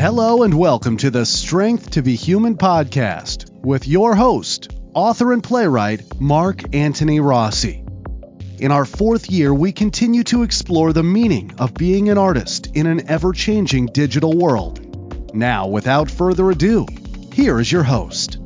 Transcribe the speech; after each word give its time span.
Hello 0.00 0.44
and 0.44 0.54
welcome 0.54 0.96
to 0.96 1.10
the 1.10 1.26
Strength 1.26 1.90
to 1.90 2.00
Be 2.00 2.14
Human 2.14 2.56
podcast 2.56 3.50
with 3.62 3.86
your 3.86 4.14
host, 4.14 4.74
author 4.94 5.34
and 5.34 5.44
playwright 5.44 6.18
Mark 6.18 6.74
Antony 6.74 7.20
Rossi. 7.20 7.84
In 8.58 8.72
our 8.72 8.86
fourth 8.86 9.30
year, 9.30 9.52
we 9.52 9.72
continue 9.72 10.24
to 10.24 10.42
explore 10.42 10.94
the 10.94 11.02
meaning 11.02 11.52
of 11.58 11.74
being 11.74 12.08
an 12.08 12.16
artist 12.16 12.68
in 12.68 12.86
an 12.86 13.10
ever 13.10 13.34
changing 13.34 13.90
digital 13.92 14.32
world. 14.32 15.34
Now, 15.34 15.68
without 15.68 16.10
further 16.10 16.50
ado, 16.50 16.86
here 17.34 17.60
is 17.60 17.70
your 17.70 17.82
host. 17.82 18.39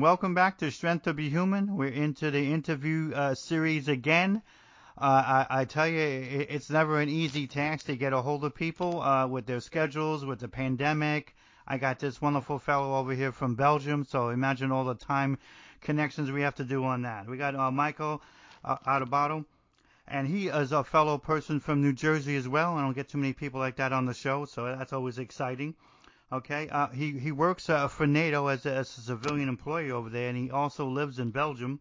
Welcome 0.00 0.32
back 0.32 0.56
to 0.58 0.70
Strength 0.70 1.02
to 1.04 1.12
Be 1.12 1.28
Human. 1.28 1.76
We're 1.76 1.88
into 1.88 2.30
the 2.30 2.54
interview 2.54 3.12
uh, 3.14 3.34
series 3.34 3.86
again. 3.86 4.40
Uh, 4.96 5.44
I, 5.50 5.60
I, 5.60 5.64
tell 5.66 5.86
you, 5.86 6.00
it, 6.00 6.46
it's 6.48 6.70
never 6.70 7.00
an 7.00 7.10
easy 7.10 7.46
task 7.46 7.84
to 7.84 7.96
get 7.96 8.14
a 8.14 8.22
hold 8.22 8.42
of 8.42 8.54
people 8.54 9.02
uh, 9.02 9.26
with 9.26 9.44
their 9.44 9.60
schedules, 9.60 10.24
with 10.24 10.40
the 10.40 10.48
pandemic. 10.48 11.36
I 11.68 11.76
got 11.76 11.98
this 11.98 12.18
wonderful 12.18 12.58
fellow 12.58 12.96
over 12.96 13.12
here 13.12 13.30
from 13.30 13.56
Belgium, 13.56 14.04
so 14.04 14.30
imagine 14.30 14.72
all 14.72 14.84
the 14.84 14.94
time 14.94 15.36
connections 15.82 16.30
we 16.30 16.40
have 16.40 16.54
to 16.54 16.64
do 16.64 16.82
on 16.82 17.02
that. 17.02 17.28
We 17.28 17.36
got 17.36 17.54
uh, 17.54 17.70
Michael 17.70 18.22
uh, 18.64 18.78
Adebato, 18.86 19.44
and 20.08 20.26
he 20.26 20.48
is 20.48 20.72
a 20.72 20.82
fellow 20.82 21.18
person 21.18 21.60
from 21.60 21.82
New 21.82 21.92
Jersey 21.92 22.36
as 22.36 22.48
well. 22.48 22.74
I 22.74 22.80
don't 22.80 22.94
get 22.94 23.10
too 23.10 23.18
many 23.18 23.34
people 23.34 23.60
like 23.60 23.76
that 23.76 23.92
on 23.92 24.06
the 24.06 24.14
show, 24.14 24.46
so 24.46 24.64
that's 24.64 24.94
always 24.94 25.18
exciting. 25.18 25.74
Okay, 26.32 26.68
uh, 26.68 26.88
he 26.88 27.18
he 27.18 27.32
works 27.32 27.68
uh, 27.68 27.88
for 27.88 28.06
NATO 28.06 28.46
as 28.46 28.64
a, 28.64 28.72
as 28.72 28.96
a 28.96 29.00
civilian 29.00 29.48
employee 29.48 29.90
over 29.90 30.08
there, 30.08 30.28
and 30.28 30.38
he 30.38 30.48
also 30.48 30.86
lives 30.86 31.18
in 31.18 31.32
Belgium. 31.32 31.80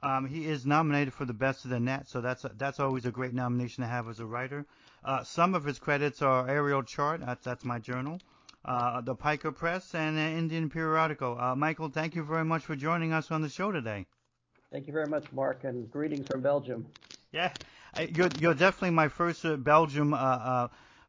Um, 0.00 0.26
he 0.26 0.46
is 0.46 0.64
nominated 0.64 1.12
for 1.12 1.24
the 1.24 1.32
Best 1.32 1.64
of 1.64 1.70
the 1.70 1.80
Net, 1.80 2.06
so 2.08 2.20
that's 2.20 2.44
a, 2.44 2.52
that's 2.56 2.78
always 2.78 3.04
a 3.04 3.10
great 3.10 3.34
nomination 3.34 3.82
to 3.82 3.88
have 3.88 4.08
as 4.08 4.20
a 4.20 4.26
writer. 4.26 4.64
Uh, 5.04 5.24
some 5.24 5.56
of 5.56 5.64
his 5.64 5.80
credits 5.80 6.22
are 6.22 6.48
Ariel 6.48 6.84
Chart, 6.84 7.20
that's 7.26 7.44
that's 7.44 7.64
my 7.64 7.80
journal, 7.80 8.20
uh, 8.64 9.00
the 9.00 9.16
Piker 9.16 9.50
Press, 9.50 9.92
and 9.92 10.16
uh, 10.16 10.20
Indian 10.20 10.70
Periodical. 10.70 11.36
Uh, 11.36 11.56
Michael, 11.56 11.88
thank 11.88 12.14
you 12.14 12.22
very 12.22 12.44
much 12.44 12.62
for 12.62 12.76
joining 12.76 13.12
us 13.12 13.32
on 13.32 13.42
the 13.42 13.48
show 13.48 13.72
today. 13.72 14.06
Thank 14.70 14.86
you 14.86 14.92
very 14.92 15.08
much, 15.08 15.24
Mark, 15.32 15.64
and 15.64 15.90
greetings 15.90 16.28
from 16.28 16.42
Belgium. 16.42 16.86
Yeah, 17.32 17.52
you're 17.98 18.28
you're 18.38 18.54
definitely 18.54 18.90
my 18.90 19.08
first 19.08 19.44
Belgium 19.64 20.14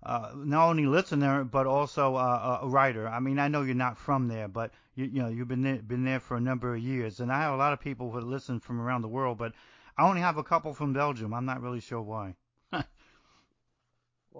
uh, 0.06 0.32
not 0.36 0.70
only 0.70 0.86
listener 0.86 1.44
but 1.44 1.66
also 1.66 2.16
uh, 2.16 2.60
a 2.62 2.68
writer. 2.68 3.08
I 3.08 3.20
mean, 3.20 3.40
I 3.40 3.48
know 3.48 3.64
you're 3.64 3.76
not 3.76 3.98
from 3.98 4.28
there, 4.28 4.48
but 4.48 4.72
you, 4.96 5.06
you 5.06 5.22
know 5.22 5.30
you've 5.30 5.48
been 5.48 5.64
there, 5.64 5.78
been 5.78 6.06
there 6.06 6.20
for 6.20 6.38
a 6.38 6.42
number 6.42 6.76
of 6.76 6.82
years, 6.82 7.20
and 7.20 7.32
I 7.32 7.42
have 7.42 7.54
a 7.54 7.58
lot 7.58 7.74
of 7.74 7.80
people 7.80 8.12
who 8.12 8.22
listen 8.22 8.60
from 8.60 8.80
around 8.80 9.02
the 9.02 9.08
world, 9.08 9.38
but 9.38 9.54
I 9.98 10.08
only 10.08 10.22
have 10.22 10.38
a 10.38 10.44
couple 10.44 10.74
from 10.74 10.94
Belgium. 10.94 11.34
I'm 11.34 11.46
not 11.46 11.62
really 11.62 11.80
sure 11.80 12.02
why. 12.02 12.36
well, 12.72 12.86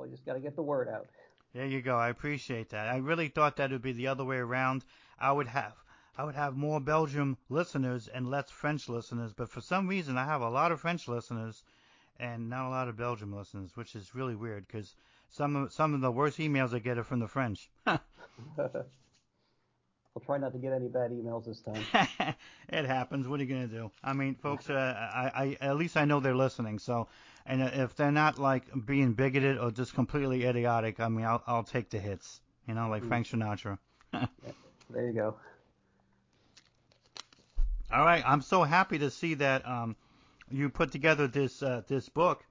you 0.06 0.12
just 0.12 0.26
got 0.26 0.34
to 0.34 0.40
get 0.40 0.56
the 0.56 0.62
word 0.62 0.88
out. 0.88 1.08
There 1.54 1.66
you 1.66 1.82
go. 1.82 1.96
I 1.96 2.10
appreciate 2.10 2.70
that. 2.70 2.90
I 2.90 2.98
really 2.98 3.30
thought 3.30 3.56
that 3.56 3.72
would 3.72 3.82
be 3.82 3.94
the 3.94 4.08
other 4.08 4.26
way 4.26 4.38
around. 4.38 4.84
I 5.18 5.32
would 5.32 5.48
have 5.48 5.74
I 6.18 6.24
would 6.24 6.36
have 6.36 6.56
more 6.56 6.80
Belgium 6.80 7.38
listeners 7.50 8.08
and 8.08 8.30
less 8.30 8.50
French 8.50 8.88
listeners, 8.88 9.34
but 9.34 9.50
for 9.50 9.62
some 9.62 9.88
reason 9.88 10.18
I 10.18 10.26
have 10.26 10.42
a 10.42 10.50
lot 10.50 10.72
of 10.72 10.80
French 10.80 11.08
listeners 11.08 11.64
and 12.20 12.50
not 12.50 12.68
a 12.68 12.70
lot 12.70 12.88
of 12.88 12.98
Belgium 12.98 13.36
listeners, 13.36 13.72
which 13.76 13.96
is 13.96 14.16
really 14.16 14.36
weird 14.36 14.68
because 14.68 14.96
some 15.30 15.56
of 15.56 15.74
some 15.74 15.94
of 15.94 16.02
the 16.02 16.12
worst 16.12 16.38
emails 16.40 16.74
I 16.74 16.80
get 16.80 16.98
are 16.98 17.04
from 17.04 17.20
the 17.20 17.28
French. 17.28 17.70
I'll 20.16 20.22
try 20.26 20.38
not 20.38 20.54
to 20.54 20.60
get 20.60 20.72
any 20.72 20.88
bad 20.88 21.12
emails 21.12 21.46
this 21.46 21.60
time. 21.60 21.84
it 22.70 22.86
happens. 22.86 23.28
What 23.28 23.40
are 23.40 23.44
you 23.44 23.54
gonna 23.54 23.68
do? 23.68 23.92
I 24.02 24.14
mean, 24.14 24.36
folks, 24.36 24.70
uh, 24.70 24.74
I, 24.74 25.58
I 25.60 25.68
at 25.68 25.76
least 25.76 25.98
I 25.98 26.06
know 26.06 26.22
they're 26.22 26.36
listening. 26.36 26.80
So, 26.80 27.10
and 27.46 27.62
if 27.62 27.96
they're 27.96 28.14
not 28.14 28.40
like 28.40 28.64
being 28.86 29.12
bigoted 29.12 29.58
or 29.58 29.72
just 29.72 29.94
completely 29.94 30.46
idiotic, 30.46 31.02
I 31.02 31.10
mean, 31.10 31.26
I'll 31.26 31.44
I'll 31.46 31.64
take 31.64 31.90
the 31.90 32.00
hits. 32.00 32.40
You 32.66 32.76
know, 32.76 32.88
like 32.88 33.04
mm. 33.04 33.10
Frank 33.10 33.28
Sinatra. 33.28 33.78
yeah, 34.14 34.26
there 34.90 35.08
you 35.08 35.14
go. 35.14 35.36
All 37.92 38.04
right, 38.06 38.24
I'm 38.26 38.42
so 38.42 38.64
happy 38.64 38.98
to 39.00 39.12
see 39.12 39.36
that 39.36 39.68
um, 39.68 39.96
you 40.50 40.70
put 40.70 40.92
together 40.92 41.28
this 41.28 41.64
uh, 41.64 41.82
this 41.88 42.10
book, 42.10 42.44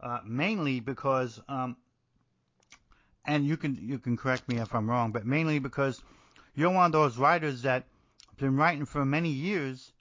uh, 0.00 0.20
mainly 0.24 0.80
because 0.80 1.40
um, 1.48 1.76
and 3.26 3.44
you 3.44 3.56
can 3.56 3.78
you 3.80 3.98
can 3.98 4.16
correct 4.16 4.48
me 4.48 4.58
if 4.58 4.74
I'm 4.74 4.88
wrong, 4.88 5.12
but 5.12 5.26
mainly 5.26 5.58
because 5.58 6.02
you're 6.54 6.70
one 6.70 6.86
of 6.86 6.92
those 6.92 7.18
writers 7.18 7.62
that 7.62 7.84
been 8.38 8.56
writing 8.56 8.86
for 8.86 9.04
many 9.04 9.28
years 9.28 9.92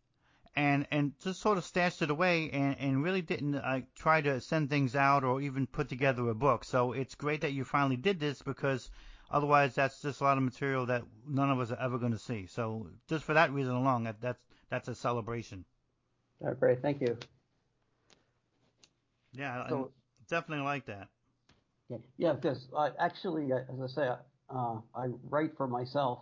and 0.55 0.87
and 0.91 1.13
just 1.19 1.41
sort 1.41 1.57
of 1.57 1.63
stashed 1.63 2.01
it 2.01 2.09
away 2.09 2.49
and, 2.51 2.77
and 2.79 3.03
really 3.03 3.21
didn't 3.21 3.55
uh, 3.55 3.81
try 3.95 4.21
to 4.21 4.39
send 4.41 4.69
things 4.69 4.95
out 4.95 5.23
or 5.23 5.41
even 5.41 5.67
put 5.67 5.89
together 5.89 6.27
a 6.29 6.35
book. 6.35 6.63
So 6.63 6.93
it's 6.93 7.15
great 7.15 7.41
that 7.41 7.53
you 7.53 7.63
finally 7.63 7.97
did 7.97 8.19
this 8.19 8.41
because 8.41 8.89
otherwise 9.29 9.75
that's 9.75 10.01
just 10.01 10.21
a 10.21 10.23
lot 10.23 10.37
of 10.37 10.43
material 10.43 10.85
that 10.87 11.03
none 11.27 11.49
of 11.49 11.59
us 11.59 11.71
are 11.71 11.79
ever 11.79 11.97
going 11.97 12.13
to 12.13 12.19
see. 12.19 12.47
So 12.47 12.87
just 13.07 13.23
for 13.25 13.33
that 13.33 13.51
reason 13.51 13.73
alone, 13.73 14.03
that, 14.05 14.21
that's 14.21 14.41
that's 14.69 14.87
a 14.87 14.95
celebration. 14.95 15.65
Oh, 16.45 16.53
great, 16.53 16.81
thank 16.81 17.01
you. 17.01 17.17
Yeah, 19.33 19.67
so, 19.69 19.91
I 19.91 20.35
definitely 20.35 20.65
like 20.65 20.85
that. 20.87 21.07
Yeah, 21.89 21.97
yeah, 22.17 22.33
because 22.33 22.67
uh, 22.75 22.89
actually, 22.99 23.51
as 23.51 23.81
I 23.81 23.87
say, 23.87 24.09
uh, 24.49 24.75
I 24.95 25.07
write 25.29 25.51
for 25.57 25.67
myself, 25.67 26.19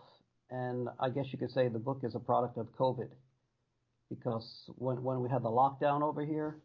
and 0.49 0.87
I 0.99 1.09
guess 1.09 1.25
you 1.31 1.37
could 1.37 1.51
say 1.51 1.67
the 1.67 1.79
book 1.79 2.01
is 2.03 2.15
a 2.15 2.19
product 2.19 2.57
of 2.57 2.67
COVID, 2.77 3.09
because 4.09 4.69
when 4.75 5.03
when 5.03 5.21
we 5.21 5.29
had 5.29 5.43
the 5.43 5.49
lockdown 5.49 6.01
over 6.01 6.25
here, 6.25 6.57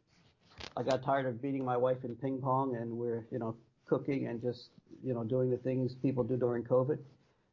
I 0.77 0.83
got 0.83 1.05
tired 1.05 1.27
of 1.27 1.43
beating 1.43 1.65
my 1.65 1.77
wife 1.77 1.99
in 2.05 2.15
ping 2.17 2.41
pong, 2.41 2.77
and 2.77 2.93
we're 2.93 3.27
you 3.31 3.39
know 3.39 3.57
cooking 3.87 4.29
and 4.29 4.41
just 4.41 4.71
you 5.03 5.15
know 5.15 5.25
doing 5.25 5.51
the 5.51 5.59
things 5.59 5.95
people 6.03 6.23
do 6.25 6.37
during 6.37 6.63
COVID, 6.65 6.99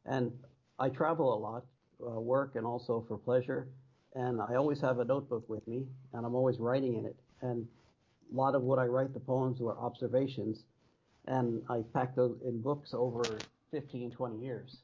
and 0.06 0.32
I 0.78 0.88
travel 0.88 1.34
a 1.34 1.38
lot, 1.38 1.64
uh, 2.00 2.20
work 2.20 2.54
and 2.54 2.64
also 2.64 3.04
for 3.08 3.18
pleasure, 3.18 3.68
and 4.14 4.40
I 4.40 4.54
always 4.54 4.80
have 4.80 5.00
a 5.00 5.04
notebook 5.04 5.48
with 5.48 5.66
me, 5.66 5.86
and 6.12 6.24
I'm 6.24 6.34
always 6.34 6.58
writing 6.58 6.96
in 6.96 7.06
it, 7.06 7.16
and 7.42 7.66
a 8.30 8.34
lot 8.36 8.54
of 8.54 8.62
what 8.62 8.78
I 8.78 8.86
write, 8.86 9.14
the 9.14 9.20
poems 9.20 9.60
were 9.60 9.78
observations 9.78 10.64
and 11.26 11.62
I 11.68 11.82
packed 11.92 12.16
those 12.16 12.36
in 12.44 12.60
books 12.60 12.90
over 12.94 13.22
15, 13.70 14.10
20 14.10 14.38
years. 14.38 14.78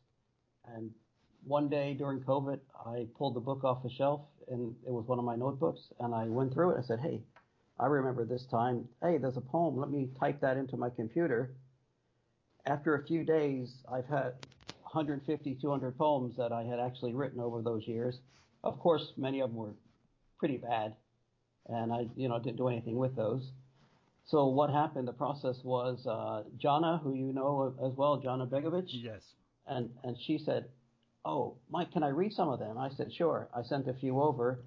And 0.75 0.91
one 1.45 1.69
day 1.69 1.95
during 1.95 2.21
COVID, 2.21 2.59
I 2.85 3.07
pulled 3.17 3.35
the 3.35 3.41
book 3.41 3.65
off 3.65 3.83
the 3.83 3.91
shelf, 3.91 4.21
and 4.49 4.75
it 4.87 4.93
was 4.93 5.07
one 5.07 5.19
of 5.19 5.25
my 5.25 5.37
notebooks, 5.37 5.81
and 6.01 6.15
I 6.15 6.25
went 6.25 6.53
through 6.53 6.73
it. 6.73 6.79
I 6.79 6.83
said, 6.83 7.01
"Hey, 7.01 7.23
I 7.79 7.87
remember 7.87 8.25
this 8.25 8.45
time. 8.47 8.89
Hey, 9.01 9.19
there's 9.19 9.37
a 9.37 9.41
poem. 9.41 9.77
Let 9.77 9.91
me 9.91 10.09
type 10.19 10.41
that 10.41 10.57
into 10.57 10.77
my 10.77 10.91
computer." 10.91 11.55
After 12.65 12.95
a 12.95 13.05
few 13.05 13.25
days, 13.25 13.85
I've 13.89 14.07
had 14.07 14.35
150, 14.83 15.55
200 15.55 15.97
poems 15.97 16.37
that 16.37 16.53
I 16.53 16.65
had 16.65 16.81
actually 16.81 17.15
written 17.15 17.41
over 17.41 17.63
those 17.63 17.87
years. 17.87 18.21
Of 18.65 18.79
course, 18.81 19.13
many 19.17 19.41
of 19.41 19.51
them 19.51 19.59
were 19.59 19.75
pretty 20.39 20.57
bad, 20.57 20.97
and 21.69 21.93
I, 21.93 22.09
you 22.17 22.29
know, 22.29 22.39
didn't 22.39 22.57
do 22.57 22.69
anything 22.69 22.97
with 22.97 23.17
those. 23.17 23.51
So 24.27 24.47
what 24.47 24.71
happened? 24.71 25.07
The 25.07 25.13
process 25.13 25.57
was 25.63 26.05
uh, 26.07 26.43
Jana, 26.59 26.99
who 27.03 27.15
you 27.15 27.33
know 27.33 27.75
as 27.85 27.93
well, 27.97 28.17
Jana 28.19 28.47
Begovic. 28.47 28.87
Yes. 28.89 29.23
And 29.67 29.91
and 30.03 30.17
she 30.19 30.39
said, 30.39 30.67
"Oh, 31.25 31.57
Mike, 31.71 31.93
can 31.93 32.03
I 32.03 32.09
read 32.09 32.33
some 32.33 32.49
of 32.49 32.59
them?" 32.59 32.77
I 32.79 32.91
said, 32.91 33.13
"Sure." 33.13 33.49
I 33.55 33.63
sent 33.63 33.89
a 33.89 33.95
few 33.95 34.21
over, 34.21 34.65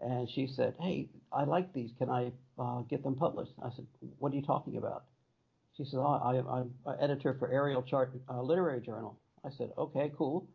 and 0.00 0.28
she 0.28 0.46
said, 0.46 0.74
"Hey, 0.80 1.08
I 1.32 1.44
like 1.44 1.72
these. 1.72 1.90
Can 1.98 2.10
I 2.10 2.32
uh, 2.58 2.80
get 2.82 3.02
them 3.02 3.14
published?" 3.14 3.52
I 3.62 3.70
said, 3.76 3.86
"What 4.18 4.32
are 4.32 4.36
you 4.36 4.42
talking 4.42 4.76
about?" 4.76 5.04
She 5.76 5.84
said, 5.84 5.98
oh, 5.98 6.02
I, 6.04 6.38
I'm 6.38 6.72
an 6.86 6.96
editor 7.00 7.34
for 7.34 7.50
Ariel 7.50 7.82
Chart 7.82 8.12
uh, 8.30 8.40
Literary 8.40 8.80
Journal. 8.80 9.18
I 9.44 9.50
said, 9.50 9.70
"Okay, 9.76 10.12
cool," 10.16 10.46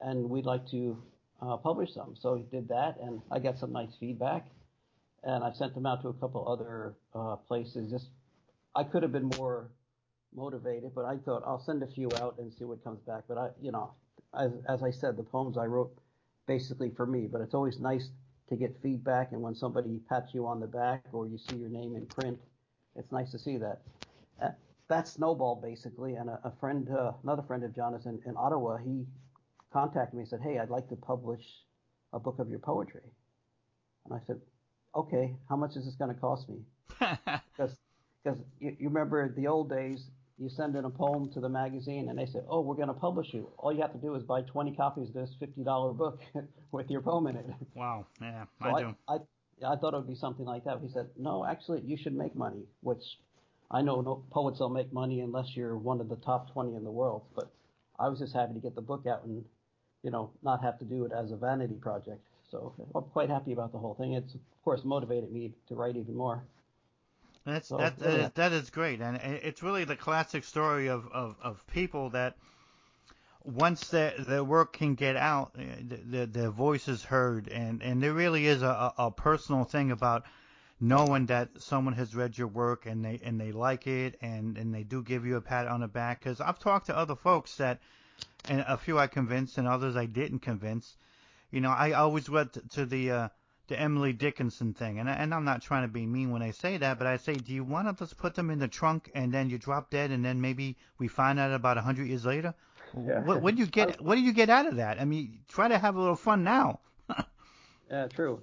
and 0.00 0.30
we'd 0.30 0.46
like 0.46 0.66
to 0.70 1.02
uh, 1.42 1.56
publish 1.56 1.92
some. 1.92 2.14
So 2.18 2.36
he 2.36 2.44
did 2.44 2.68
that, 2.68 2.98
and 3.02 3.20
I 3.30 3.40
got 3.40 3.58
some 3.58 3.72
nice 3.72 3.90
feedback 3.98 4.46
and 5.24 5.44
I've 5.44 5.56
sent 5.56 5.74
them 5.74 5.86
out 5.86 6.02
to 6.02 6.08
a 6.08 6.14
couple 6.14 6.46
other 6.48 6.94
uh, 7.14 7.36
places. 7.36 7.90
Just 7.90 8.10
I 8.74 8.84
could 8.84 9.02
have 9.02 9.12
been 9.12 9.30
more 9.36 9.70
motivated, 10.34 10.92
but 10.94 11.04
I 11.04 11.16
thought 11.16 11.42
I'll 11.46 11.60
send 11.60 11.82
a 11.82 11.86
few 11.86 12.08
out 12.20 12.36
and 12.38 12.52
see 12.52 12.64
what 12.64 12.82
comes 12.84 13.00
back. 13.00 13.24
But 13.28 13.38
I, 13.38 13.48
you 13.60 13.72
know, 13.72 13.92
as 14.38 14.52
as 14.68 14.82
I 14.82 14.90
said, 14.90 15.16
the 15.16 15.22
poems 15.22 15.58
I 15.58 15.66
wrote 15.66 15.92
basically 16.46 16.90
for 16.90 17.06
me. 17.06 17.26
But 17.30 17.40
it's 17.40 17.54
always 17.54 17.78
nice 17.80 18.10
to 18.48 18.56
get 18.56 18.76
feedback, 18.82 19.32
and 19.32 19.42
when 19.42 19.54
somebody 19.54 20.00
pats 20.08 20.34
you 20.34 20.46
on 20.46 20.60
the 20.60 20.66
back 20.66 21.04
or 21.12 21.26
you 21.26 21.38
see 21.38 21.56
your 21.56 21.68
name 21.68 21.94
in 21.94 22.06
print, 22.06 22.38
it's 22.96 23.12
nice 23.12 23.30
to 23.30 23.38
see 23.38 23.56
that. 23.58 23.82
Uh, 24.42 24.48
that 24.88 25.06
snowballed 25.06 25.62
basically, 25.62 26.14
and 26.14 26.28
a, 26.28 26.40
a 26.44 26.52
friend, 26.58 26.88
uh, 26.90 27.12
another 27.22 27.42
friend 27.42 27.62
of 27.62 27.74
Jonathan 27.74 28.20
in 28.26 28.34
Ottawa, 28.36 28.78
he 28.78 29.06
contacted 29.72 30.14
me 30.14 30.20
and 30.20 30.28
said, 30.28 30.40
"Hey, 30.40 30.58
I'd 30.58 30.70
like 30.70 30.88
to 30.88 30.96
publish 30.96 31.44
a 32.12 32.18
book 32.18 32.38
of 32.38 32.48
your 32.48 32.58
poetry." 32.58 33.02
And 34.06 34.14
I 34.14 34.20
said, 34.26 34.40
okay, 34.94 35.34
how 35.48 35.56
much 35.56 35.76
is 35.76 35.84
this 35.84 35.94
going 35.94 36.14
to 36.14 36.20
cost 36.20 36.48
me? 36.48 36.58
Because 37.56 37.76
because 38.22 38.38
you, 38.58 38.76
you 38.78 38.88
remember 38.88 39.32
the 39.34 39.46
old 39.46 39.70
days, 39.70 40.04
you 40.38 40.48
send 40.48 40.74
in 40.74 40.84
a 40.84 40.90
poem 40.90 41.30
to 41.32 41.40
the 41.40 41.48
magazine 41.48 42.08
and 42.08 42.18
they 42.18 42.26
say, 42.26 42.40
oh, 42.48 42.60
we're 42.60 42.74
going 42.74 42.88
to 42.88 42.94
publish 42.94 43.28
you. 43.32 43.48
All 43.58 43.72
you 43.72 43.82
have 43.82 43.92
to 43.92 43.98
do 43.98 44.14
is 44.14 44.22
buy 44.22 44.42
20 44.42 44.74
copies 44.74 45.08
of 45.08 45.14
this 45.14 45.30
$50 45.40 45.96
book 45.96 46.20
with 46.72 46.90
your 46.90 47.02
poem 47.02 47.26
in 47.26 47.36
it. 47.36 47.46
Wow, 47.74 48.06
yeah, 48.20 48.44
so 48.62 48.68
I 48.68 48.80
do. 48.80 48.94
I, 49.08 49.16
I 49.66 49.76
thought 49.76 49.94
it 49.94 49.98
would 49.98 50.08
be 50.08 50.14
something 50.14 50.46
like 50.46 50.64
that. 50.64 50.78
He 50.82 50.88
said, 50.92 51.08
no, 51.18 51.44
actually, 51.44 51.82
you 51.84 51.96
should 51.96 52.14
make 52.14 52.34
money, 52.34 52.62
which 52.80 53.02
I 53.70 53.82
know 53.82 54.00
no 54.00 54.24
poets 54.30 54.58
don't 54.58 54.72
make 54.72 54.92
money 54.92 55.20
unless 55.20 55.54
you're 55.54 55.76
one 55.76 56.00
of 56.00 56.08
the 56.08 56.16
top 56.16 56.52
20 56.52 56.74
in 56.74 56.84
the 56.84 56.90
world. 56.90 57.22
But 57.34 57.50
I 57.98 58.08
was 58.08 58.18
just 58.18 58.34
happy 58.34 58.54
to 58.54 58.60
get 58.60 58.74
the 58.74 58.80
book 58.80 59.06
out 59.06 59.24
and, 59.24 59.44
you 60.02 60.10
know, 60.10 60.30
not 60.42 60.62
have 60.62 60.78
to 60.78 60.84
do 60.86 61.04
it 61.04 61.12
as 61.12 61.30
a 61.30 61.36
vanity 61.36 61.74
project. 61.74 62.20
So 62.50 62.74
I'm 62.94 63.04
quite 63.04 63.30
happy 63.30 63.52
about 63.52 63.72
the 63.72 63.78
whole 63.78 63.94
thing. 63.94 64.14
It's 64.14 64.34
of 64.34 64.40
course 64.64 64.84
motivated 64.84 65.30
me 65.30 65.52
to 65.68 65.74
write 65.74 65.96
even 65.96 66.16
more. 66.16 66.42
That's 67.46 67.68
so, 67.68 67.78
that, 67.78 67.98
that, 67.98 68.18
yeah. 68.18 68.26
is, 68.26 68.32
that 68.34 68.52
is 68.52 68.70
great, 68.70 69.00
and 69.00 69.16
it's 69.16 69.62
really 69.62 69.84
the 69.84 69.96
classic 69.96 70.44
story 70.44 70.88
of, 70.88 71.08
of, 71.10 71.36
of 71.42 71.66
people 71.68 72.10
that 72.10 72.36
once 73.44 73.88
their 73.88 74.12
their 74.18 74.44
work 74.44 74.74
can 74.74 74.94
get 74.94 75.16
out, 75.16 75.52
uh, 75.58 75.62
their, 75.80 76.26
their 76.26 76.50
voice 76.50 76.86
is 76.86 77.02
heard, 77.02 77.48
and 77.48 77.82
and 77.82 78.02
there 78.02 78.12
really 78.12 78.46
is 78.46 78.62
a, 78.62 78.92
a 78.98 79.10
personal 79.10 79.64
thing 79.64 79.90
about 79.90 80.24
knowing 80.80 81.26
that 81.26 81.48
someone 81.58 81.94
has 81.94 82.14
read 82.14 82.36
your 82.36 82.48
work 82.48 82.86
and 82.86 83.04
they 83.04 83.20
and 83.22 83.40
they 83.40 83.52
like 83.52 83.86
it 83.86 84.16
and 84.22 84.56
and 84.56 84.74
they 84.74 84.82
do 84.82 85.02
give 85.02 85.26
you 85.26 85.36
a 85.36 85.40
pat 85.40 85.66
on 85.66 85.80
the 85.80 85.88
back 85.88 86.18
because 86.20 86.40
I've 86.40 86.58
talked 86.58 86.86
to 86.86 86.96
other 86.96 87.14
folks 87.14 87.56
that 87.56 87.80
and 88.48 88.64
a 88.66 88.78
few 88.78 88.98
I 88.98 89.06
convinced 89.06 89.58
and 89.58 89.68
others 89.68 89.96
I 89.96 90.06
didn't 90.06 90.40
convince. 90.40 90.96
You 91.50 91.60
know, 91.60 91.70
I 91.70 91.92
always 91.92 92.28
went 92.30 92.70
to 92.72 92.86
the 92.86 93.10
uh, 93.10 93.28
the 93.68 93.78
Emily 93.78 94.12
Dickinson 94.12 94.74
thing, 94.74 94.98
and 94.98 95.08
and 95.08 95.34
I'm 95.34 95.44
not 95.44 95.62
trying 95.62 95.82
to 95.82 95.88
be 95.88 96.06
mean 96.06 96.30
when 96.30 96.42
I 96.42 96.50
say 96.50 96.76
that, 96.76 96.98
but 96.98 97.06
I 97.06 97.16
say, 97.16 97.34
do 97.34 97.52
you 97.52 97.64
want 97.64 97.88
to 97.88 98.04
just 98.04 98.18
put 98.18 98.34
them 98.34 98.50
in 98.50 98.58
the 98.58 98.68
trunk 98.68 99.10
and 99.14 99.32
then 99.32 99.50
you 99.50 99.58
drop 99.58 99.90
dead, 99.90 100.10
and 100.10 100.24
then 100.24 100.40
maybe 100.40 100.76
we 100.98 101.08
find 101.08 101.38
out 101.38 101.52
about 101.52 101.78
a 101.78 101.80
hundred 101.80 102.08
years 102.08 102.24
later? 102.24 102.54
Yeah. 102.96 103.20
What, 103.20 103.42
what 103.42 103.54
do 103.54 103.60
you 103.60 103.66
get? 103.66 104.00
What 104.02 104.16
do 104.16 104.20
you 104.20 104.32
get 104.32 104.50
out 104.50 104.66
of 104.66 104.76
that? 104.76 105.00
I 105.00 105.04
mean, 105.04 105.40
try 105.48 105.68
to 105.68 105.78
have 105.78 105.96
a 105.96 106.00
little 106.00 106.16
fun 106.16 106.44
now. 106.44 106.80
yeah, 107.90 108.08
true. 108.08 108.42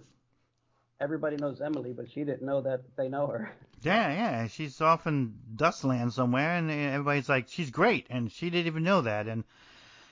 Everybody 1.00 1.36
knows 1.38 1.62
Emily, 1.62 1.94
but 1.94 2.10
she 2.10 2.24
didn't 2.24 2.42
know 2.42 2.62
that 2.62 2.82
they 2.96 3.10
know 3.10 3.28
her. 3.28 3.52
Yeah, 3.84 4.12
yeah, 4.12 4.48
she's 4.48 4.82
off 4.82 5.06
in 5.06 5.36
Dustland 5.56 6.12
somewhere, 6.12 6.58
and 6.58 6.72
everybody's 6.72 7.30
like, 7.30 7.48
she's 7.48 7.70
great, 7.70 8.08
and 8.10 8.32
she 8.32 8.50
didn't 8.50 8.66
even 8.66 8.84
know 8.84 9.02
that. 9.02 9.28
And 9.28 9.44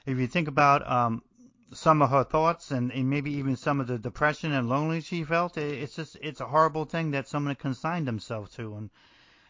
if 0.05 0.19
you 0.19 0.27
think 0.27 0.47
about 0.47 0.87
um, 0.87 1.23
some 1.73 2.01
of 2.01 2.09
her 2.09 2.23
thoughts 2.23 2.71
and, 2.71 2.91
and 2.91 3.09
maybe 3.09 3.31
even 3.31 3.55
some 3.55 3.79
of 3.79 3.87
the 3.87 3.97
depression 3.97 4.51
and 4.51 4.69
loneliness 4.69 5.05
she 5.05 5.23
felt. 5.23 5.57
It's 5.57 5.95
just 5.95 6.17
it's 6.21 6.41
a 6.41 6.47
horrible 6.47 6.85
thing 6.85 7.11
that 7.11 7.27
someone 7.27 7.55
consigned 7.55 8.07
themselves 8.07 8.55
to. 8.55 8.75
And 8.75 8.89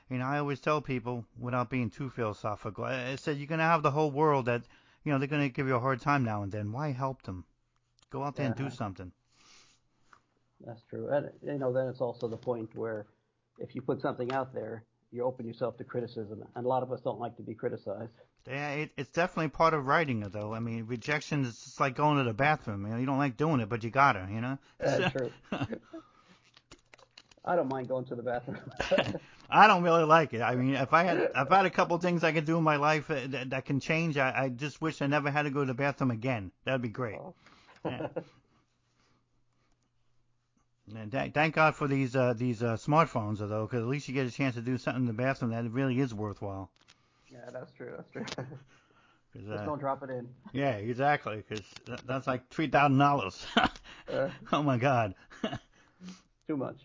you 0.09 0.17
know, 0.17 0.25
I 0.25 0.39
always 0.39 0.59
tell 0.59 0.81
people 0.81 1.25
without 1.39 1.69
being 1.69 1.89
too 1.89 2.09
philosophical, 2.09 2.85
I 2.85 3.15
said 3.15 3.38
you're 3.38 3.47
gonna 3.47 3.63
have 3.63 3.83
the 3.83 3.91
whole 3.91 4.12
world 4.12 4.45
that 4.45 4.63
you 5.03 5.12
know 5.12 5.17
they're 5.17 5.27
gonna 5.27 5.50
give 5.50 5.67
you 5.67 5.75
a 5.75 5.79
hard 5.79 6.01
time 6.01 6.23
now 6.23 6.44
and 6.44 6.51
then. 6.51 6.71
Why 6.71 6.91
help 6.91 7.23
them? 7.23 7.45
Go 8.09 8.23
out 8.23 8.35
there 8.35 8.45
yeah. 8.45 8.53
and 8.56 8.69
do 8.69 8.69
something. 8.69 9.11
That's 10.65 10.81
true. 10.89 11.09
And 11.09 11.29
you 11.41 11.59
know, 11.59 11.73
then 11.73 11.88
it's 11.88 12.01
also 12.01 12.27
the 12.27 12.38
point 12.38 12.69
where 12.75 13.07
if 13.59 13.75
you 13.75 13.81
put 13.81 14.01
something 14.01 14.31
out 14.31 14.53
there, 14.53 14.83
you 15.11 15.23
open 15.23 15.45
yourself 15.45 15.77
to 15.77 15.83
criticism, 15.83 16.44
and 16.56 16.65
a 16.65 16.68
lot 16.68 16.83
of 16.83 16.91
us 16.91 17.01
don't 17.01 17.19
like 17.19 17.35
to 17.38 17.44
be 17.44 17.53
criticized. 17.53 18.13
Yeah, 18.47 18.69
it, 18.71 18.92
it's 18.95 19.09
definitely 19.09 19.50
part 19.50 19.74
of 19.74 19.88
writing 19.88 20.21
it, 20.21 20.31
though. 20.31 20.53
I 20.53 20.59
mean, 20.59 20.86
rejection 20.86 21.45
is 21.45 21.59
just 21.63 21.80
like 21.80 21.95
going 21.95 22.19
to 22.19 22.24
the 22.24 22.33
bathroom. 22.33 22.86
You 22.86 22.92
know, 22.92 22.97
you 22.97 23.06
don't 23.06 23.18
like 23.18 23.38
doing 23.38 23.59
it, 23.59 23.69
but 23.69 23.83
you 23.83 23.89
gotta. 23.89 24.27
You 24.31 24.42
know. 24.42 24.57
That's 24.77 25.12
true. 25.18 25.31
I 27.44 27.56
don't 27.56 27.68
mind 27.68 27.88
going 27.88 28.06
to 28.06 28.15
the 28.15 28.24
bathroom. 28.24 28.59
I 29.50 29.68
don't 29.68 29.83
really 29.83 30.03
like 30.03 30.33
it. 30.33 30.42
I 30.42 30.56
mean, 30.56 30.75
if 30.75 30.94
I 30.94 31.03
had 31.03 31.18
if 31.18 31.51
I 31.51 31.57
had 31.57 31.65
a 31.65 31.69
couple 31.69 31.97
things 31.97 32.24
I 32.24 32.31
could 32.31 32.45
do 32.45 32.57
in 32.57 32.63
my 32.63 32.77
life 32.77 33.09
uh, 33.12 33.21
that, 33.27 33.51
that 33.51 33.65
can 33.65 33.80
change, 33.80 34.18
I, 34.18 34.44
I 34.44 34.50
just 34.50 34.81
wish 34.81 35.01
I 35.01 35.07
never 35.07 35.30
had 35.30 35.44
to 35.44 35.51
go 35.51 35.62
to 35.62 35.68
the 35.68 35.74
bathroom 35.74 36.12
again. 36.12 36.51
That'd 36.65 36.81
be 36.81 36.89
great. 36.89 37.19
Oh. 37.19 37.33
yeah. 37.86 38.07
And 40.95 41.12
th- 41.12 41.33
thank 41.33 41.56
God 41.56 41.75
for 41.75 41.88
these 41.88 42.15
uh, 42.15 42.33
these 42.36 42.63
uh, 42.63 42.75
smartphones, 42.75 43.38
though, 43.38 43.65
because 43.65 43.81
at 43.81 43.88
least 43.88 44.07
you 44.07 44.13
get 44.13 44.27
a 44.27 44.31
chance 44.31 44.56
to 44.56 44.62
do 44.62 44.77
something 44.77 45.03
in 45.03 45.07
the 45.07 45.13
bathroom 45.13 45.51
that 45.51 45.69
really 45.71 46.00
is 46.00 46.13
worthwhile. 46.13 46.71
Yeah, 47.35 47.51
that's 47.51 47.71
true. 47.73 47.93
That's 47.95 48.09
true. 48.09 48.45
Just 49.35 49.49
uh, 49.49 49.65
don't 49.65 49.79
drop 49.79 50.01
it 50.03 50.09
in. 50.09 50.29
Yeah, 50.53 50.71
exactly. 50.75 51.43
Because 51.47 51.65
that, 51.87 52.07
that's 52.07 52.27
like 52.27 52.49
three 52.49 52.67
thousand 52.67 52.97
dollars. 52.97 53.45
Uh. 54.07 54.29
oh 54.53 54.61
my 54.61 54.77
God. 54.77 55.15
too 56.47 56.55
much. 56.55 56.77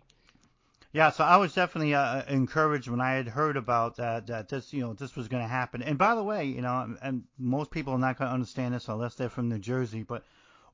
Yeah, 0.93 1.11
so 1.11 1.23
I 1.23 1.37
was 1.37 1.53
definitely 1.53 1.95
uh, 1.95 2.23
encouraged 2.29 2.89
when 2.89 3.03
I 3.03 3.13
had 3.13 3.29
heard 3.29 3.59
about 3.59 3.97
that 3.97 4.27
that 4.29 4.49
this 4.49 4.73
you 4.73 4.81
know 4.81 4.95
this 4.95 5.15
was 5.17 5.29
going 5.29 5.43
to 5.43 5.49
happen. 5.49 5.83
And 5.83 5.99
by 5.99 6.15
the 6.15 6.25
way, 6.25 6.47
you 6.47 6.63
know, 6.63 6.97
and 7.03 7.25
most 7.39 7.71
people 7.71 7.93
are 7.93 7.99
not 7.99 8.19
going 8.19 8.29
to 8.29 8.35
understand 8.35 8.73
this 8.73 8.89
unless 8.89 9.17
they're 9.17 9.29
from 9.29 9.51
New 9.51 9.59
Jersey, 9.59 10.03
but 10.03 10.25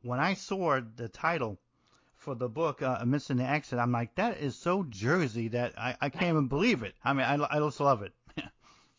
when 0.02 0.20
I 0.20 0.34
saw 0.34 0.80
the 0.94 1.08
title 1.08 1.58
for 2.14 2.36
the 2.36 2.48
book 2.48 2.80
uh, 2.80 3.04
Missing 3.04 3.38
the 3.38 3.44
Exit, 3.44 3.80
I'm 3.80 3.92
like, 3.92 4.14
that 4.14 4.38
is 4.38 4.56
so 4.56 4.84
Jersey 4.88 5.48
that 5.48 5.76
I, 5.76 5.96
I 6.00 6.08
can't 6.10 6.30
even 6.30 6.46
believe 6.46 6.84
it. 6.84 6.94
I 7.04 7.12
mean, 7.12 7.26
I, 7.26 7.44
I 7.50 7.58
just 7.58 7.80
love 7.80 8.02
it. 8.02 8.12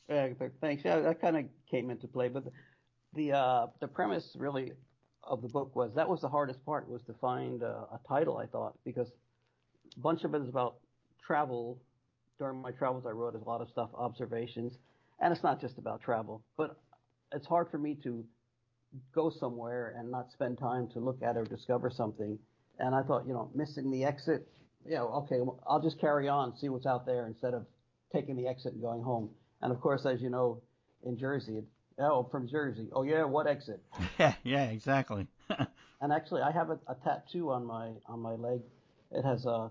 Yeah, 0.09 0.27
thanks. 0.62 0.83
Yeah, 0.86 1.00
that 1.01 1.21
kind 1.21 1.38
of 1.38 1.45
came 1.69 1.89
into 1.89 2.07
play, 2.07 2.30
but 2.30 2.45
the 2.45 2.51
the, 3.13 3.31
uh, 3.31 3.68
the 3.80 3.88
premise 3.88 4.36
really 4.38 4.74
of 5.24 5.42
the 5.42 5.48
book 5.48 5.75
was 5.75 5.92
that 5.95 6.07
was 6.07 6.21
the 6.21 6.30
hardest 6.30 6.63
part 6.65 6.88
was 6.88 7.01
to 7.04 7.13
find 7.13 7.63
a, 7.63 7.86
a 7.92 8.00
title. 8.07 8.38
I 8.38 8.45
thought 8.45 8.77
because 8.86 9.07
a 9.95 10.00
bunch 10.00 10.24
of 10.24 10.33
it 10.33 10.42
is 10.42 10.50
about 10.50 10.75
travel. 11.25 11.81
During 12.38 12.62
my 12.62 12.71
travels, 12.71 13.06
I 13.07 13.12
wrote 13.12 13.33
a 13.33 13.50
lot 13.50 13.62
of 13.62 13.69
stuff, 13.69 13.89
observations, 13.95 14.77
and 15.19 15.33
it's 15.33 15.44
not 15.44 15.59
just 15.59 15.80
about 15.80 16.01
travel, 16.01 16.44
but 16.56 16.77
it's 17.33 17.48
hard 17.48 17.69
for 17.71 17.80
me 17.80 17.95
to 18.03 18.24
go 19.13 19.30
somewhere 19.30 19.95
and 19.98 20.12
not 20.12 20.31
spend 20.31 20.57
time 20.60 20.88
to 20.89 21.00
look 21.00 21.21
at 21.24 21.36
or 21.36 21.44
discover 21.44 21.89
something. 21.89 22.38
And 22.80 22.94
I 22.94 23.01
thought, 23.01 23.25
you 23.25 23.33
know, 23.33 23.50
missing 23.56 23.89
the 23.89 24.06
exit, 24.06 24.48
yeah, 24.88 25.01
okay, 25.01 25.39
I'll 25.68 25.81
just 25.81 26.00
carry 26.00 26.30
on, 26.30 26.56
see 26.56 26.69
what's 26.69 26.86
out 26.86 27.06
there 27.07 27.25
instead 27.25 27.56
of 27.56 27.65
taking 28.13 28.36
the 28.36 28.48
exit 28.48 28.74
and 28.74 28.81
going 28.81 29.01
home. 29.01 29.31
And 29.62 29.71
of 29.71 29.81
course, 29.81 30.06
as 30.06 30.21
you 30.21 30.30
know, 30.30 30.62
in 31.04 31.18
Jersey, 31.18 31.63
oh, 32.00 32.27
from 32.31 32.48
Jersey. 32.48 32.88
Oh 32.94 33.04
yeah, 33.04 33.24
what 33.24 33.48
exit? 33.48 33.81
Yeah, 34.19 34.33
yeah, 34.44 34.65
exactly. 34.65 35.27
and 36.01 36.12
actually, 36.12 36.42
I 36.42 36.51
have 36.51 36.69
a, 36.69 36.80
a, 36.88 36.95
tattoo 37.04 37.51
on 37.51 37.65
my 37.65 37.92
on 38.07 38.19
my 38.19 38.33
leg. 38.33 38.62
It 39.12 39.24
has 39.24 39.45
a 39.45 39.50
uh, 39.50 39.69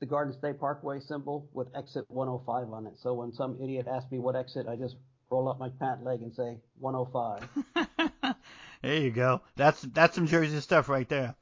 the 0.00 0.06
Garden 0.06 0.34
State 0.34 0.60
Parkway 0.60 1.00
symbol 1.00 1.48
with 1.54 1.68
exit 1.74 2.04
105 2.08 2.72
on 2.72 2.86
it. 2.86 2.94
So 2.98 3.14
when 3.14 3.32
some 3.32 3.56
idiot 3.62 3.86
asks 3.90 4.10
me 4.12 4.18
what 4.18 4.36
exit, 4.36 4.66
I 4.68 4.76
just 4.76 4.96
roll 5.30 5.48
up 5.48 5.58
my 5.58 5.70
pant 5.80 6.04
leg 6.04 6.20
and 6.20 6.34
say 6.34 6.58
105. 6.80 8.36
there 8.82 8.96
you 8.96 9.10
go. 9.10 9.40
That's 9.56 9.80
that's 9.82 10.14
some 10.14 10.26
Jersey 10.26 10.60
stuff 10.60 10.88
right 10.88 11.08
there. 11.08 11.34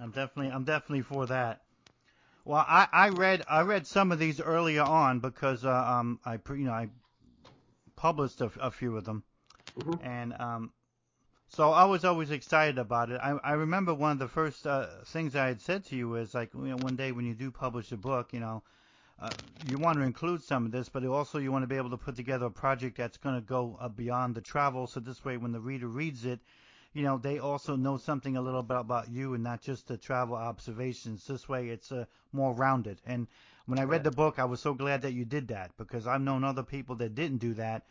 I'm 0.00 0.10
definitely 0.10 0.52
I'm 0.52 0.64
definitely 0.64 1.02
for 1.02 1.26
that. 1.26 1.62
Well, 2.48 2.64
I, 2.66 2.88
I 2.90 3.08
read 3.10 3.44
I 3.46 3.60
read 3.60 3.86
some 3.86 4.10
of 4.10 4.18
these 4.18 4.40
earlier 4.40 4.80
on 4.80 5.20
because 5.20 5.66
uh, 5.66 5.70
um 5.70 6.18
I 6.24 6.38
you 6.48 6.64
know 6.64 6.72
I 6.72 6.88
published 7.94 8.40
a, 8.40 8.50
a 8.58 8.70
few 8.70 8.96
of 8.96 9.04
them, 9.04 9.22
mm-hmm. 9.78 10.02
and 10.02 10.32
um 10.40 10.72
so 11.50 11.72
I 11.72 11.84
was 11.84 12.06
always 12.06 12.30
excited 12.30 12.78
about 12.78 13.10
it. 13.10 13.20
I 13.22 13.32
I 13.44 13.52
remember 13.52 13.92
one 13.92 14.12
of 14.12 14.18
the 14.18 14.28
first 14.28 14.66
uh, 14.66 14.86
things 15.04 15.36
I 15.36 15.48
had 15.48 15.60
said 15.60 15.84
to 15.86 15.96
you 15.96 16.14
is 16.14 16.32
like 16.32 16.54
you 16.54 16.68
know 16.68 16.78
one 16.78 16.96
day 16.96 17.12
when 17.12 17.26
you 17.26 17.34
do 17.34 17.50
publish 17.50 17.92
a 17.92 17.98
book, 17.98 18.32
you 18.32 18.40
know. 18.40 18.62
Uh, 19.20 19.28
you 19.68 19.76
want 19.76 19.98
to 19.98 20.04
include 20.04 20.40
some 20.44 20.64
of 20.64 20.70
this, 20.70 20.88
but 20.88 21.04
also 21.04 21.38
you 21.38 21.50
want 21.50 21.64
to 21.64 21.66
be 21.66 21.74
able 21.74 21.90
to 21.90 21.96
put 21.96 22.14
together 22.14 22.46
a 22.46 22.50
project 22.50 22.96
that's 22.96 23.16
going 23.16 23.34
to 23.34 23.40
go 23.40 23.76
uh, 23.80 23.88
beyond 23.88 24.34
the 24.34 24.40
travel. 24.40 24.86
So 24.86 25.00
this 25.00 25.24
way, 25.24 25.36
when 25.36 25.50
the 25.50 25.60
reader 25.60 25.88
reads 25.88 26.24
it, 26.24 26.38
you 26.98 27.04
know, 27.04 27.16
they 27.16 27.38
also 27.38 27.76
know 27.76 27.96
something 27.96 28.36
a 28.36 28.42
little 28.42 28.64
bit 28.64 28.76
about 28.76 29.08
you 29.08 29.34
and 29.34 29.44
not 29.44 29.60
just 29.60 29.86
the 29.86 29.96
travel 29.96 30.34
observations. 30.34 31.24
This 31.24 31.48
way, 31.48 31.68
it's 31.68 31.92
uh, 31.92 32.06
more 32.32 32.52
rounded. 32.52 33.00
And 33.06 33.28
when 33.66 33.78
I 33.78 33.84
read 33.84 34.02
the 34.02 34.10
book, 34.10 34.40
I 34.40 34.46
was 34.46 34.60
so 34.60 34.74
glad 34.74 35.02
that 35.02 35.12
you 35.12 35.24
did 35.24 35.46
that 35.48 35.70
because 35.76 36.08
I've 36.08 36.22
known 36.22 36.42
other 36.42 36.64
people 36.64 36.96
that 36.96 37.14
didn't 37.14 37.38
do 37.38 37.54
that. 37.54 37.86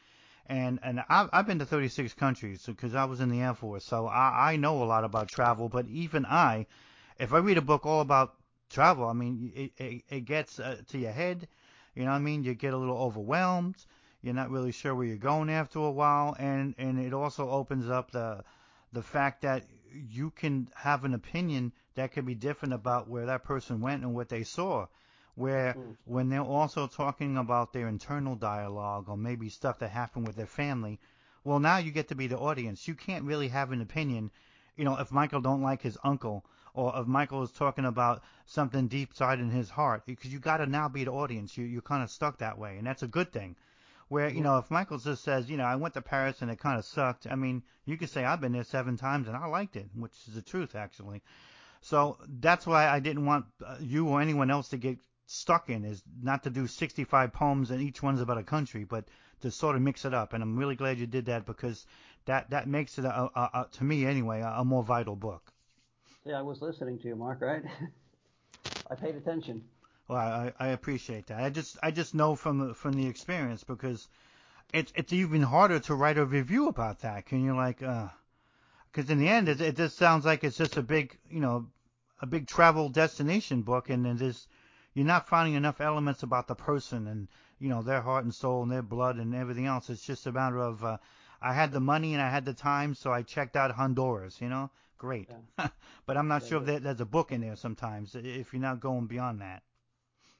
And 0.48 0.82
and 0.84 1.06
I've, 1.08 1.30
I've 1.32 1.48
been 1.48 1.60
to 1.60 1.66
36 1.66 2.16
countries 2.16 2.66
because 2.66 2.96
I 2.96 3.06
was 3.06 3.22
in 3.22 3.30
the 3.30 3.40
Air 3.40 3.54
Force, 3.54 3.86
so 3.86 4.08
I, 4.08 4.52
I 4.52 4.56
know 4.58 4.84
a 4.84 4.84
lot 4.84 5.06
about 5.06 5.30
travel. 5.30 5.70
But 5.70 5.88
even 5.88 6.26
I, 6.26 6.68
if 7.18 7.32
I 7.32 7.38
read 7.38 7.58
a 7.58 7.62
book 7.62 7.86
all 7.86 8.02
about 8.02 8.36
travel, 8.70 9.08
I 9.08 9.14
mean, 9.14 9.54
it 9.56 9.72
it, 9.78 10.04
it 10.10 10.26
gets 10.26 10.60
uh, 10.60 10.82
to 10.90 10.98
your 10.98 11.14
head. 11.14 11.48
You 11.96 12.04
know 12.04 12.12
what 12.12 12.18
I 12.18 12.20
mean? 12.20 12.44
You 12.44 12.54
get 12.56 12.74
a 12.74 12.78
little 12.78 12.98
overwhelmed. 12.98 13.86
You're 14.22 14.34
not 14.34 14.52
really 14.52 14.74
sure 14.74 14.94
where 14.94 15.08
you're 15.08 15.16
going 15.16 15.50
after 15.50 15.80
a 15.80 15.92
while, 15.92 16.36
and 16.38 16.76
and 16.78 17.00
it 17.00 17.14
also 17.14 17.50
opens 17.50 17.90
up 17.90 18.12
the 18.12 18.44
the 18.94 19.02
fact 19.02 19.42
that 19.42 19.64
you 19.92 20.32
can 20.32 20.70
have 20.76 21.04
an 21.04 21.14
opinion 21.14 21.72
that 21.96 22.12
could 22.12 22.26
be 22.26 22.36
different 22.36 22.74
about 22.74 23.10
where 23.10 23.26
that 23.26 23.44
person 23.44 23.82
went 23.82 24.04
and 24.04 24.14
what 24.14 24.30
they 24.30 24.44
saw. 24.44 24.88
Where 25.36 25.74
mm. 25.74 25.96
when 26.06 26.30
they're 26.30 26.42
also 26.42 26.88
talking 26.88 27.38
about 27.38 27.74
their 27.74 27.88
internal 27.88 28.36
dialogue 28.36 29.08
or 29.08 29.18
maybe 29.18 29.50
stuff 29.50 29.80
that 29.80 29.90
happened 29.90 30.26
with 30.26 30.36
their 30.36 30.48
family, 30.48 31.00
well 31.44 31.60
now 31.60 31.78
you 31.78 31.92
get 31.92 32.08
to 32.10 32.16
be 32.16 32.28
the 32.28 32.38
audience. 32.38 32.88
You 32.88 32.96
can't 32.96 33.26
really 33.26 33.50
have 33.50 33.72
an 33.72 33.82
opinion, 33.82 34.32
you 34.76 34.84
know, 34.84 34.98
if 34.98 35.12
Michael 35.12 35.42
don't 35.42 35.62
like 35.62 35.82
his 35.82 35.98
uncle 36.04 36.44
or 36.74 36.94
if 36.96 37.08
Michael 37.08 37.42
is 37.44 37.52
talking 37.52 37.86
about 37.86 38.22
something 38.46 38.88
deep 38.88 39.14
side 39.14 39.40
in 39.40 39.50
his 39.50 39.70
heart 39.70 40.04
because 40.06 40.32
you 40.32 40.40
got 40.40 40.58
to 40.58 40.68
now 40.68 40.88
be 40.88 41.04
the 41.04 41.12
audience. 41.12 41.58
You 41.58 41.66
you're 41.66 41.82
kind 41.82 42.04
of 42.04 42.12
stuck 42.12 42.38
that 42.38 42.58
way, 42.58 42.78
and 42.78 42.86
that's 42.86 43.04
a 43.04 43.08
good 43.08 43.34
thing. 43.34 43.56
Where 44.10 44.30
you 44.30 44.42
know, 44.42 44.58
if 44.58 44.72
Michael 44.72 45.00
just 45.00 45.24
says, 45.24 45.50
you 45.50 45.58
know, 45.58 45.66
I 45.66 45.76
went 45.76 45.94
to 45.96 46.02
Paris 46.02 46.42
and 46.42 46.50
it 46.50 46.60
kind 46.60 46.80
of 46.80 46.86
sucked. 46.86 47.28
I 47.30 47.36
mean, 47.36 47.64
you 47.86 47.98
could 47.98 48.10
say 48.10 48.24
I've 48.24 48.42
been 48.42 48.54
there 48.54 48.64
seven 48.64 48.96
times 48.98 49.28
and 49.28 49.36
I 49.36 49.46
liked 49.48 49.76
it, 49.76 49.90
which 49.96 50.14
is 50.28 50.36
the 50.36 50.42
truth 50.42 50.76
actually. 50.76 51.22
So 51.82 52.18
that's 52.40 52.66
why 52.66 52.88
I 52.88 53.00
didn't 53.00 53.26
want 53.26 53.46
uh, 53.66 53.78
you 53.80 54.08
or 54.08 54.22
anyone 54.22 54.50
else 54.50 54.70
to 54.70 54.78
get 54.78 54.98
stuck 55.26 55.70
in 55.70 55.84
is 55.84 56.02
not 56.22 56.44
to 56.44 56.50
do 56.50 56.68
65 56.68 57.34
poems 57.34 57.70
and 57.70 57.82
each 57.82 58.02
one's 58.02 58.22
about 58.22 58.38
a 58.38 58.44
country, 58.44 58.86
but 58.86 59.06
to 59.42 59.52
sort 59.52 59.76
of 59.76 59.82
mix 59.82 60.06
it 60.06 60.14
up. 60.14 60.34
And 60.34 60.42
I'm 60.42 60.58
really 60.58 60.76
glad 60.76 60.98
you 60.98 61.06
did 61.06 61.26
that 61.26 61.46
because 61.46 61.86
that 62.26 62.50
that 62.50 62.68
makes 62.68 62.98
it 62.98 63.06
a, 63.06 63.30
a, 63.36 63.50
a 63.54 63.68
to 63.74 63.84
me 63.84 64.06
anyway 64.06 64.42
a, 64.42 64.48
a 64.58 64.66
more 64.66 64.84
vital 64.84 65.16
book. 65.16 65.52
Yeah, 66.26 66.40
I 66.40 66.42
was 66.42 66.62
listening 66.62 67.00
to 67.00 67.08
you, 67.08 67.16
Mark. 67.16 67.42
Right? 67.42 67.64
I 68.90 68.96
paid 68.96 69.16
attention. 69.16 69.64
Well, 70.08 70.18
I, 70.18 70.54
I 70.60 70.68
appreciate 70.70 71.28
that. 71.28 71.44
I 71.44 71.50
just 71.50 71.78
I 71.84 71.92
just 71.92 72.16
know 72.16 72.36
from 72.36 72.74
from 72.74 72.94
the 72.94 73.08
experience 73.08 73.64
because 73.64 74.08
it's 74.74 74.92
it's 74.96 75.14
even 75.14 75.42
harder 75.42 75.80
to 75.80 75.96
write 75.96 76.18
a 76.18 76.26
review 76.26 76.68
about 76.70 77.00
that. 77.00 77.26
Can 77.26 77.44
you 77.44 77.56
like 77.56 77.84
uh 77.84 78.08
because 78.92 79.10
in 79.10 79.20
the 79.20 79.28
end 79.28 79.50
it, 79.50 79.62
it 79.62 79.76
just 79.76 79.98
sounds 79.98 80.26
like 80.26 80.44
it's 80.44 80.58
just 80.58 80.78
a 80.78 80.82
big 80.82 81.18
you 81.30 81.42
know 81.42 81.68
a 82.22 82.26
big 82.26 82.48
travel 82.48 82.90
destination 82.90 83.62
book 83.62 83.90
and 83.90 84.06
then 84.06 84.18
there's 84.18 84.48
you're 84.94 85.06
not 85.06 85.28
finding 85.28 85.54
enough 85.54 85.80
elements 85.80 86.24
about 86.24 86.48
the 86.48 86.56
person 86.56 87.08
and 87.08 87.28
you 87.60 87.70
know 87.70 87.82
their 87.82 88.02
heart 88.02 88.24
and 88.24 88.34
soul 88.34 88.64
and 88.64 88.72
their 88.72 88.82
blood 88.82 89.18
and 89.18 89.36
everything 89.36 89.66
else. 89.66 89.90
It's 89.90 90.06
just 90.06 90.26
a 90.26 90.32
matter 90.32 90.58
of 90.58 90.84
uh, 90.84 90.98
I 91.42 91.54
had 91.54 91.72
the 91.72 91.80
money 91.80 92.14
and 92.14 92.22
I 92.22 92.30
had 92.30 92.46
the 92.46 92.54
time, 92.54 92.96
so 92.96 93.12
I 93.12 93.22
checked 93.22 93.56
out 93.56 93.72
Honduras. 93.72 94.40
You 94.42 94.50
know, 94.50 94.72
great. 94.98 95.30
Yeah. 95.60 95.68
but 96.06 96.18
I'm 96.18 96.28
not 96.28 96.44
yeah, 96.44 96.48
sure 96.48 96.64
yeah. 96.66 96.76
if 96.76 96.84
there's 96.84 97.02
a 97.02 97.06
book 97.06 97.32
in 97.32 97.42
there 97.42 97.56
sometimes 97.56 98.16
if 98.16 98.54
you're 98.54 98.62
not 98.62 98.80
going 98.80 99.08
beyond 99.08 99.42
that. 99.42 99.64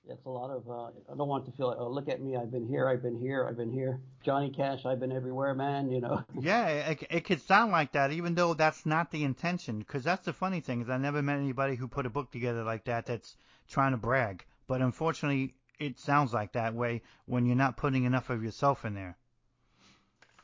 It's 0.10 0.26
a 0.26 0.30
lot 0.30 0.50
of. 0.50 0.70
Uh, 0.70 0.88
I 1.12 1.16
don't 1.18 1.28
want 1.28 1.46
to 1.46 1.52
feel 1.52 1.68
like, 1.68 1.78
oh, 1.80 1.90
look 1.90 2.08
at 2.08 2.22
me, 2.22 2.36
I've 2.36 2.52
been 2.52 2.68
here, 2.68 2.88
I've 2.88 3.02
been 3.02 3.20
here, 3.20 3.46
I've 3.48 3.58
been 3.58 3.72
here. 3.72 4.00
Johnny 4.24 4.50
Cash, 4.50 4.86
I've 4.86 5.00
been 5.00 5.12
everywhere, 5.12 5.54
man. 5.54 5.92
You 5.92 6.02
know. 6.02 6.24
yeah, 6.40 6.68
it, 6.68 7.04
it 7.10 7.26
could 7.26 7.42
sound 7.42 7.72
like 7.72 7.92
that, 7.94 8.12
even 8.12 8.36
though 8.36 8.54
that's 8.54 8.86
not 8.86 9.12
the 9.12 9.24
intention. 9.24 9.80
Because 9.80 10.04
that's 10.04 10.26
the 10.26 10.34
funny 10.34 10.62
thing 10.62 10.82
is 10.82 10.90
I 10.90 10.98
never 10.98 11.22
met 11.22 11.38
anybody 11.38 11.76
who 11.76 11.88
put 11.88 12.06
a 12.06 12.10
book 12.10 12.32
together 12.32 12.64
like 12.64 12.86
that 12.86 13.06
that's 13.06 13.36
trying 13.70 13.92
to 13.92 13.98
brag. 13.98 14.46
But 14.68 14.82
unfortunately, 14.82 15.56
it 15.80 16.00
sounds 16.00 16.34
like 16.34 16.54
that 16.54 16.74
way 16.74 17.02
when 17.26 17.46
you're 17.46 17.56
not 17.56 17.78
putting 17.78 18.04
enough 18.06 18.30
of 18.30 18.44
yourself 18.44 18.86
in 18.86 18.96
there. 18.96 19.18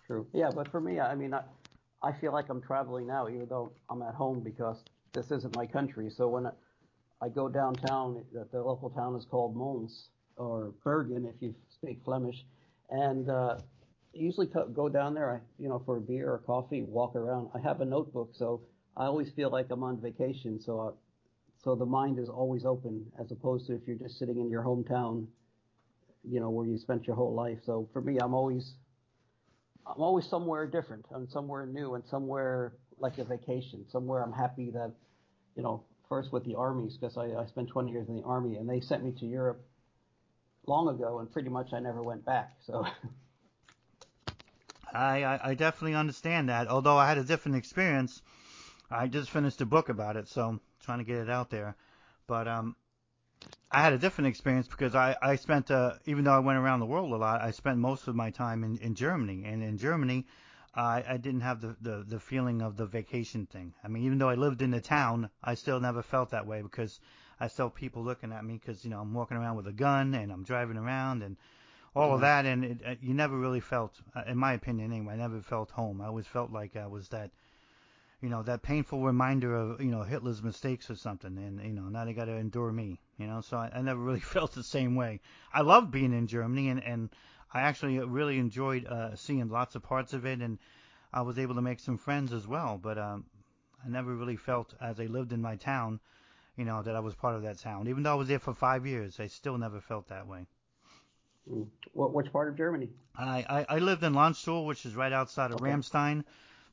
True. 0.07 0.27
Yeah, 0.33 0.49
but 0.53 0.67
for 0.69 0.81
me, 0.81 0.99
I 0.99 1.15
mean, 1.15 1.33
I, 1.33 1.43
I 2.01 2.11
feel 2.11 2.33
like 2.33 2.49
I'm 2.49 2.61
traveling 2.61 3.07
now, 3.07 3.27
even 3.29 3.47
though 3.47 3.71
I'm 3.89 4.01
at 4.01 4.13
home 4.13 4.41
because 4.41 4.83
this 5.13 5.31
isn't 5.31 5.55
my 5.55 5.65
country. 5.65 6.09
So 6.09 6.27
when 6.27 6.47
I, 6.47 6.51
I 7.23 7.29
go 7.29 7.47
downtown, 7.47 8.25
the 8.33 8.61
local 8.61 8.89
town 8.89 9.15
is 9.15 9.23
called 9.23 9.55
Mons 9.55 10.09
or 10.35 10.73
Bergen 10.83 11.25
if 11.25 11.35
you 11.41 11.55
speak 11.69 12.01
Flemish, 12.03 12.43
and 12.89 13.29
uh, 13.29 13.59
usually 14.13 14.47
go 14.73 14.89
down 14.89 15.13
there, 15.13 15.41
you 15.57 15.69
know, 15.69 15.81
for 15.85 15.97
a 15.97 16.01
beer 16.01 16.29
or 16.33 16.39
coffee, 16.39 16.81
walk 16.81 17.15
around. 17.15 17.49
I 17.55 17.59
have 17.59 17.79
a 17.79 17.85
notebook, 17.85 18.31
so 18.33 18.63
I 18.97 19.05
always 19.05 19.31
feel 19.31 19.49
like 19.49 19.67
I'm 19.69 19.83
on 19.83 20.01
vacation. 20.01 20.59
So, 20.59 20.79
I, 20.81 20.87
uh, 20.87 20.91
so 21.63 21.75
the 21.75 21.85
mind 21.85 22.19
is 22.19 22.27
always 22.27 22.65
open, 22.65 23.05
as 23.17 23.31
opposed 23.31 23.67
to 23.67 23.73
if 23.73 23.87
you're 23.87 23.95
just 23.95 24.19
sitting 24.19 24.37
in 24.37 24.49
your 24.49 24.63
hometown, 24.63 25.27
you 26.29 26.41
know, 26.41 26.49
where 26.49 26.67
you 26.67 26.77
spent 26.77 27.07
your 27.07 27.15
whole 27.15 27.33
life. 27.33 27.59
So 27.65 27.87
for 27.93 28.01
me, 28.01 28.17
I'm 28.21 28.33
always, 28.33 28.73
I'm 29.87 30.01
always 30.01 30.27
somewhere 30.27 30.67
different. 30.67 31.05
I'm 31.15 31.29
somewhere 31.29 31.65
new 31.65 31.95
and 31.95 32.03
somewhere 32.05 32.73
like 32.97 33.17
a 33.17 33.23
vacation, 33.23 33.85
somewhere 33.89 34.21
I'm 34.21 34.33
happy 34.33 34.71
that, 34.71 34.91
you 35.55 35.63
know, 35.63 35.85
first 36.13 36.31
with 36.31 36.45
the 36.45 36.53
armies 36.53 36.95
because 36.95 37.17
I, 37.17 37.23
I 37.41 37.47
spent 37.47 37.69
20 37.69 37.91
years 37.91 38.07
in 38.07 38.15
the 38.15 38.21
army 38.21 38.57
and 38.57 38.69
they 38.69 38.81
sent 38.81 39.03
me 39.03 39.13
to 39.13 39.25
Europe 39.25 39.65
long 40.67 40.87
ago 40.87 41.17
and 41.17 41.31
pretty 41.31 41.49
much 41.49 41.73
I 41.73 41.79
never 41.79 42.03
went 42.03 42.23
back. 42.23 42.53
So. 42.67 42.85
I, 44.93 45.39
I, 45.43 45.55
definitely 45.55 45.95
understand 45.95 46.49
that. 46.49 46.67
Although 46.67 46.97
I 46.97 47.07
had 47.09 47.17
a 47.17 47.23
different 47.23 47.57
experience, 47.57 48.21
I 48.91 49.07
just 49.07 49.31
finished 49.31 49.59
a 49.61 49.65
book 49.65 49.89
about 49.89 50.15
it, 50.15 50.27
so 50.27 50.49
I'm 50.49 50.61
trying 50.83 50.99
to 50.99 51.03
get 51.03 51.17
it 51.17 51.31
out 51.31 51.49
there. 51.49 51.75
But 52.27 52.47
um, 52.47 52.75
I 53.71 53.81
had 53.81 53.93
a 53.93 53.97
different 53.97 54.27
experience 54.27 54.67
because 54.67 54.93
I 54.93 55.15
I 55.19 55.35
spent 55.37 55.71
uh, 55.71 55.93
even 56.05 56.25
though 56.25 56.33
I 56.33 56.39
went 56.39 56.59
around 56.59 56.79
the 56.79 56.85
world 56.85 57.11
a 57.11 57.17
lot, 57.17 57.41
I 57.41 57.49
spent 57.49 57.79
most 57.79 58.07
of 58.07 58.15
my 58.15 58.29
time 58.29 58.63
in 58.63 58.77
in 58.77 58.93
Germany, 58.93 59.45
and 59.45 59.63
in 59.63 59.79
Germany 59.79 60.27
I, 60.75 61.03
I 61.07 61.17
didn't 61.17 61.41
have 61.41 61.61
the, 61.61 61.75
the, 61.81 62.03
the 62.07 62.19
feeling 62.19 62.61
of 62.61 62.77
the 62.77 62.85
vacation 62.85 63.45
thing. 63.45 63.73
I 63.83 63.87
mean, 63.87 64.03
even 64.05 64.17
though 64.17 64.29
I 64.29 64.35
lived 64.35 64.61
in 64.61 64.71
the 64.71 64.81
town, 64.81 65.29
I 65.43 65.53
still 65.53 65.79
never 65.79 66.01
felt 66.01 66.31
that 66.31 66.47
way 66.47 66.61
because 66.61 66.99
I 67.39 67.47
saw 67.47 67.69
people 67.69 68.03
looking 68.03 68.31
at 68.31 68.43
me 68.43 68.57
because, 68.57 68.83
you 68.83 68.89
know, 68.89 68.99
I'm 68.99 69.13
walking 69.13 69.37
around 69.37 69.57
with 69.57 69.67
a 69.67 69.73
gun 69.73 70.15
and 70.15 70.31
I'm 70.31 70.43
driving 70.43 70.77
around 70.77 71.21
and 71.21 71.37
all 71.95 72.07
mm-hmm. 72.07 72.15
of 72.15 72.21
that. 72.21 72.45
And 72.45 72.65
it, 72.65 72.81
it, 72.81 72.99
you 73.03 73.13
never 73.13 73.37
really 73.37 73.59
felt, 73.59 73.99
uh, 74.15 74.23
in 74.27 74.37
my 74.37 74.53
opinion 74.53 74.91
anyway, 74.91 75.13
I 75.13 75.17
never 75.17 75.41
felt 75.41 75.69
home. 75.69 76.01
I 76.01 76.07
always 76.07 76.27
felt 76.27 76.51
like 76.51 76.75
I 76.75 76.87
was 76.87 77.09
that, 77.09 77.29
you 78.21 78.29
know, 78.29 78.41
that 78.43 78.63
painful 78.63 79.03
reminder 79.03 79.55
of, 79.55 79.81
you 79.81 79.91
know, 79.91 80.01
Hitler's 80.01 80.41
mistakes 80.41 80.89
or 80.89 80.95
something. 80.95 81.37
And, 81.37 81.63
you 81.63 81.73
know, 81.73 81.83
now 81.83 82.05
they 82.05 82.13
got 82.13 82.25
to 82.25 82.35
endure 82.35 82.71
me, 82.71 82.99
you 83.17 83.27
know, 83.27 83.41
so 83.41 83.57
I, 83.57 83.69
I 83.75 83.81
never 83.81 83.99
really 83.99 84.19
felt 84.35 84.53
the 84.53 84.63
same 84.63 84.95
way. 84.95 85.19
I 85.53 85.61
loved 85.61 85.91
being 85.91 86.13
in 86.13 86.25
Germany 86.25 86.69
and, 86.69 86.83
and 86.83 87.09
I 87.53 87.61
actually 87.61 87.99
really 87.99 88.39
enjoyed 88.39 88.85
uh, 88.85 89.15
seeing 89.15 89.47
lots 89.49 89.75
of 89.75 89.83
parts 89.83 90.13
of 90.13 90.25
it, 90.25 90.39
and 90.39 90.57
I 91.13 91.21
was 91.21 91.37
able 91.37 91.55
to 91.55 91.61
make 91.61 91.79
some 91.79 91.97
friends 91.97 92.33
as 92.33 92.47
well. 92.47 92.79
But 92.81 92.97
um, 92.97 93.25
I 93.85 93.89
never 93.89 94.15
really 94.15 94.37
felt, 94.37 94.73
as 94.81 94.99
I 94.99 95.05
lived 95.05 95.33
in 95.33 95.41
my 95.41 95.55
town, 95.55 95.99
you 96.57 96.65
know, 96.65 96.81
that 96.81 96.95
I 96.95 96.99
was 96.99 97.13
part 97.13 97.35
of 97.35 97.43
that 97.43 97.59
town. 97.59 97.87
Even 97.87 98.03
though 98.03 98.11
I 98.11 98.15
was 98.15 98.27
there 98.27 98.39
for 98.39 98.53
five 98.53 98.85
years, 98.85 99.19
I 99.19 99.27
still 99.27 99.57
never 99.57 99.81
felt 99.81 100.07
that 100.07 100.27
way. 100.27 100.47
Mm. 101.49 101.67
What 101.93 102.13
which 102.13 102.31
part 102.31 102.47
of 102.47 102.57
Germany? 102.57 102.89
I, 103.15 103.45
I, 103.49 103.75
I 103.75 103.79
lived 103.79 104.03
in 104.03 104.13
Landstuhl, 104.13 104.65
which 104.65 104.85
is 104.85 104.95
right 104.95 105.13
outside 105.13 105.51
of 105.51 105.61
okay. 105.61 105.71
Ramstein, 105.71 106.23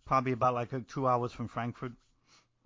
probably 0.06 0.32
about 0.32 0.54
like 0.54 0.70
two 0.88 1.06
hours 1.06 1.32
from 1.32 1.48
Frankfurt. 1.48 1.92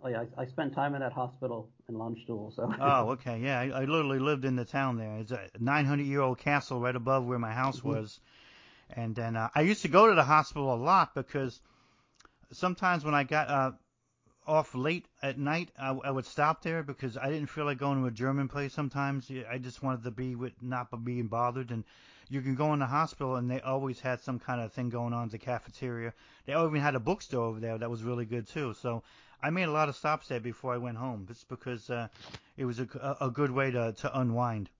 Oh 0.04 0.08
yeah, 0.08 0.24
I, 0.36 0.42
I 0.42 0.44
spent 0.44 0.74
time 0.74 0.94
in 0.94 1.00
that 1.00 1.14
hospital 1.14 1.70
in 1.88 1.94
Landstuhl. 1.94 2.54
So. 2.54 2.70
oh, 2.80 3.10
okay, 3.12 3.40
yeah. 3.40 3.58
I, 3.58 3.68
I 3.68 3.84
literally 3.86 4.18
lived 4.18 4.44
in 4.44 4.54
the 4.54 4.66
town 4.66 4.98
there. 4.98 5.16
It's 5.16 5.30
a 5.30 5.48
900-year-old 5.58 6.36
castle 6.36 6.78
right 6.78 6.94
above 6.94 7.24
where 7.24 7.38
my 7.38 7.52
house 7.52 7.78
mm-hmm. 7.78 7.88
was, 7.88 8.20
and 8.90 9.16
then 9.16 9.34
uh, 9.34 9.48
I 9.54 9.62
used 9.62 9.80
to 9.82 9.88
go 9.88 10.08
to 10.08 10.14
the 10.14 10.22
hospital 10.22 10.74
a 10.74 10.76
lot 10.76 11.14
because 11.14 11.58
sometimes 12.52 13.02
when 13.02 13.14
I 13.14 13.24
got 13.24 13.48
uh, 13.48 13.72
off 14.46 14.74
late 14.74 15.06
at 15.22 15.38
night, 15.38 15.70
I, 15.78 15.92
I 15.92 16.10
would 16.10 16.26
stop 16.26 16.62
there 16.62 16.82
because 16.82 17.16
I 17.16 17.30
didn't 17.30 17.48
feel 17.48 17.64
like 17.64 17.78
going 17.78 18.02
to 18.02 18.06
a 18.06 18.10
German 18.10 18.48
place. 18.48 18.74
Sometimes 18.74 19.30
I 19.50 19.56
just 19.56 19.82
wanted 19.82 20.04
to 20.04 20.10
be 20.10 20.34
with 20.34 20.52
not 20.60 20.88
being 21.02 21.28
bothered. 21.28 21.70
And 21.70 21.82
you 22.28 22.42
can 22.42 22.54
go 22.56 22.74
in 22.74 22.80
the 22.80 22.86
hospital, 22.86 23.36
and 23.36 23.50
they 23.50 23.62
always 23.62 24.00
had 24.00 24.20
some 24.20 24.38
kind 24.38 24.60
of 24.60 24.70
thing 24.70 24.90
going 24.90 25.14
on 25.14 25.24
at 25.24 25.30
the 25.30 25.38
cafeteria. 25.38 26.12
They 26.44 26.52
even 26.52 26.80
had 26.82 26.94
a 26.94 27.00
bookstore 27.00 27.46
over 27.46 27.58
there 27.58 27.78
that 27.78 27.90
was 27.90 28.02
really 28.02 28.26
good 28.26 28.46
too. 28.46 28.74
So 28.74 29.02
I 29.44 29.50
made 29.50 29.68
a 29.68 29.72
lot 29.72 29.88
of 29.88 29.96
stops 29.96 30.28
there 30.28 30.40
before 30.40 30.72
I 30.72 30.78
went 30.78 30.96
home, 30.96 31.26
just 31.26 31.48
because 31.48 31.90
uh, 31.90 32.08
it 32.56 32.64
was 32.64 32.80
a, 32.80 33.16
a 33.20 33.30
good 33.30 33.50
way 33.50 33.70
to 33.70 33.92
to 33.92 34.18
unwind. 34.18 34.70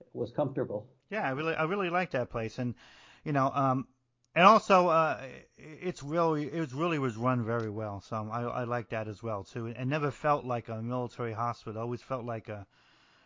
It 0.00 0.06
was 0.14 0.32
comfortable. 0.32 0.86
Yeah, 1.10 1.28
I 1.28 1.30
really 1.30 1.54
I 1.54 1.64
really 1.64 1.90
liked 1.90 2.12
that 2.12 2.30
place, 2.30 2.58
and 2.58 2.74
you 3.22 3.32
know, 3.32 3.50
um, 3.54 3.86
and 4.34 4.46
also 4.46 4.88
uh, 4.88 5.20
it's 5.58 6.02
really 6.02 6.44
it 6.44 6.72
really 6.72 6.98
was 6.98 7.16
run 7.16 7.44
very 7.44 7.68
well, 7.68 8.00
so 8.00 8.28
I 8.32 8.42
I 8.62 8.64
like 8.64 8.88
that 8.88 9.08
as 9.08 9.22
well 9.22 9.44
too. 9.44 9.66
It 9.66 9.84
never 9.84 10.10
felt 10.10 10.46
like 10.46 10.70
a 10.70 10.80
military 10.80 11.34
hospital. 11.34 11.78
It 11.78 11.82
always 11.82 12.00
felt 12.00 12.24
like 12.24 12.48
a 12.48 12.66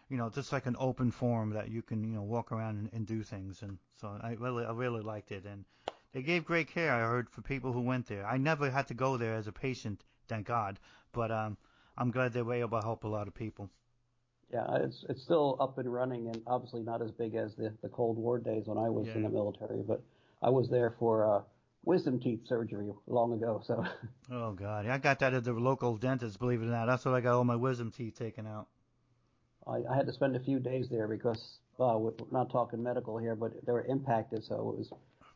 you 0.09 0.17
know, 0.17 0.31
just 0.31 0.53
like 0.53 0.67
an 0.67 0.77
open 0.79 1.11
forum 1.11 1.51
that 1.51 1.71
you 1.71 1.83
can, 1.83 2.05
you 2.05 2.15
know, 2.15 2.23
walk 2.23 2.53
around 2.53 2.77
and, 2.79 2.91
and 2.93 3.07
do 3.07 3.23
things. 3.23 3.63
And 3.63 3.79
so 4.01 4.17
I 4.23 4.37
really, 4.39 4.65
I 4.65 4.73
really 4.73 5.03
liked 5.03 5.33
it. 5.33 5.45
And 5.45 5.65
they 6.13 6.23
gave 6.23 6.45
great 6.45 6.69
care, 6.69 6.93
I 6.93 7.01
heard, 7.01 7.29
for 7.29 7.43
people 7.43 7.73
who 7.73 7.81
went 7.81 8.07
there. 8.07 8.25
I 8.25 8.37
never 8.37 8.71
had 8.71 8.87
to 8.89 8.95
go 8.95 9.17
there 9.17 9.35
as 9.35 9.49
a 9.49 9.53
patient 9.53 10.05
thank 10.29 10.47
God. 10.47 10.79
But 11.13 11.31
um, 11.31 11.57
I'm 11.97 12.11
glad 12.11 12.33
they 12.33 12.43
were 12.43 12.55
able 12.55 12.81
to 12.81 12.85
help 12.85 13.05
a 13.05 13.09
lot 13.09 13.29
of 13.29 13.35
people. 13.35 13.71
Yeah, 14.53 14.77
it's 14.77 15.05
it's 15.09 15.23
still 15.23 15.57
up 15.59 15.79
and 15.79 15.93
running, 15.93 16.29
and 16.29 16.41
obviously 16.47 16.83
not 16.83 17.03
as 17.03 17.11
big 17.11 17.35
as 17.35 17.55
the 17.57 17.73
the 17.83 17.89
Cold 17.89 18.17
War 18.17 18.39
days 18.39 18.65
when 18.67 18.79
I 18.79 18.89
was 18.89 19.07
yeah. 19.09 19.15
in 19.15 19.23
the 19.23 19.29
military. 19.29 19.83
But 19.83 20.03
I 20.43 20.51
was 20.51 20.69
there 20.69 20.95
for 20.99 21.39
uh, 21.39 21.43
wisdom 21.85 22.21
teeth 22.21 22.41
surgery 22.47 22.93
long 23.07 23.33
ago. 23.33 23.63
So. 23.65 23.85
Oh 24.29 24.53
God, 24.53 24.87
I 24.89 24.99
got 24.99 25.21
that 25.21 25.35
at 25.35 25.45
the 25.45 25.53
local 25.53 25.97
dentist. 25.97 26.41
Believe 26.41 26.61
it 26.61 26.67
or 26.67 26.71
not, 26.71 26.87
that's 26.87 27.05
what 27.05 27.15
I 27.15 27.21
got 27.21 27.37
all 27.37 27.45
my 27.45 27.55
wisdom 27.55 27.93
teeth 27.93 28.19
taken 28.19 28.45
out. 28.45 28.67
I, 29.67 29.83
I 29.89 29.97
had 29.97 30.07
to 30.07 30.13
spend 30.13 30.35
a 30.35 30.41
few 30.41 30.59
days 30.59 30.89
there 30.91 31.07
because 31.07 31.59
uh, 31.79 31.97
we're 31.97 32.13
not 32.33 32.51
talking 32.51 32.83
medical 32.83 33.19
here, 33.19 33.37
but 33.37 33.53
they 33.65 33.73
were 33.73 33.85
impacted, 33.85 34.45
so 34.45 34.55
it 34.55 34.79
was 34.79 34.91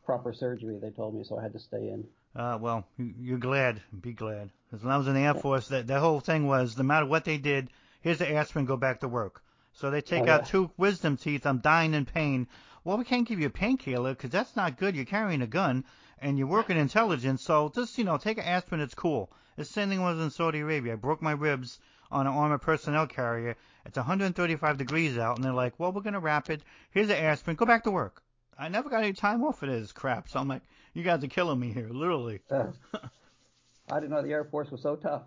proper 0.05 0.33
surgery. 0.33 0.77
They 0.81 0.89
told 0.89 1.15
me, 1.15 1.23
so 1.23 1.37
I 1.37 1.43
had 1.43 1.53
to 1.53 1.59
stay 1.59 1.89
in. 1.89 2.03
Uh, 2.35 2.57
well, 2.61 2.87
you're 2.97 3.37
glad. 3.37 3.81
Be 4.01 4.13
glad. 4.13 4.49
Because 4.69 4.83
when 4.83 4.93
I 4.93 4.97
was 4.97 5.07
in 5.07 5.15
the 5.15 5.21
Air 5.21 5.33
Force, 5.33 5.67
that 5.67 5.87
the 5.87 5.99
whole 5.99 6.21
thing 6.21 6.47
was 6.47 6.77
no 6.77 6.83
matter 6.83 7.05
what 7.05 7.25
they 7.25 7.37
did, 7.37 7.69
here's 8.01 8.19
the 8.19 8.31
aspirin, 8.31 8.65
go 8.65 8.77
back 8.77 9.01
to 9.01 9.07
work. 9.07 9.43
So 9.73 9.89
they 9.89 10.01
take 10.01 10.27
oh, 10.27 10.31
out 10.31 10.45
two 10.45 10.71
wisdom 10.77 11.17
teeth. 11.17 11.45
I'm 11.45 11.59
dying 11.59 11.93
in 11.93 12.05
pain. 12.05 12.47
Well, 12.83 12.97
we 12.97 13.03
can't 13.03 13.27
give 13.27 13.39
you 13.39 13.47
a 13.47 13.51
painkiller 13.51 14.13
because 14.13 14.29
that's 14.29 14.55
not 14.55 14.77
good. 14.77 14.95
You're 14.95 15.05
carrying 15.05 15.41
a 15.41 15.47
gun 15.47 15.83
and 16.19 16.37
you're 16.37 16.47
working 16.47 16.77
intelligence. 16.77 17.43
So 17.43 17.69
just 17.73 17.97
you 17.97 18.03
know, 18.03 18.17
take 18.17 18.37
an 18.37 18.45
aspirin. 18.45 18.81
It's 18.81 18.95
cool. 18.95 19.31
The 19.57 19.65
same 19.65 19.89
thing 19.89 20.01
was 20.01 20.19
in 20.19 20.29
Saudi 20.29 20.59
Arabia. 20.59 20.93
I 20.93 20.95
broke 20.95 21.21
my 21.21 21.33
ribs 21.33 21.79
on 22.11 22.27
an 22.27 22.33
armored 22.33 22.61
personnel 22.61 23.07
carrier. 23.07 23.55
It's 23.85 23.97
135 23.97 24.77
degrees 24.77 25.17
out, 25.17 25.35
and 25.35 25.43
they're 25.43 25.53
like, 25.53 25.79
"Well, 25.79 25.91
we're 25.91 26.01
gonna 26.01 26.19
wrap 26.19 26.49
it. 26.49 26.63
Here's 26.91 27.09
an 27.09 27.17
aspirin. 27.17 27.57
Go 27.57 27.65
back 27.65 27.83
to 27.83 27.91
work." 27.91 28.23
I 28.57 28.69
never 28.69 28.89
got 28.89 29.03
any 29.03 29.13
time 29.13 29.43
off 29.43 29.59
for 29.59 29.65
this 29.65 29.91
crap. 29.91 30.29
So 30.29 30.39
I'm 30.39 30.47
like, 30.47 30.61
you 30.93 31.03
guys 31.03 31.23
are 31.23 31.27
killing 31.27 31.59
me 31.59 31.71
here, 31.71 31.89
literally. 31.89 32.41
Uh, 32.49 32.67
I 33.91 33.99
didn't 33.99 34.11
know 34.11 34.21
the 34.21 34.31
Air 34.31 34.45
Force 34.45 34.71
was 34.71 34.81
so 34.81 34.95
tough. 34.95 35.23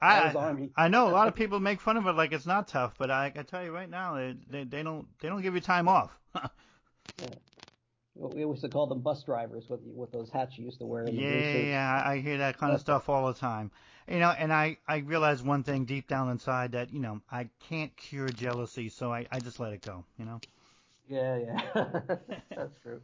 I, 0.00 0.26
was 0.26 0.34
I, 0.34 0.38
Army. 0.38 0.70
I 0.76 0.88
know 0.88 1.08
a 1.08 1.10
lot 1.10 1.28
of 1.28 1.34
people 1.36 1.60
make 1.60 1.80
fun 1.80 1.96
of 1.96 2.06
it 2.06 2.12
like 2.12 2.32
it's 2.32 2.46
not 2.46 2.68
tough, 2.68 2.94
but 2.98 3.10
I, 3.10 3.32
I 3.36 3.42
tell 3.42 3.64
you 3.64 3.72
right 3.72 3.90
now, 3.90 4.14
they, 4.14 4.36
they 4.48 4.64
they 4.64 4.82
don't 4.82 5.06
they 5.20 5.28
don't 5.28 5.42
give 5.42 5.54
you 5.54 5.60
time 5.60 5.88
off. 5.88 6.16
yeah. 7.18 7.26
We 8.14 8.40
used 8.40 8.62
to 8.62 8.68
call 8.68 8.86
them 8.86 9.00
bus 9.00 9.22
drivers 9.22 9.68
with 9.68 9.80
with 9.84 10.10
those 10.12 10.30
hats 10.30 10.58
you 10.58 10.64
used 10.64 10.80
to 10.80 10.86
wear 10.86 11.06
in 11.06 11.16
the 11.16 11.22
blue 11.22 11.42
Yeah, 11.42 11.52
suits. 11.52 11.68
yeah, 11.68 12.02
I 12.04 12.18
hear 12.18 12.38
that 12.38 12.58
kind 12.58 12.72
of 12.74 12.80
stuff 12.80 13.08
all 13.08 13.26
the 13.32 13.38
time. 13.38 13.70
You 14.08 14.18
know, 14.18 14.30
and 14.30 14.52
I 14.52 14.78
I 14.88 14.98
realize 14.98 15.42
one 15.42 15.62
thing 15.62 15.84
deep 15.84 16.08
down 16.08 16.30
inside 16.30 16.72
that 16.72 16.92
you 16.92 17.00
know 17.00 17.20
I 17.30 17.48
can't 17.60 17.94
cure 17.96 18.28
jealousy, 18.28 18.88
so 18.88 19.12
I 19.12 19.26
I 19.30 19.40
just 19.40 19.60
let 19.60 19.72
it 19.72 19.82
go. 19.82 20.04
You 20.18 20.24
know. 20.26 20.40
Yeah, 21.08 21.36
yeah. 21.38 21.60
That's 22.56 22.78
true. 22.82 23.00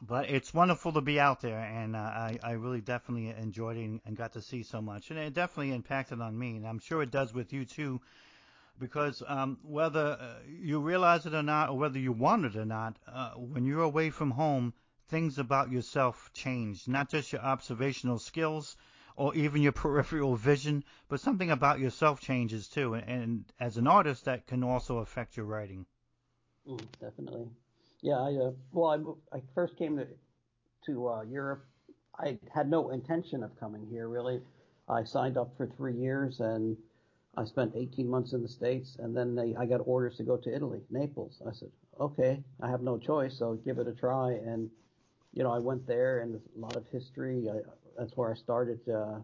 But 0.00 0.30
it's 0.30 0.54
wonderful 0.54 0.92
to 0.92 1.00
be 1.00 1.18
out 1.18 1.40
there, 1.40 1.58
and 1.58 1.96
uh, 1.96 1.98
I 1.98 2.38
I 2.44 2.52
really 2.52 2.80
definitely 2.80 3.30
enjoyed 3.30 3.76
it 3.76 4.00
and 4.06 4.16
got 4.16 4.32
to 4.34 4.40
see 4.40 4.62
so 4.62 4.80
much, 4.80 5.10
and 5.10 5.18
it 5.18 5.34
definitely 5.34 5.72
impacted 5.74 6.20
on 6.20 6.38
me, 6.38 6.56
and 6.56 6.66
I'm 6.66 6.78
sure 6.78 7.02
it 7.02 7.10
does 7.10 7.34
with 7.34 7.52
you 7.52 7.64
too. 7.64 8.00
Because 8.78 9.22
um, 9.26 9.58
whether 9.62 10.16
uh, 10.20 10.40
you 10.48 10.80
realize 10.80 11.26
it 11.26 11.34
or 11.34 11.42
not, 11.42 11.70
or 11.70 11.78
whether 11.78 11.98
you 11.98 12.12
want 12.12 12.44
it 12.46 12.56
or 12.56 12.64
not, 12.66 12.98
uh, 13.06 13.32
when 13.32 13.64
you're 13.66 13.82
away 13.82 14.10
from 14.10 14.32
home, 14.32 14.74
things 15.08 15.38
about 15.38 15.70
yourself 15.72 16.30
change. 16.34 16.88
Not 16.88 17.10
just 17.10 17.32
your 17.32 17.42
observational 17.42 18.18
skills 18.18 18.76
or 19.16 19.34
even 19.34 19.62
your 19.62 19.72
peripheral 19.72 20.36
vision, 20.36 20.84
but 21.08 21.20
something 21.20 21.50
about 21.50 21.78
yourself 21.78 22.20
changes 22.20 22.68
too. 22.68 22.94
And, 22.94 23.08
and 23.08 23.44
as 23.60 23.76
an 23.76 23.86
artist, 23.86 24.24
that 24.24 24.46
can 24.46 24.62
also 24.64 24.98
affect 24.98 25.36
your 25.36 25.46
writing. 25.46 25.86
Mm, 26.68 26.84
definitely. 27.00 27.48
Yeah, 28.00 28.18
I 28.18 28.34
uh, 28.34 28.50
well, 28.72 29.18
I, 29.32 29.36
I 29.36 29.40
first 29.54 29.76
came 29.76 29.96
to 29.96 30.06
to 30.86 31.08
uh, 31.08 31.22
Europe. 31.22 31.64
I 32.18 32.38
had 32.54 32.68
no 32.70 32.90
intention 32.90 33.42
of 33.42 33.58
coming 33.58 33.86
here 33.90 34.08
really. 34.08 34.40
I 34.88 35.04
signed 35.04 35.36
up 35.36 35.56
for 35.56 35.66
three 35.66 35.94
years 35.94 36.40
and 36.40 36.76
I 37.36 37.44
spent 37.44 37.72
18 37.74 38.08
months 38.08 38.32
in 38.32 38.42
the 38.42 38.48
States, 38.48 38.96
and 39.00 39.16
then 39.16 39.34
they, 39.34 39.54
I 39.56 39.66
got 39.66 39.80
orders 39.84 40.16
to 40.18 40.22
go 40.22 40.36
to 40.36 40.54
Italy, 40.54 40.80
Naples. 40.90 41.42
I 41.46 41.52
said, 41.52 41.70
okay, 41.98 42.42
I 42.60 42.70
have 42.70 42.82
no 42.82 42.96
choice, 42.98 43.36
so 43.36 43.54
give 43.64 43.78
it 43.78 43.88
a 43.88 43.92
try. 43.92 44.32
And 44.32 44.70
you 45.32 45.42
know, 45.42 45.50
I 45.52 45.58
went 45.58 45.86
there, 45.86 46.20
and 46.20 46.36
a 46.36 46.60
lot 46.60 46.76
of 46.76 46.86
history. 46.92 47.48
I, 47.50 47.56
that's 47.98 48.16
where 48.16 48.32
I 48.32 48.34
started 48.36 48.80
uh, 48.88 49.20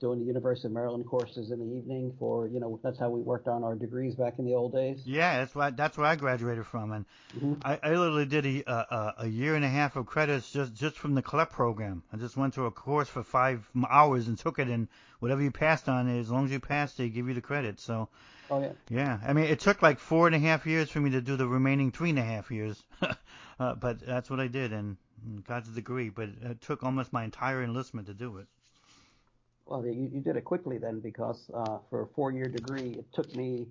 doing 0.00 0.18
the 0.20 0.24
University 0.26 0.68
of 0.68 0.72
Maryland 0.72 1.06
courses 1.06 1.50
in 1.50 1.58
the 1.58 1.76
evening. 1.76 2.12
For 2.18 2.48
you 2.48 2.60
know, 2.60 2.80
that's 2.82 2.98
how 2.98 3.10
we 3.10 3.20
worked 3.20 3.48
on 3.48 3.64
our 3.64 3.74
degrees 3.74 4.14
back 4.14 4.34
in 4.38 4.44
the 4.44 4.54
old 4.54 4.72
days. 4.72 5.02
Yeah, 5.06 5.38
that's 5.38 5.54
what 5.54 5.76
that's 5.76 5.96
where 5.96 6.06
I 6.06 6.16
graduated 6.16 6.66
from, 6.66 6.92
and 6.92 7.04
Mhm. 7.36 7.64
I, 7.64 7.78
I 7.82 7.88
literally 7.90 8.26
did 8.26 8.46
a, 8.46 8.64
a 8.66 9.14
a 9.18 9.26
year 9.26 9.54
and 9.54 9.64
a 9.64 9.68
half 9.68 9.96
of 9.96 10.06
credits 10.06 10.50
just 10.50 10.74
just 10.74 10.96
from 10.98 11.14
the 11.14 11.22
CLEP 11.22 11.50
program. 11.50 12.02
I 12.12 12.16
just 12.16 12.36
went 12.36 12.54
through 12.54 12.66
a 12.66 12.70
course 12.70 13.08
for 13.08 13.22
five 13.22 13.68
hours 13.88 14.28
and 14.28 14.38
took 14.38 14.58
it, 14.58 14.68
and 14.68 14.88
whatever 15.20 15.42
you 15.42 15.50
passed 15.50 15.88
on, 15.88 16.08
as 16.08 16.30
long 16.30 16.46
as 16.46 16.50
you 16.50 16.60
passed, 16.60 16.98
they 16.98 17.08
give 17.08 17.28
you 17.28 17.34
the 17.34 17.40
credit. 17.40 17.80
So 17.80 18.08
Oh 18.50 18.60
yeah. 18.60 18.72
yeah, 18.90 19.18
I 19.26 19.32
mean, 19.32 19.46
it 19.46 19.60
took 19.60 19.82
like 19.82 19.98
four 19.98 20.26
and 20.26 20.36
a 20.36 20.38
half 20.38 20.66
years 20.66 20.90
for 20.90 21.00
me 21.00 21.10
to 21.10 21.20
do 21.20 21.36
the 21.36 21.46
remaining 21.46 21.90
three 21.90 22.10
and 22.10 22.18
a 22.18 22.22
half 22.24 22.50
years, 22.50 22.82
uh, 23.58 23.74
but 23.74 24.00
that's 24.04 24.28
what 24.30 24.40
I 24.40 24.46
did 24.48 24.72
and 24.72 24.96
got 25.46 25.64
the 25.64 25.72
degree. 25.72 26.08
But 26.08 26.30
it 26.42 26.60
took 26.60 26.82
almost 26.82 27.12
my 27.12 27.24
entire 27.24 27.62
enlistment 27.62 28.06
to 28.08 28.14
do 28.14 28.38
it. 28.38 28.46
Well, 29.66 29.84
you, 29.86 30.10
you 30.12 30.20
did 30.20 30.36
it 30.36 30.44
quickly 30.44 30.78
then, 30.78 31.00
because 31.00 31.50
uh, 31.54 31.78
for 31.88 32.02
a 32.02 32.06
four-year 32.08 32.48
degree, 32.48 32.96
it 32.98 33.06
took 33.14 33.34
me 33.34 33.66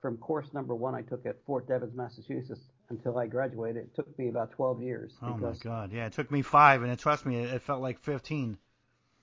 from 0.00 0.16
course 0.18 0.52
number 0.52 0.74
one 0.74 0.94
I 0.94 1.02
took 1.02 1.24
at 1.26 1.36
Fort 1.46 1.66
Devens, 1.66 1.94
Massachusetts, 1.94 2.60
until 2.90 3.18
I 3.18 3.26
graduated. 3.26 3.84
It 3.84 3.94
took 3.94 4.18
me 4.18 4.28
about 4.28 4.50
12 4.52 4.82
years. 4.82 5.12
Oh 5.22 5.36
my 5.36 5.52
God, 5.62 5.92
yeah, 5.92 6.06
it 6.06 6.12
took 6.12 6.30
me 6.30 6.42
five, 6.42 6.82
and 6.82 6.92
it, 6.92 6.98
trust 6.98 7.24
me, 7.24 7.36
it, 7.36 7.54
it 7.54 7.62
felt 7.62 7.80
like 7.80 7.98
15. 8.00 8.58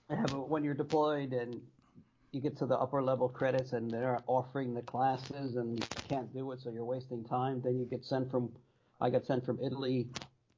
Yeah, 0.10 0.24
but 0.24 0.50
when 0.50 0.64
you're 0.64 0.74
deployed 0.74 1.34
and 1.34 1.62
you 2.32 2.42
get 2.42 2.58
to 2.58 2.66
the 2.66 2.76
upper 2.76 3.02
level 3.02 3.30
credits 3.30 3.74
and 3.74 3.92
they're 3.92 4.20
offering 4.28 4.74
the 4.74 4.82
classes 4.82 5.56
and 5.56 5.78
you 5.78 5.86
can't 6.10 6.34
do 6.34 6.52
it, 6.52 6.62
so 6.62 6.72
you're 6.72 6.86
wasting 6.86 7.24
time. 7.26 7.62
Then 7.64 7.78
you 7.78 7.86
get 7.86 8.04
sent 8.04 8.32
from, 8.32 8.52
I 9.00 9.10
got 9.10 9.26
sent 9.26 9.46
from 9.46 9.60
Italy 9.64 10.08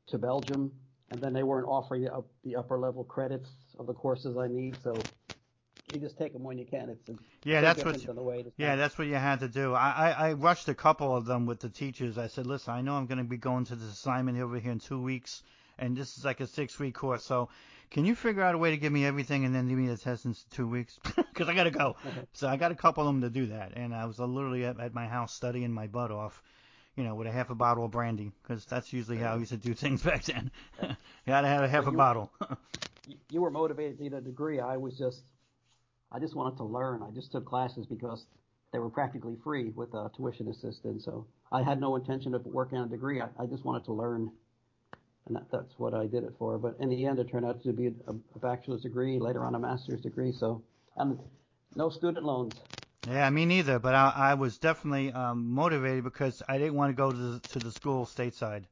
to 0.07 0.17
Belgium, 0.17 0.71
and 1.13 1.21
then 1.21 1.31
they 1.31 1.43
weren't 1.43 1.67
offering 1.67 2.01
the, 2.01 2.13
up, 2.13 2.25
the 2.43 2.55
upper 2.55 2.79
level 2.79 3.03
credits 3.03 3.49
of 3.77 3.85
the 3.85 3.93
courses 3.93 4.35
I 4.35 4.47
need, 4.47 4.75
so 4.83 4.99
you 5.93 5.99
just 5.99 6.17
take 6.17 6.33
them 6.33 6.43
when 6.43 6.57
you 6.57 6.65
can. 6.65 6.89
It's, 6.89 7.19
Yeah, 7.43 7.61
that's 7.61 7.85
what. 7.85 8.01
You, 8.01 8.13
the 8.13 8.23
way 8.23 8.39
it 8.39 8.47
is 8.47 8.53
yeah, 8.57 8.75
that's 8.75 8.97
what 8.97 9.07
you 9.07 9.13
had 9.13 9.41
to 9.41 9.47
do. 9.47 9.75
I, 9.75 9.89
I 9.89 10.29
I 10.29 10.33
rushed 10.33 10.67
a 10.69 10.73
couple 10.73 11.15
of 11.15 11.25
them 11.25 11.45
with 11.45 11.59
the 11.59 11.69
teachers. 11.69 12.17
I 12.17 12.27
said, 12.27 12.47
listen, 12.47 12.73
I 12.73 12.81
know 12.81 12.95
I'm 12.95 13.05
going 13.05 13.19
to 13.19 13.23
be 13.23 13.37
going 13.37 13.65
to 13.65 13.75
this 13.75 13.93
assignment 13.93 14.39
over 14.39 14.57
here 14.57 14.71
in 14.71 14.79
two 14.79 14.99
weeks, 14.99 15.43
and 15.77 15.95
this 15.95 16.17
is 16.17 16.25
like 16.25 16.39
a 16.39 16.47
six-week 16.47 16.95
course. 16.95 17.23
So, 17.23 17.49
can 17.91 18.05
you 18.05 18.15
figure 18.15 18.41
out 18.41 18.55
a 18.55 18.57
way 18.57 18.71
to 18.71 18.77
give 18.77 18.91
me 18.91 19.05
everything 19.05 19.45
and 19.45 19.53
then 19.53 19.67
give 19.67 19.77
me 19.77 19.87
the 19.87 19.97
test 19.97 20.25
in 20.25 20.35
two 20.51 20.67
weeks? 20.67 20.99
Because 21.15 21.49
I 21.49 21.55
got 21.55 21.63
to 21.63 21.71
go. 21.71 21.95
So 22.33 22.47
I 22.47 22.57
got 22.57 22.71
a 22.71 22.75
couple 22.75 23.07
of 23.07 23.07
them 23.07 23.21
to 23.21 23.29
do 23.29 23.47
that, 23.47 23.73
and 23.75 23.93
I 23.93 24.05
was 24.05 24.19
literally 24.19 24.65
at, 24.65 24.79
at 24.79 24.93
my 24.93 25.07
house 25.07 25.33
studying 25.33 25.71
my 25.71 25.87
butt 25.87 26.11
off. 26.11 26.41
You 26.95 27.03
know, 27.03 27.15
with 27.15 27.27
a 27.27 27.31
half 27.31 27.49
a 27.49 27.55
bottle 27.55 27.85
of 27.85 27.91
brandy, 27.91 28.31
because 28.43 28.65
that's 28.65 28.93
usually 28.93 29.17
how 29.17 29.33
I 29.33 29.37
used 29.37 29.51
to 29.51 29.57
do 29.57 29.73
things 29.73 30.03
back 30.03 30.23
then. 30.25 30.51
you 30.81 31.33
had 31.33 31.41
to 31.41 31.47
have 31.47 31.63
a 31.63 31.67
half 31.67 31.85
So 31.85 31.89
a 31.89 31.91
you- 31.91 31.97
bottle. 31.97 32.31
you- 33.31 33.41
were 33.41 33.49
motivated 33.49 33.97
to 33.97 34.03
get 34.03 34.13
a 34.13 34.21
degree. 34.21 34.59
I 34.59 34.77
was 34.77 34.95
just, 34.97 35.23
I 36.11 36.19
just 36.19 36.35
wanted 36.35 36.57
to 36.57 36.63
learn. 36.63 37.01
I 37.01 37.09
just 37.09 37.31
took 37.31 37.45
classes 37.45 37.87
because 37.87 38.25
they 38.71 38.77
were 38.79 38.89
practically 38.91 39.35
free 39.43 39.69
with 39.75 39.93
uh, 39.95 40.09
tuition 40.15 40.47
assistance. 40.49 41.03
So 41.05 41.25
I 41.51 41.63
had 41.63 41.79
no 41.81 41.95
intention 41.95 42.35
of 42.35 42.45
working 42.45 42.77
on 42.77 42.85
a 42.85 42.89
degree. 42.89 43.21
I, 43.21 43.27
I 43.39 43.47
just 43.47 43.65
wanted 43.65 43.85
to 43.85 43.93
learn, 43.93 44.29
and 45.25 45.35
that, 45.35 45.45
that's 45.51 45.73
what 45.77 45.95
I 45.95 46.05
did 46.05 46.23
it 46.23 46.33
for. 46.37 46.59
But 46.59 46.75
in 46.79 46.89
the 46.89 47.05
end, 47.07 47.17
it 47.17 47.27
turned 47.31 47.45
out 47.45 47.63
to 47.63 47.73
be 47.73 47.87
a, 47.87 48.11
a 48.35 48.39
bachelor's 48.39 48.81
degree, 48.83 49.17
later 49.17 49.43
on 49.43 49.55
a 49.55 49.59
master's 49.59 50.01
degree. 50.01 50.31
So, 50.31 50.61
and 50.95 51.17
no 51.75 51.89
student 51.89 52.23
loans. 52.23 52.53
Yeah, 53.07 53.29
me 53.29 53.45
neither. 53.45 53.79
But 53.79 53.95
I, 53.95 54.13
I 54.15 54.33
was 54.35 54.57
definitely 54.57 55.11
um, 55.11 55.51
motivated 55.53 56.03
because 56.03 56.41
I 56.47 56.57
didn't 56.57 56.75
want 56.75 56.89
to 56.89 56.95
go 56.95 57.11
to 57.11 57.17
the, 57.17 57.39
to 57.49 57.59
the 57.59 57.71
school 57.71 58.05
stateside. 58.05 58.63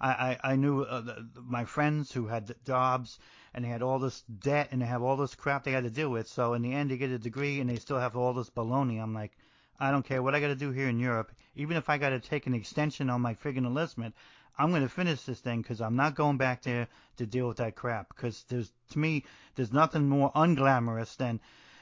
I, 0.00 0.10
I, 0.10 0.52
I 0.52 0.56
knew 0.56 0.82
uh, 0.82 1.00
the, 1.00 1.26
my 1.42 1.64
friends 1.64 2.12
who 2.12 2.26
had 2.26 2.54
jobs 2.64 3.18
and 3.52 3.64
they 3.64 3.68
had 3.68 3.82
all 3.82 3.98
this 3.98 4.22
debt 4.22 4.68
and 4.70 4.80
they 4.80 4.86
have 4.86 5.02
all 5.02 5.16
this 5.16 5.34
crap 5.34 5.64
they 5.64 5.72
had 5.72 5.84
to 5.84 5.90
deal 5.90 6.08
with. 6.10 6.28
So 6.28 6.54
in 6.54 6.62
the 6.62 6.72
end, 6.72 6.90
they 6.90 6.96
get 6.96 7.10
a 7.10 7.18
degree 7.18 7.60
and 7.60 7.68
they 7.68 7.76
still 7.76 7.98
have 7.98 8.16
all 8.16 8.32
this 8.32 8.50
baloney. 8.50 9.02
I'm 9.02 9.14
like, 9.14 9.32
I 9.80 9.90
don't 9.90 10.06
care 10.06 10.22
what 10.22 10.34
I 10.34 10.40
got 10.40 10.48
to 10.48 10.54
do 10.54 10.70
here 10.70 10.88
in 10.88 11.00
Europe. 11.00 11.32
Even 11.56 11.76
if 11.76 11.88
I 11.88 11.98
got 11.98 12.10
to 12.10 12.20
take 12.20 12.46
an 12.46 12.54
extension 12.54 13.10
on 13.10 13.20
my 13.20 13.34
friggin' 13.34 13.66
enlistment, 13.66 14.14
I'm 14.56 14.70
going 14.70 14.82
to 14.82 14.88
finish 14.88 15.22
this 15.22 15.40
thing 15.40 15.62
because 15.62 15.80
I'm 15.80 15.96
not 15.96 16.14
going 16.14 16.36
back 16.36 16.62
there 16.62 16.86
to 17.16 17.26
deal 17.26 17.48
with 17.48 17.56
that 17.56 17.74
crap. 17.74 18.14
Because 18.14 18.44
there's, 18.48 18.70
to 18.90 18.98
me, 19.00 19.24
there's 19.56 19.72
nothing 19.72 20.08
more 20.08 20.30
unglamorous 20.32 21.16
than 21.16 21.40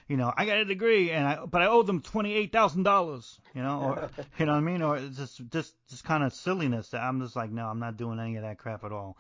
you 0.09 0.17
know, 0.17 0.33
I 0.37 0.45
got 0.47 0.59
a 0.59 0.65
degree 0.65 1.11
and 1.11 1.27
I, 1.27 1.45
but 1.47 1.63
I 1.63 1.67
owe 1.67 1.83
them 1.83 2.01
twenty 2.01 2.35
eight 2.35 2.53
thousand 2.53 2.83
dollars, 2.83 3.41
you 3.55 3.63
know, 3.63 3.81
or 3.81 4.11
you 4.39 4.47
know 4.47 4.53
what 4.53 4.59
I 4.59 4.61
mean, 4.63 4.83
or 4.83 4.97
it's 4.97 5.17
just 5.17 5.49
just 5.51 5.75
just 5.89 6.05
kind 6.05 6.23
of 6.25 6.33
silliness 6.33 6.89
that 6.91 7.03
I'm 7.03 7.21
just 7.21 7.37
like, 7.37 7.51
no, 7.51 7.67
I'm 7.67 7.79
not 7.79 7.97
doing 7.97 8.19
any 8.19 8.37
of 8.37 8.43
that 8.43 8.59
crap 8.59 8.85
at 8.85 8.93
all. 8.93 9.17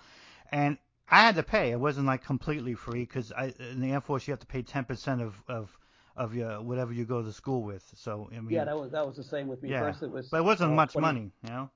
And 0.50 0.78
I 1.10 1.22
had 1.22 1.34
to 1.36 1.42
pay. 1.42 1.70
It 1.70 1.80
wasn't 1.80 2.06
like 2.06 2.24
completely 2.24 2.74
free 2.74 3.00
because 3.00 3.32
I 3.32 3.52
in 3.58 3.80
the 3.80 3.92
Air 3.92 4.00
Force 4.00 4.26
you 4.26 4.32
have 4.32 4.40
to 4.40 4.46
pay 4.46 4.62
ten 4.62 4.84
percent 4.84 5.20
of 5.22 5.34
of 5.48 5.76
of 6.16 6.34
your 6.34 6.60
whatever 6.62 6.92
you 6.92 7.04
go 7.04 7.22
to 7.22 7.32
school 7.32 7.62
with. 7.62 7.84
So 7.96 8.28
I 8.30 8.40
mean, 8.40 8.50
Yeah, 8.50 8.64
that 8.64 8.76
was 8.76 8.92
that 8.92 9.06
was 9.06 9.16
the 9.16 9.24
same 9.24 9.48
with 9.48 9.62
me. 9.62 9.70
Yeah. 9.70 9.80
First, 9.80 10.02
it 10.02 10.10
was. 10.10 10.28
but 10.28 10.38
it 10.38 10.44
wasn't 10.44 10.72
uh, 10.72 10.74
much 10.74 10.92
20 10.92 11.06
money, 11.06 11.32
you 11.42 11.50
know. 11.50 11.70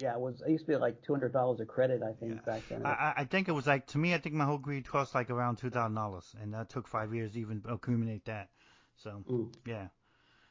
Yeah, 0.00 0.14
it 0.14 0.20
was. 0.20 0.42
It 0.46 0.50
used 0.50 0.64
to 0.66 0.72
be 0.72 0.76
like 0.76 1.02
two 1.02 1.12
hundred 1.12 1.32
dollars 1.32 1.60
a 1.60 1.66
credit, 1.66 2.02
I 2.02 2.12
think, 2.14 2.34
Yeah. 2.34 2.40
back 2.54 2.62
then. 2.68 2.86
I, 2.86 2.90
I- 2.90 3.14
I 3.18 3.24
think 3.24 3.48
it 3.48 3.52
was 3.52 3.66
like 3.66 3.86
to 3.88 3.98
me, 3.98 4.14
I 4.14 4.18
think 4.18 4.34
my 4.34 4.44
whole 4.46 4.56
degree 4.58 4.80
cost 4.82 5.14
like 5.14 5.30
around 5.30 5.56
two 5.56 5.70
thousand 5.70 5.94
dollars, 5.94 6.34
and 6.40 6.54
that 6.54 6.70
took 6.70 6.88
five 6.88 7.14
years 7.14 7.32
to 7.32 7.40
even 7.40 7.62
accumulate 7.68 8.24
that. 8.24 8.48
So 8.96 9.24
Mm. 9.30 9.52
yeah, 9.66 9.88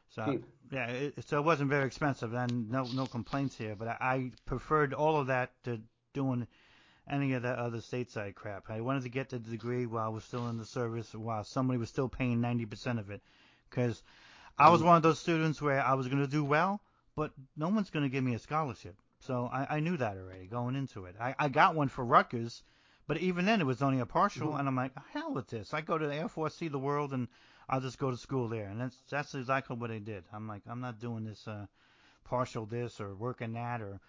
so 0.09 0.25
Cheap. 0.25 0.45
yeah, 0.71 0.87
it, 0.87 1.25
so 1.27 1.39
it 1.39 1.43
wasn't 1.45 1.69
very 1.69 1.85
expensive, 1.85 2.33
and 2.33 2.69
no 2.69 2.83
no 2.93 3.05
complaints 3.07 3.57
here. 3.57 3.75
But 3.75 3.87
I, 3.87 3.97
I 3.99 4.31
preferred 4.45 4.93
all 4.93 5.17
of 5.17 5.27
that 5.27 5.51
to 5.63 5.81
doing 6.13 6.47
any 7.09 7.33
of 7.33 7.41
that 7.41 7.57
other 7.57 7.79
stateside 7.79 8.35
crap. 8.35 8.69
I 8.69 8.81
wanted 8.81 9.01
to 9.03 9.09
get 9.09 9.29
the 9.29 9.39
degree 9.39 9.87
while 9.87 10.05
I 10.05 10.09
was 10.09 10.23
still 10.23 10.47
in 10.49 10.57
the 10.57 10.65
service, 10.65 11.13
while 11.15 11.43
somebody 11.43 11.79
was 11.79 11.89
still 11.89 12.07
paying 12.09 12.39
ninety 12.39 12.65
percent 12.67 12.99
of 12.99 13.09
it, 13.09 13.21
because 13.69 14.03
I 14.59 14.69
was 14.69 14.81
Mm. 14.81 14.85
one 14.85 14.97
of 14.97 15.03
those 15.03 15.19
students 15.19 15.59
where 15.59 15.81
I 15.81 15.95
was 15.95 16.07
going 16.07 16.21
to 16.21 16.27
do 16.29 16.43
well, 16.43 16.81
but 17.15 17.31
no 17.57 17.69
one's 17.69 17.89
going 17.89 18.03
to 18.03 18.09
give 18.09 18.23
me 18.23 18.35
a 18.35 18.39
scholarship. 18.39 18.95
So 19.19 19.49
I, 19.51 19.77
I 19.77 19.79
knew 19.79 19.97
that 19.97 20.17
already 20.17 20.47
going 20.47 20.75
into 20.75 21.05
it. 21.05 21.15
I, 21.19 21.35
I 21.37 21.49
got 21.49 21.75
one 21.75 21.89
for 21.89 22.05
Rutgers, 22.05 22.63
but 23.07 23.17
even 23.17 23.45
then 23.45 23.59
it 23.61 23.65
was 23.65 23.81
only 23.81 23.99
a 23.99 24.05
partial, 24.05 24.53
Mhm. 24.53 24.59
and 24.59 24.67
I'm 24.67 24.75
like, 24.75 24.93
hell 25.11 25.33
with 25.33 25.47
this. 25.47 25.73
I 25.73 25.81
go 25.81 25.97
to 25.97 26.07
the 26.07 26.15
Air 26.15 26.29
Force, 26.29 26.55
see 26.55 26.69
the 26.69 26.79
world, 26.79 27.11
and 27.13 27.27
I'll 27.67 27.81
just 27.81 27.99
go 27.99 28.11
to 28.11 28.17
school 28.17 28.47
there. 28.47 28.67
And 28.67 28.79
that's 28.79 28.97
that's 29.09 29.35
exactly 29.35 29.75
what 29.75 29.91
I 29.91 29.99
did. 29.99 30.23
I'm 30.31 30.47
like, 30.47 30.61
I'm 30.67 30.79
not 30.81 30.99
doing 30.99 31.25
this 31.25 31.47
uh, 31.47 31.67
partial 32.23 32.65
this 32.65 33.01
or 33.01 33.13
working 33.15 33.53
that 33.53 33.81
or, 33.81 33.99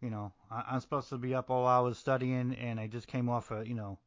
you 0.00 0.10
know, 0.10 0.32
I, 0.50 0.64
I'm 0.70 0.80
supposed 0.80 1.08
to 1.10 1.18
be 1.18 1.34
up 1.34 1.50
all 1.50 1.66
hours 1.66 1.98
studying, 1.98 2.54
and 2.54 2.78
I 2.78 2.86
just 2.86 3.08
came 3.08 3.28
off 3.28 3.50
a 3.50 3.66
you 3.66 3.74
know 3.74 3.98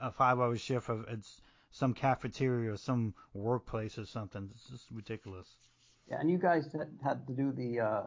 a 0.00 0.10
five-hour 0.12 0.56
shift 0.58 0.88
of 0.90 1.06
it's 1.08 1.40
some 1.70 1.94
cafeteria 1.94 2.72
or 2.72 2.76
some 2.76 3.14
workplace 3.32 3.98
or 3.98 4.04
something. 4.04 4.50
It's 4.54 4.68
just 4.68 4.90
ridiculous. 4.90 5.56
Yeah, 6.08 6.20
and 6.20 6.30
you 6.30 6.38
guys 6.38 6.70
had, 6.72 6.90
had 7.02 7.26
to 7.28 7.32
do 7.32 7.52
the 7.52 7.80
uh, 7.80 8.02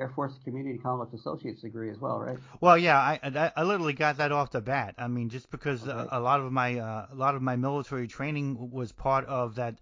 Air 0.00 0.08
Force 0.08 0.38
Community 0.44 0.78
College 0.78 1.12
associate's 1.14 1.62
degree 1.62 1.90
as 1.90 2.00
well, 2.00 2.18
right? 2.20 2.38
Well, 2.60 2.78
yeah, 2.78 2.98
I, 2.98 3.20
I 3.22 3.52
I 3.56 3.62
literally 3.64 3.92
got 3.92 4.16
that 4.16 4.32
off 4.32 4.50
the 4.50 4.62
bat. 4.62 4.94
I 4.96 5.08
mean, 5.08 5.28
just 5.28 5.50
because 5.50 5.86
Okay. 5.86 5.86
a, 5.86 6.08
a 6.12 6.20
lot 6.20 6.40
of 6.40 6.50
my 6.52 6.78
uh, 6.78 7.06
a 7.10 7.14
lot 7.14 7.34
of 7.34 7.42
my 7.42 7.56
military 7.56 8.06
training 8.06 8.70
was 8.70 8.92
part 8.92 9.26
of 9.26 9.56
that 9.56 9.78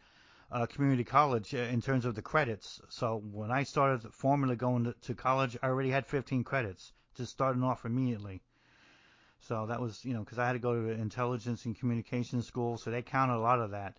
uh, 0.50 0.66
community 0.66 1.04
college 1.04 1.54
uh, 1.54 1.58
in 1.58 1.80
terms 1.82 2.04
of 2.04 2.14
the 2.14 2.22
credits. 2.22 2.80
So 2.88 3.18
when 3.18 3.50
I 3.50 3.64
started 3.64 4.12
formally 4.14 4.56
going 4.56 4.84
to, 4.84 4.92
to 4.94 5.14
college, 5.14 5.56
I 5.62 5.68
already 5.68 5.90
had 5.90 6.06
15 6.06 6.44
credits, 6.44 6.92
just 7.14 7.32
starting 7.32 7.62
off 7.62 7.84
immediately. 7.84 8.42
So 9.40 9.66
that 9.66 9.80
was, 9.80 10.04
you 10.04 10.14
know, 10.14 10.20
because 10.20 10.38
I 10.38 10.46
had 10.46 10.52
to 10.54 10.58
go 10.60 10.74
to 10.74 10.90
intelligence 10.90 11.64
and 11.66 11.76
communication 11.78 12.42
school, 12.42 12.78
so 12.78 12.90
they 12.90 13.02
counted 13.02 13.34
a 13.36 13.40
lot 13.40 13.60
of 13.60 13.72
that. 13.72 13.96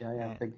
Yeah, 0.00 0.12
yeah, 0.14 0.28
big. 0.38 0.52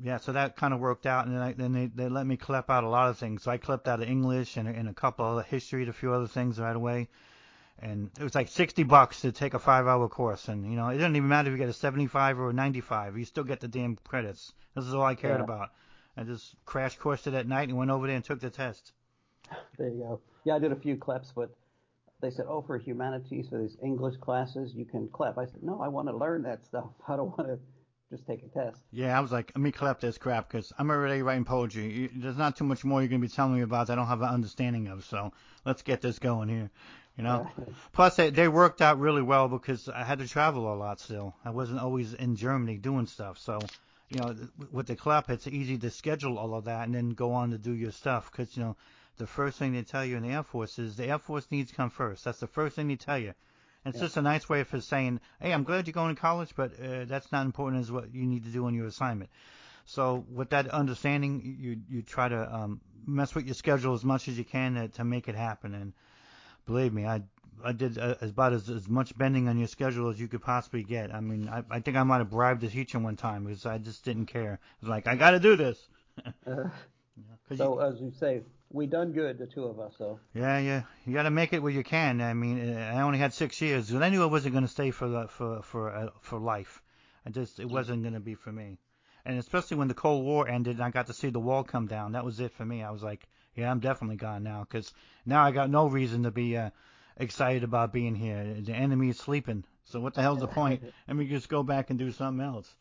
Yeah, 0.00 0.18
so 0.18 0.32
that 0.32 0.56
kind 0.56 0.74
of 0.74 0.80
worked 0.80 1.06
out, 1.06 1.26
and 1.26 1.34
then, 1.34 1.42
I, 1.42 1.52
then 1.52 1.72
they, 1.72 1.86
they 1.86 2.08
let 2.08 2.26
me 2.26 2.36
CLEP 2.36 2.68
out 2.68 2.84
a 2.84 2.88
lot 2.88 3.10
of 3.10 3.18
things. 3.18 3.42
So 3.44 3.50
I 3.50 3.58
clipped 3.58 3.86
out 3.86 4.02
of 4.02 4.08
English 4.08 4.56
and, 4.56 4.68
and 4.68 4.88
a 4.88 4.94
couple 4.94 5.38
of 5.38 5.46
history 5.46 5.82
and 5.82 5.90
a 5.90 5.92
few 5.92 6.12
other 6.12 6.26
things 6.26 6.58
right 6.58 6.74
away. 6.74 7.08
And 7.78 8.10
it 8.18 8.22
was 8.22 8.34
like 8.34 8.48
60 8.48 8.82
bucks 8.84 9.20
to 9.22 9.32
take 9.32 9.54
a 9.54 9.58
five-hour 9.58 10.08
course, 10.08 10.48
and 10.48 10.64
you 10.70 10.76
know 10.76 10.88
it 10.88 10.98
doesn't 10.98 11.16
even 11.16 11.28
matter 11.28 11.48
if 11.48 11.52
you 11.52 11.58
get 11.58 11.68
a 11.68 11.72
75 11.72 12.38
or 12.38 12.50
a 12.50 12.52
95, 12.52 13.18
you 13.18 13.24
still 13.24 13.44
get 13.44 13.60
the 13.60 13.68
damn 13.68 13.96
credits. 13.96 14.52
This 14.74 14.84
is 14.84 14.94
all 14.94 15.02
I 15.02 15.14
cared 15.14 15.38
Yeah. 15.38 15.44
about. 15.44 15.70
I 16.16 16.22
just 16.24 16.54
crash 16.64 16.96
coursed 16.96 17.26
it 17.26 17.34
at 17.34 17.48
night 17.48 17.68
and 17.68 17.76
went 17.76 17.90
over 17.90 18.06
there 18.06 18.16
and 18.16 18.24
took 18.24 18.40
the 18.40 18.50
test. 18.50 18.92
There 19.78 19.88
you 19.88 19.98
go. 19.98 20.20
Yeah, 20.44 20.56
I 20.56 20.58
did 20.58 20.72
a 20.72 20.76
few 20.76 20.96
clips, 20.96 21.32
but 21.34 21.50
they 22.20 22.30
said, 22.30 22.46
oh, 22.48 22.62
for 22.62 22.78
humanities, 22.78 23.48
for 23.48 23.58
these 23.58 23.76
English 23.82 24.16
classes, 24.18 24.74
you 24.74 24.84
can 24.84 25.08
CLEP. 25.08 25.36
I 25.38 25.46
said, 25.46 25.62
no, 25.62 25.80
I 25.80 25.88
want 25.88 26.08
to 26.08 26.16
learn 26.16 26.42
that 26.42 26.64
stuff. 26.64 26.90
I 27.08 27.16
don't 27.16 27.36
want 27.36 27.48
to 27.48 27.58
just 28.14 28.26
take 28.26 28.42
a 28.42 28.48
test. 28.48 28.80
Yeah, 28.92 29.16
I 29.16 29.20
was 29.20 29.32
like, 29.32 29.52
let 29.54 29.60
me 29.62 29.72
CLEP 29.72 30.00
this 30.00 30.18
crap 30.18 30.48
because 30.48 30.72
I'm 30.78 30.90
already 30.90 31.22
writing 31.22 31.44
poetry. 31.44 31.92
You- 31.92 32.10
There's 32.14 32.36
not 32.36 32.56
too 32.56 32.64
much 32.64 32.84
more 32.84 33.00
you're 33.00 33.08
gonna 33.08 33.20
be 33.20 33.28
telling 33.28 33.54
me 33.54 33.62
about 33.62 33.88
that 33.88 33.94
I 33.94 33.96
don't 33.96 34.06
have 34.06 34.22
an 34.22 34.28
understanding 34.28 34.88
of. 34.88 35.04
So 35.04 35.32
let's 35.64 35.82
get 35.82 36.00
this 36.00 36.18
going 36.18 36.48
here. 36.48 36.70
You 37.16 37.24
know. 37.24 37.50
Yeah. 37.58 37.64
Plus, 37.92 38.16
they, 38.16 38.30
they 38.30 38.48
worked 38.48 38.80
out 38.82 38.98
really 38.98 39.22
well 39.22 39.48
because 39.48 39.88
I 39.88 40.02
had 40.04 40.18
to 40.20 40.28
travel 40.28 40.72
a 40.72 40.76
lot 40.76 41.00
still. 41.00 41.34
I 41.44 41.50
wasn't 41.50 41.80
always 41.80 42.14
in 42.14 42.36
Germany 42.36 42.76
doing 42.76 43.06
stuff. 43.06 43.38
So, 43.38 43.60
you 44.08 44.20
know, 44.20 44.34
with 44.72 44.86
the 44.86 44.96
CLEP, 44.96 45.30
it's 45.30 45.46
easy 45.46 45.78
to 45.78 45.90
schedule 45.90 46.38
all 46.38 46.54
of 46.54 46.64
that 46.64 46.86
and 46.86 46.94
then 46.94 47.10
go 47.10 47.32
on 47.32 47.50
to 47.50 47.58
do 47.58 47.72
your 47.72 47.92
stuff. 47.92 48.30
Because, 48.30 48.56
you 48.56 48.62
know, 48.62 48.76
the 49.16 49.26
first 49.26 49.58
thing 49.58 49.72
they 49.72 49.82
tell 49.82 50.04
you 50.04 50.16
in 50.16 50.22
the 50.24 50.30
Air 50.30 50.42
Force 50.42 50.78
is 50.78 50.96
the 50.96 51.06
Air 51.06 51.18
Force 51.18 51.46
needs 51.50 51.70
come 51.72 51.90
first. 51.90 52.24
That's 52.24 52.40
the 52.40 52.46
first 52.48 52.74
thing 52.76 52.88
they 52.88 52.96
tell 52.96 53.18
you. 53.18 53.34
It's 53.84 53.96
Yeah. 53.96 54.04
just 54.04 54.16
a 54.16 54.22
nice 54.22 54.48
way 54.48 54.60
of 54.60 54.84
saying, 54.84 55.20
hey, 55.40 55.52
I'm 55.52 55.64
glad 55.64 55.86
you're 55.86 55.92
going 55.92 56.14
to 56.14 56.20
college, 56.20 56.54
but 56.56 56.72
uh, 56.80 57.04
that's 57.04 57.30
not 57.32 57.44
important 57.44 57.82
as 57.82 57.92
what 57.92 58.14
you 58.14 58.24
need 58.26 58.44
to 58.44 58.50
do 58.50 58.66
on 58.66 58.74
your 58.74 58.86
assignment. 58.86 59.30
So 59.86 60.24
with 60.32 60.50
that 60.50 60.68
understanding, 60.68 61.56
you 61.60 61.80
you 61.88 62.02
try 62.02 62.28
to 62.28 62.54
um, 62.54 62.80
mess 63.06 63.34
with 63.34 63.44
your 63.46 63.54
schedule 63.54 63.94
as 63.94 64.04
much 64.04 64.28
as 64.28 64.38
you 64.38 64.44
can 64.44 64.74
to, 64.74 64.88
to 64.88 65.04
make 65.04 65.28
it 65.28 65.34
happen. 65.34 65.74
And 65.74 65.92
believe 66.66 66.92
me, 66.94 67.06
I 67.06 67.22
I 67.62 67.72
did 67.72 67.98
uh, 67.98 68.16
about 68.22 68.52
as, 68.54 68.68
as 68.70 68.88
much 68.88 69.16
bending 69.16 69.48
on 69.48 69.58
your 69.58 69.68
schedule 69.68 70.08
as 70.08 70.18
you 70.20 70.28
could 70.28 70.42
possibly 70.42 70.82
get. 70.82 71.14
I 71.14 71.20
mean, 71.20 71.48
I, 71.48 71.62
I 71.70 71.80
think 71.80 71.96
I 71.96 72.02
might 72.02 72.18
have 72.18 72.30
bribed 72.30 72.62
the 72.62 72.68
teacher 72.68 72.98
one 72.98 73.16
time 73.16 73.44
because 73.44 73.66
I 73.66 73.78
just 73.78 74.04
didn't 74.04 74.26
care. 74.26 74.60
I 74.62 74.76
was 74.80 74.88
like, 74.90 75.06
I 75.06 75.16
got 75.16 75.32
to 75.32 75.40
do 75.40 75.56
this. 75.56 75.88
Uh, 76.46 76.68
'Cause 77.48 77.58
so, 77.58 77.78
as 77.78 78.00
you 78.00 78.10
say, 78.10 78.42
we 78.74 78.86
done 78.86 79.12
good, 79.12 79.38
the 79.38 79.46
two 79.46 79.64
of 79.64 79.78
us. 79.78 79.94
So, 79.96 80.18
you, 80.34 80.42
yeah, 80.42 80.58
yeah, 80.58 80.82
you 81.06 81.14
got 81.14 81.22
to 81.22 81.30
make 81.30 81.52
it 81.52 81.62
where 81.62 81.72
you 81.72 81.84
can. 81.84 82.20
I 82.20 82.34
mean, 82.34 82.76
I 82.76 83.02
only 83.02 83.18
had 83.18 83.32
six 83.32 83.60
years, 83.60 83.90
and 83.92 84.04
I 84.04 84.08
knew 84.08 84.22
I 84.22 84.26
wasn't 84.26 84.52
going 84.52 84.66
to 84.66 84.70
stay 84.70 84.90
for 84.90 85.08
the, 85.08 85.28
for 85.28 85.62
for 85.62 85.90
uh, 85.90 86.08
for 86.20 86.38
life. 86.38 86.82
I 87.24 87.30
just 87.30 87.60
it 87.60 87.68
wasn't 87.68 88.02
going 88.02 88.14
to 88.14 88.20
be 88.20 88.34
for 88.34 88.52
me. 88.52 88.78
And 89.24 89.38
especially 89.38 89.78
when 89.78 89.88
the 89.88 89.94
Cold 89.94 90.24
War 90.24 90.46
ended 90.46 90.76
and 90.76 90.84
I 90.84 90.90
got 90.90 91.06
to 91.06 91.14
see 91.14 91.30
the 91.30 91.40
wall 91.40 91.64
come 91.64 91.86
down, 91.86 92.12
that 92.12 92.24
was 92.24 92.40
it 92.40 92.52
for 92.52 92.64
me. 92.64 92.82
I 92.82 92.90
was 92.90 93.02
like, 93.02 93.26
yeah, 93.54 93.70
I'm 93.70 93.80
definitely 93.80 94.16
gone 94.16 94.42
now 94.42 94.66
because 94.68 94.92
now 95.24 95.42
I 95.42 95.50
got 95.50 95.70
no 95.70 95.86
reason 95.86 96.24
to 96.24 96.30
be 96.30 96.56
uh, 96.58 96.70
excited 97.16 97.64
about 97.64 97.92
being 97.92 98.14
here. 98.14 98.56
The 98.60 98.74
enemy 98.74 99.08
is 99.08 99.18
sleeping. 99.18 99.64
So 99.84 100.00
what 100.00 100.14
the 100.14 100.22
hell's 100.22 100.40
the 100.40 100.46
point? 100.48 100.82
Let 101.08 101.16
me 101.16 101.26
just 101.26 101.48
go 101.48 101.62
back 101.62 101.90
and 101.90 101.98
do 101.98 102.10
something 102.10 102.44
else. 102.44 102.74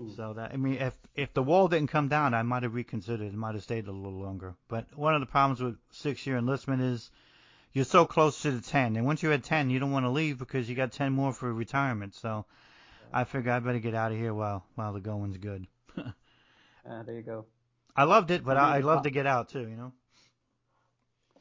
Mm. 0.00 0.16
So 0.16 0.32
that 0.34 0.52
I 0.52 0.56
mean, 0.56 0.74
if 0.74 0.94
if 1.14 1.32
the 1.34 1.42
wall 1.42 1.68
didn't 1.68 1.90
come 1.90 2.08
down, 2.08 2.34
I 2.34 2.42
might 2.42 2.62
have 2.64 2.74
reconsidered. 2.74 3.32
I 3.32 3.36
might 3.36 3.54
have 3.54 3.62
stayed 3.62 3.86
a 3.86 3.92
little 3.92 4.18
longer. 4.20 4.54
But 4.68 4.86
one 4.96 5.14
of 5.14 5.20
the 5.20 5.26
problems 5.26 5.60
with 5.60 5.76
six 5.90 6.26
year 6.26 6.36
enlistment 6.36 6.82
is 6.82 7.10
you're 7.72 7.84
so 7.84 8.04
close 8.04 8.42
to 8.42 8.50
the 8.50 8.60
ten, 8.60 8.96
and 8.96 9.06
once 9.06 9.22
you're 9.22 9.32
at 9.32 9.44
ten, 9.44 9.70
you 9.70 9.78
don't 9.78 9.92
want 9.92 10.04
to 10.04 10.10
leave 10.10 10.38
because 10.38 10.68
you 10.68 10.74
got 10.74 10.92
ten 10.92 11.12
more 11.12 11.32
for 11.32 11.52
retirement. 11.52 12.14
So 12.14 12.44
I 13.12 13.24
figure 13.24 13.52
I 13.52 13.60
better 13.60 13.78
get 13.78 13.94
out 13.94 14.10
of 14.12 14.18
here 14.18 14.34
while 14.34 14.64
while 14.74 14.92
the 14.92 15.00
going's 15.00 15.36
good. 15.38 15.66
uh, 15.96 16.02
there 17.06 17.14
you 17.14 17.22
go. 17.22 17.44
I 17.96 18.04
loved 18.04 18.32
it, 18.32 18.44
but 18.44 18.56
I, 18.56 18.78
I 18.78 18.80
love 18.80 19.04
to 19.04 19.10
get 19.10 19.26
out 19.26 19.50
too. 19.50 19.60
You 19.68 19.76
know. 19.76 19.92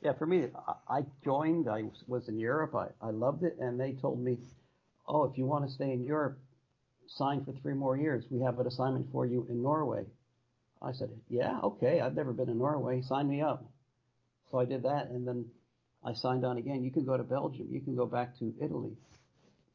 Yeah, 0.03 0.13
for 0.13 0.27
me, 0.27 0.47
I- 0.67 0.97
I 0.99 1.05
joined. 1.23 1.67
I 1.69 1.85
was 2.07 2.27
in 2.27 2.37
Europe. 2.37 2.75
I, 2.75 2.89
I 3.01 3.09
loved 3.09 3.43
it, 3.43 3.57
and 3.59 3.79
they 3.79 3.93
told 3.93 4.19
me, 4.19 4.37
"Oh, 5.07 5.23
if 5.23 5.37
you 5.37 5.45
want 5.45 5.65
to 5.65 5.71
stay 5.73 5.91
in 5.91 6.03
Europe, 6.03 6.37
sign 7.07 7.43
for 7.45 7.53
three 7.53 7.73
more 7.73 7.97
years. 7.97 8.25
We 8.29 8.41
have 8.41 8.59
an 8.59 8.67
assignment 8.67 9.11
for 9.11 9.25
you 9.25 9.45
in 9.49 9.61
Norway." 9.61 10.05
I 10.81 10.91
said, 10.91 11.09
"Yeah, 11.29 11.59
okay. 11.61 12.01
I've 12.01 12.15
never 12.15 12.33
been 12.33 12.47
to 12.47 12.53
Norway. 12.53 13.01
Sign 13.01 13.27
me 13.27 13.41
up." 13.41 13.65
So 14.51 14.59
I 14.59 14.65
did 14.65 14.83
that, 14.83 15.09
and 15.09 15.27
then 15.27 15.49
I 16.03 16.13
signed 16.13 16.45
on 16.45 16.57
again. 16.57 16.83
You 16.83 16.91
can 16.91 17.05
go 17.05 17.17
to 17.17 17.23
Belgium. 17.23 17.67
You 17.71 17.81
can 17.81 17.95
go 17.95 18.05
back 18.05 18.37
to 18.39 18.53
Italy. 18.59 18.97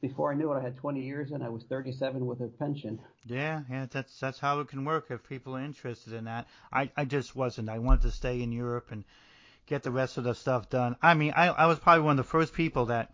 Before 0.00 0.30
I 0.30 0.36
knew 0.36 0.52
it, 0.52 0.58
I 0.58 0.62
had 0.62 0.76
20 0.76 1.02
years, 1.02 1.32
and 1.32 1.42
I 1.42 1.48
was 1.48 1.64
37 1.64 2.24
with 2.24 2.40
a 2.40 2.46
pension. 2.46 3.00
Yeah, 3.24 3.62
yeah, 3.68 3.86
that's 3.90 4.20
that's 4.20 4.38
how 4.38 4.60
it 4.60 4.68
can 4.68 4.84
work 4.84 5.10
if 5.10 5.28
people 5.28 5.56
are 5.56 5.64
interested 5.64 6.12
in 6.12 6.24
that. 6.24 6.46
I 6.72 6.90
I 6.96 7.04
just 7.04 7.34
wasn't. 7.34 7.68
I 7.68 7.78
wanted 7.78 8.02
to 8.02 8.10
stay 8.12 8.42
in 8.42 8.52
Europe 8.52 8.92
and 8.92 9.04
get 9.66 9.82
the 9.82 9.90
rest 9.90 10.16
of 10.16 10.24
the 10.24 10.34
stuff 10.34 10.68
done. 10.68 10.96
I 11.02 11.14
mean, 11.14 11.32
I 11.36 11.48
I 11.48 11.66
was 11.66 11.78
probably 11.80 12.04
one 12.04 12.18
of 12.18 12.24
the 12.24 12.30
first 12.30 12.54
people 12.54 12.86
that 12.86 13.12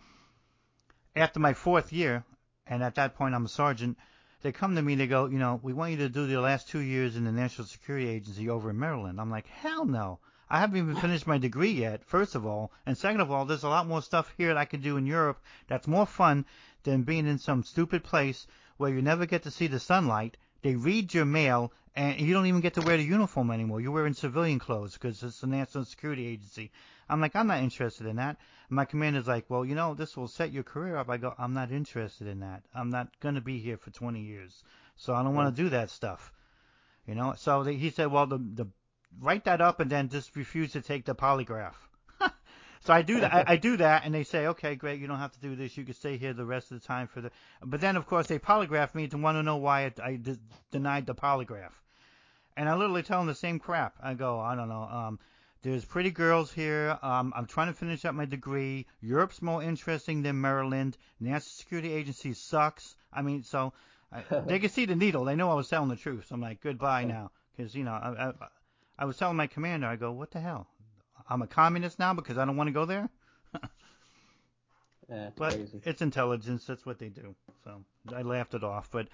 after 1.17 1.41
my 1.41 1.55
fourth 1.55 1.93
year, 1.93 2.25
and 2.67 2.83
at 2.83 2.95
that 2.95 3.15
point 3.15 3.35
I'm 3.35 3.45
a 3.45 3.49
sergeant, 3.49 3.99
they 4.43 4.53
come 4.53 4.75
to 4.77 4.83
me 4.83 4.95
they 4.95 5.07
go, 5.07 5.27
you 5.27 5.39
know, 5.39 5.61
we 5.63 5.73
want 5.73 5.93
you 5.93 5.97
to 5.99 6.09
do 6.09 6.27
the 6.27 6.41
last 6.41 6.69
two 6.69 6.81
years 6.81 7.17
in 7.17 7.25
the 7.25 7.33
National 7.33 7.67
Security 7.67 8.09
Agency 8.09 8.49
over 8.49 8.71
in 8.71 8.79
Maryland. 8.79 9.21
I'm 9.21 9.31
like, 9.31 9.47
hell 9.47 9.85
no. 9.85 10.19
I 10.51 10.61
haven't 10.61 10.77
even 10.77 10.97
finished 10.97 11.27
my 11.27 11.39
degree 11.39 11.73
yet, 11.73 12.05
first 12.05 12.35
of 12.35 12.45
all. 12.45 12.71
And 12.85 12.97
second 12.97 13.23
of 13.23 13.31
all, 13.31 13.47
there's 13.47 13.65
a 13.65 13.69
lot 13.69 13.87
more 13.87 14.03
stuff 14.03 14.33
here 14.37 14.49
that 14.49 14.59
I 14.59 14.67
could 14.67 14.83
do 14.83 14.97
in 14.99 15.07
Europe 15.07 15.43
that's 15.67 15.89
more 15.89 16.07
fun 16.07 16.45
than 16.83 17.03
being 17.03 17.27
in 17.27 17.39
some 17.39 17.65
stupid 17.65 18.05
place 18.05 18.47
where 18.77 18.91
you 18.91 19.01
never 19.01 19.25
get 19.25 19.43
to 19.45 19.51
see 19.51 19.67
the 19.67 19.81
sunlight. 19.81 20.37
They 20.63 20.77
read 20.77 21.15
your 21.15 21.25
mail, 21.25 21.73
and 21.97 22.21
you 22.21 22.35
don't 22.35 22.47
even 22.47 22.61
get 22.61 22.75
to 22.75 22.83
wear 22.83 22.97
the 22.99 23.05
uniform 23.05 23.51
anymore. 23.51 23.81
You're 23.81 23.93
wearing 23.93 24.15
civilian 24.15 24.59
clothes 24.59 24.93
because 24.95 25.23
it's 25.23 25.41
the 25.41 25.47
National 25.47 25.85
Security 25.85 26.27
Agency. 26.27 26.71
I'm 27.09 27.21
like, 27.21 27.37
I'm 27.37 27.47
not 27.47 27.63
interested 27.63 28.07
in 28.07 28.17
that. 28.17 28.37
My 28.71 28.85
commander's 28.85 29.27
like, 29.27 29.45
well, 29.49 29.65
you 29.65 29.75
know, 29.75 29.95
this 29.95 30.17
will 30.17 30.29
set 30.29 30.53
your 30.53 30.63
career 30.63 30.97
up. 30.97 31.11
I 31.11 31.17
go, 31.17 31.35
I'm 31.39 31.55
not 31.55 31.71
interested 31.71 32.27
in 32.27 32.41
that. 32.41 32.63
I'm 32.75 32.91
not 32.91 33.09
going 33.21 33.35
to 33.35 33.41
be 33.41 33.59
here 33.59 33.77
for 33.77 33.91
20 33.91 34.21
years. 34.21 34.63
So 34.97 35.15
I 35.15 35.23
don't 35.23 35.35
want 35.35 35.55
to 35.55 35.63
do 35.63 35.69
that 35.71 35.91
stuff. 35.91 36.33
You 37.07 37.15
know, 37.15 37.35
so 37.37 37.63
they, 37.63 37.75
he 37.75 37.91
said, 37.91 38.11
well, 38.11 38.27
the, 38.27 38.39
the 38.39 38.67
write 39.21 39.45
that 39.45 39.61
up 39.61 39.81
and 39.81 39.91
then 39.91 40.09
just 40.09 40.35
refuse 40.37 40.73
to 40.73 40.81
take 40.81 41.05
the 41.05 41.15
polygraph. 41.15 41.75
so 42.81 42.93
I 42.93 43.03
do 43.03 43.21
that. 43.21 43.35
I, 43.35 43.45
I 43.49 43.57
do 43.57 43.77
that, 43.77 44.05
and 44.05 44.15
they 44.15 44.25
say, 44.25 44.47
okay, 44.49 44.75
great, 44.75 45.01
you 45.01 45.07
don't 45.07 45.19
have 45.19 45.33
to 45.33 45.41
do 45.41 45.55
this. 45.55 45.77
You 45.77 45.85
can 45.85 45.95
stay 45.95 46.17
here 46.17 46.33
the 46.33 46.47
rest 46.47 46.71
of 46.71 46.81
the 46.81 46.87
time 46.87 47.07
for 47.07 47.21
the. 47.21 47.31
But 47.63 47.81
then, 47.81 47.97
of 47.97 48.07
course, 48.07 48.27
they 48.27 48.39
polygraph 48.39 48.95
me 48.95 49.09
to 49.09 49.19
want 49.19 49.37
to 49.37 49.43
know 49.43 49.57
why 49.57 49.85
I, 49.85 49.93
I 50.03 50.17
de- 50.17 50.39
denied 50.71 51.07
the 51.07 51.15
polygraph. 51.15 51.73
And 52.57 52.69
I 52.69 52.75
literally 52.75 53.03
tell 53.03 53.19
them 53.19 53.27
the 53.27 53.35
same 53.35 53.59
crap. 53.59 53.97
I 54.03 54.15
go, 54.15 54.39
I 54.39 54.55
don't 54.55 54.69
know. 54.69 54.83
Um, 54.83 55.19
there's 55.65 55.85
pretty 55.87 56.11
girls 56.11 56.53
here. 56.53 56.99
Um, 57.03 57.33
I'm 57.35 57.47
trying 57.47 57.69
to 57.69 57.73
finish 57.73 58.05
up 58.05 58.15
my 58.15 58.27
degree. 58.27 58.87
Europe's 59.01 59.41
more 59.41 59.63
interesting 59.63 60.23
than 60.23 60.41
Maryland. 60.41 60.99
National 61.21 61.41
Security 61.41 61.91
Agency 61.93 62.35
sucks. 62.35 62.97
I 63.11 63.23
mean, 63.23 63.43
so 63.43 63.73
I, 64.13 64.23
they 64.47 64.59
could 64.59 64.73
see 64.73 64.85
the 64.85 64.95
needle. 64.95 65.25
They 65.25 65.37
know 65.37 65.51
I 65.51 65.55
was 65.55 65.69
telling 65.69 65.89
the 65.89 65.97
truth. 65.97 66.27
So 66.29 66.35
I'm 66.35 66.43
like, 66.43 66.61
goodbye 66.61 67.05
now, 67.05 67.31
because 67.57 67.75
you 67.75 67.83
know, 67.83 67.93
I, 67.93 68.29
I, 68.29 68.33
I 68.99 69.05
was 69.07 69.17
telling 69.17 69.39
my 69.39 69.47
commander, 69.47 69.87
I 69.87 69.97
go, 69.97 70.13
what 70.13 70.31
the 70.31 70.41
hell? 70.41 70.69
I'm 71.29 71.41
a 71.41 71.47
communist 71.47 71.99
now 71.99 72.13
because 72.13 72.37
I 72.37 72.45
don't 72.45 72.57
want 72.59 72.69
to 72.69 72.73
go 72.73 72.85
there. 72.85 73.09
Yeah, 75.09 75.31
But 75.37 75.53
crazy. 75.55 75.81
it's 75.85 76.03
intelligence. 76.03 76.67
That's 76.67 76.85
what 76.85 76.99
they 76.99 77.09
do. 77.09 77.35
So 77.65 77.85
I 78.15 78.23
laughed 78.23 78.55
it 78.55 78.65
off. 78.65 78.91
But 78.91 79.09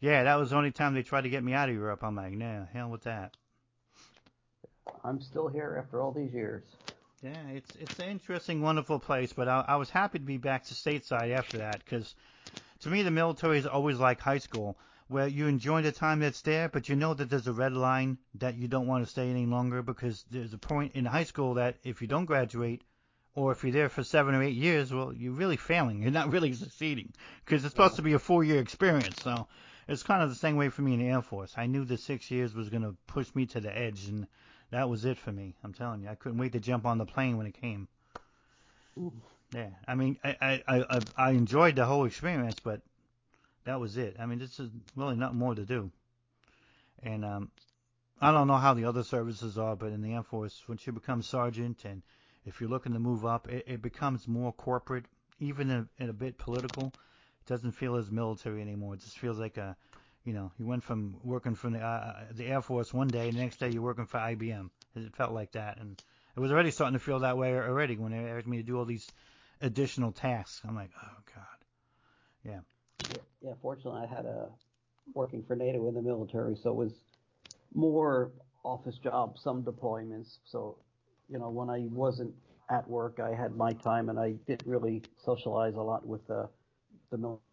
yeah, 0.00 0.24
that 0.24 0.34
was 0.36 0.50
the 0.50 0.56
only 0.56 0.72
time 0.72 0.94
they 0.94 1.02
tried 1.02 1.22
to 1.22 1.30
get 1.30 1.44
me 1.44 1.52
out 1.52 1.68
of 1.68 1.74
Europe. 1.74 2.02
I'm 2.02 2.16
like, 2.16 2.32
nah, 2.32 2.66
hell 2.72 2.90
with 2.90 3.02
that. 3.02 3.36
I'm 5.04 5.20
still 5.20 5.48
here 5.48 5.76
after 5.78 6.00
all 6.00 6.12
these 6.12 6.32
years. 6.32 6.64
Yeah, 7.22 7.48
it's 7.54 7.76
it's 7.76 7.98
an 8.00 8.08
interesting, 8.08 8.62
wonderful 8.62 8.98
place. 8.98 9.32
But 9.32 9.48
I, 9.48 9.64
I 9.68 9.76
was 9.76 9.90
happy 9.90 10.18
to 10.18 10.24
be 10.24 10.38
back 10.38 10.64
to 10.64 10.74
stateside 10.74 11.32
after 11.36 11.58
that 11.58 11.84
because 11.84 12.14
to 12.80 12.88
me 12.88 13.02
the 13.02 13.10
military 13.10 13.58
is 13.58 13.66
always 13.66 13.98
like 13.98 14.20
high 14.20 14.38
school, 14.38 14.76
where 15.08 15.28
you 15.28 15.46
enjoy 15.46 15.82
the 15.82 15.92
time 15.92 16.20
that's 16.20 16.42
there, 16.42 16.68
but 16.68 16.88
you 16.88 16.96
know 16.96 17.14
that 17.14 17.30
there's 17.30 17.46
a 17.46 17.52
red 17.52 17.72
line 17.72 18.18
that 18.36 18.56
you 18.56 18.66
don't 18.66 18.86
want 18.86 19.04
to 19.04 19.10
stay 19.10 19.30
any 19.30 19.46
longer 19.46 19.82
because 19.82 20.24
there's 20.30 20.52
a 20.52 20.58
point 20.58 20.92
in 20.94 21.04
high 21.04 21.24
school 21.24 21.54
that 21.54 21.76
if 21.84 22.02
you 22.02 22.08
don't 22.08 22.24
graduate, 22.24 22.82
or 23.34 23.52
if 23.52 23.62
you're 23.62 23.72
there 23.72 23.88
for 23.88 24.04
seven 24.04 24.34
or 24.34 24.42
eight 24.42 24.56
years, 24.56 24.92
well, 24.92 25.12
you're 25.12 25.32
really 25.32 25.56
failing. 25.56 26.02
You're 26.02 26.10
not 26.10 26.32
really 26.32 26.52
succeeding 26.64 27.12
because 27.44 27.64
it's 27.64 27.72
supposed 27.72 27.96
to 27.96 28.02
be 28.02 28.12
a 28.12 28.18
four-year 28.18 28.60
experience. 28.60 29.22
So 29.22 29.46
it's 29.88 30.02
kind 30.02 30.22
of 30.22 30.28
the 30.28 30.34
same 30.34 30.56
way 30.56 30.68
for 30.68 30.82
me 30.82 30.94
in 30.94 31.00
the 31.00 31.08
Air 31.08 31.22
Force. 31.22 31.54
I 31.56 31.66
knew 31.66 31.84
the 31.84 31.96
six 31.96 32.30
years 32.30 32.54
was 32.54 32.68
going 32.68 32.82
to 32.82 32.96
push 33.06 33.34
me 33.34 33.46
to 33.46 33.60
the 33.60 33.76
edge, 33.76 34.06
and 34.06 34.26
that 34.72 34.88
was 34.88 35.04
it 35.04 35.18
for 35.18 35.30
me. 35.32 35.54
I'm 35.62 35.72
telling 35.72 36.02
you, 36.02 36.08
I 36.08 36.16
couldn't 36.16 36.38
wait 36.38 36.52
to 36.52 36.60
jump 36.60 36.84
on 36.84 36.98
the 36.98 37.06
plane 37.06 37.36
when 37.36 37.46
it 37.46 37.54
came. 37.54 37.88
Yeah, 39.54 39.68
I 39.86 39.94
mean, 39.94 40.18
I 40.24 40.36
I 40.40 40.62
I, 40.68 41.00
I 41.16 41.30
enjoyed 41.30 41.76
the 41.76 41.84
whole 41.84 42.04
experience, 42.06 42.56
but 42.62 42.80
that 43.64 43.78
was 43.78 43.96
it. 43.96 44.16
I 44.18 44.26
mean, 44.26 44.38
this 44.38 44.58
is 44.58 44.70
really 44.96 45.16
nothing 45.16 45.38
more 45.38 45.54
to 45.54 45.64
do. 45.64 45.90
And 47.02 47.24
um, 47.24 47.50
I 48.20 48.32
don't 48.32 48.48
know 48.48 48.56
how 48.56 48.74
the 48.74 48.84
other 48.84 49.02
services 49.02 49.58
are, 49.58 49.76
but 49.76 49.92
in 49.92 50.02
the 50.02 50.14
Air 50.14 50.22
Force, 50.22 50.62
once 50.68 50.86
you 50.86 50.92
become 50.92 51.22
sergeant 51.22 51.84
and 51.84 52.02
if 52.44 52.60
you're 52.60 52.70
looking 52.70 52.92
to 52.92 52.98
move 52.98 53.24
up, 53.24 53.48
it, 53.48 53.64
it 53.66 53.82
becomes 53.82 54.26
more 54.26 54.52
corporate, 54.52 55.04
even 55.38 55.70
in, 55.70 55.88
in 55.98 56.08
a 56.08 56.12
bit 56.12 56.38
political. 56.38 56.86
It 56.86 57.46
doesn't 57.46 57.72
feel 57.72 57.96
as 57.96 58.10
military 58.10 58.60
anymore. 58.60 58.94
It 58.94 59.00
just 59.00 59.18
feels 59.18 59.38
like 59.38 59.58
a, 59.58 59.76
you 60.24 60.32
know, 60.32 60.52
you 60.58 60.66
went 60.66 60.84
from 60.84 61.16
working 61.24 61.54
from 61.54 61.72
the 61.72 61.80
uh, 61.80 62.24
the 62.32 62.46
Air 62.46 62.62
Force 62.62 62.94
one 62.94 63.08
day, 63.08 63.28
and 63.28 63.36
the 63.36 63.42
next 63.42 63.58
day 63.58 63.70
you're 63.70 63.82
working 63.82 64.06
for 64.06 64.18
IBM. 64.18 64.70
It 64.94 65.16
felt 65.16 65.32
like 65.32 65.52
that, 65.52 65.78
and 65.78 65.96
it 66.36 66.40
was 66.40 66.52
already 66.52 66.70
starting 66.70 66.98
to 66.98 67.04
feel 67.04 67.20
that 67.20 67.36
way 67.36 67.54
already 67.54 67.96
when 67.96 68.12
they 68.12 68.30
asked 68.30 68.46
me 68.46 68.58
to 68.58 68.62
do 68.62 68.78
all 68.78 68.84
these 68.84 69.08
additional 69.60 70.12
tasks. 70.12 70.60
I'm 70.66 70.76
like, 70.76 70.90
oh 71.02 71.16
god, 71.34 71.44
yeah. 72.44 72.60
Yeah, 73.10 73.16
yeah 73.42 73.52
fortunately, 73.60 74.02
I 74.02 74.14
had 74.14 74.26
a 74.26 74.48
working 75.14 75.42
for 75.42 75.56
NATO 75.56 75.88
in 75.88 75.94
the 75.94 76.02
military, 76.02 76.56
so 76.56 76.70
it 76.70 76.76
was 76.76 76.92
more 77.74 78.30
office 78.64 78.98
jobs, 78.98 79.42
some 79.42 79.62
deployments. 79.62 80.38
So, 80.44 80.76
you 81.28 81.38
know, 81.38 81.50
when 81.50 81.68
I 81.68 81.86
wasn't 81.90 82.32
at 82.70 82.88
work, 82.88 83.18
I 83.18 83.34
had 83.34 83.56
my 83.56 83.72
time, 83.72 84.08
and 84.08 84.18
I 84.18 84.32
didn't 84.46 84.66
really 84.66 85.02
socialize 85.24 85.74
a 85.74 85.82
lot 85.82 86.06
with 86.06 86.26
the 86.28 86.48
the 87.10 87.18
military. 87.18 87.51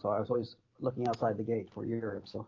So 0.00 0.10
I 0.10 0.20
was 0.20 0.30
always 0.30 0.56
looking 0.80 1.08
outside 1.08 1.36
the 1.36 1.42
gate 1.42 1.68
for 1.74 1.84
Europe. 1.84 2.28
So 2.28 2.46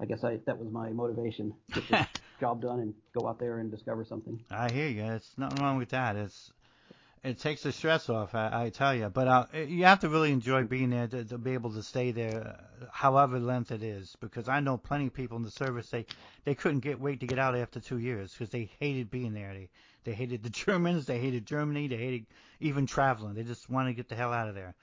I 0.00 0.06
guess 0.06 0.24
I 0.24 0.38
that 0.46 0.58
was 0.58 0.70
my 0.72 0.90
motivation. 0.90 1.52
Get 1.72 1.88
the 1.88 2.08
job 2.40 2.62
done 2.62 2.80
and 2.80 2.94
go 3.12 3.28
out 3.28 3.38
there 3.38 3.58
and 3.58 3.70
discover 3.70 4.04
something. 4.04 4.40
I 4.50 4.70
hear 4.70 4.88
you. 4.88 5.04
It's 5.04 5.36
nothing 5.36 5.62
wrong 5.62 5.76
with 5.76 5.90
that. 5.90 6.16
It's 6.16 6.52
it 7.22 7.38
takes 7.38 7.62
the 7.64 7.72
stress 7.72 8.08
off, 8.08 8.34
I, 8.34 8.64
I 8.64 8.70
tell 8.70 8.94
you. 8.94 9.10
But 9.10 9.28
uh, 9.28 9.44
you 9.54 9.84
have 9.84 10.00
to 10.00 10.08
really 10.08 10.32
enjoy 10.32 10.64
being 10.64 10.88
there 10.88 11.06
to, 11.06 11.22
to 11.26 11.36
be 11.36 11.52
able 11.52 11.70
to 11.74 11.82
stay 11.82 12.12
there, 12.12 12.56
uh, 12.80 12.86
however 12.90 13.38
length 13.38 13.72
it 13.72 13.82
is. 13.82 14.16
Because 14.20 14.48
I 14.48 14.60
know 14.60 14.78
plenty 14.78 15.08
of 15.08 15.12
people 15.12 15.36
in 15.36 15.42
the 15.42 15.50
service 15.50 15.90
they 15.90 16.06
they 16.44 16.54
couldn't 16.54 16.80
get 16.80 16.98
wait 16.98 17.20
to 17.20 17.26
get 17.26 17.38
out 17.38 17.54
after 17.54 17.78
two 17.78 17.98
years 17.98 18.32
because 18.32 18.48
they 18.48 18.70
hated 18.80 19.10
being 19.10 19.34
there. 19.34 19.52
They 19.52 19.68
they 20.04 20.14
hated 20.14 20.42
the 20.42 20.50
Germans, 20.64 21.04
they 21.04 21.18
hated 21.18 21.44
Germany, 21.44 21.88
they 21.88 21.98
hated 21.98 22.26
even 22.58 22.86
traveling. 22.86 23.34
They 23.34 23.42
just 23.42 23.68
wanted 23.68 23.90
to 23.90 23.94
get 23.96 24.08
the 24.08 24.14
hell 24.14 24.32
out 24.32 24.48
of 24.48 24.54
there. 24.54 24.74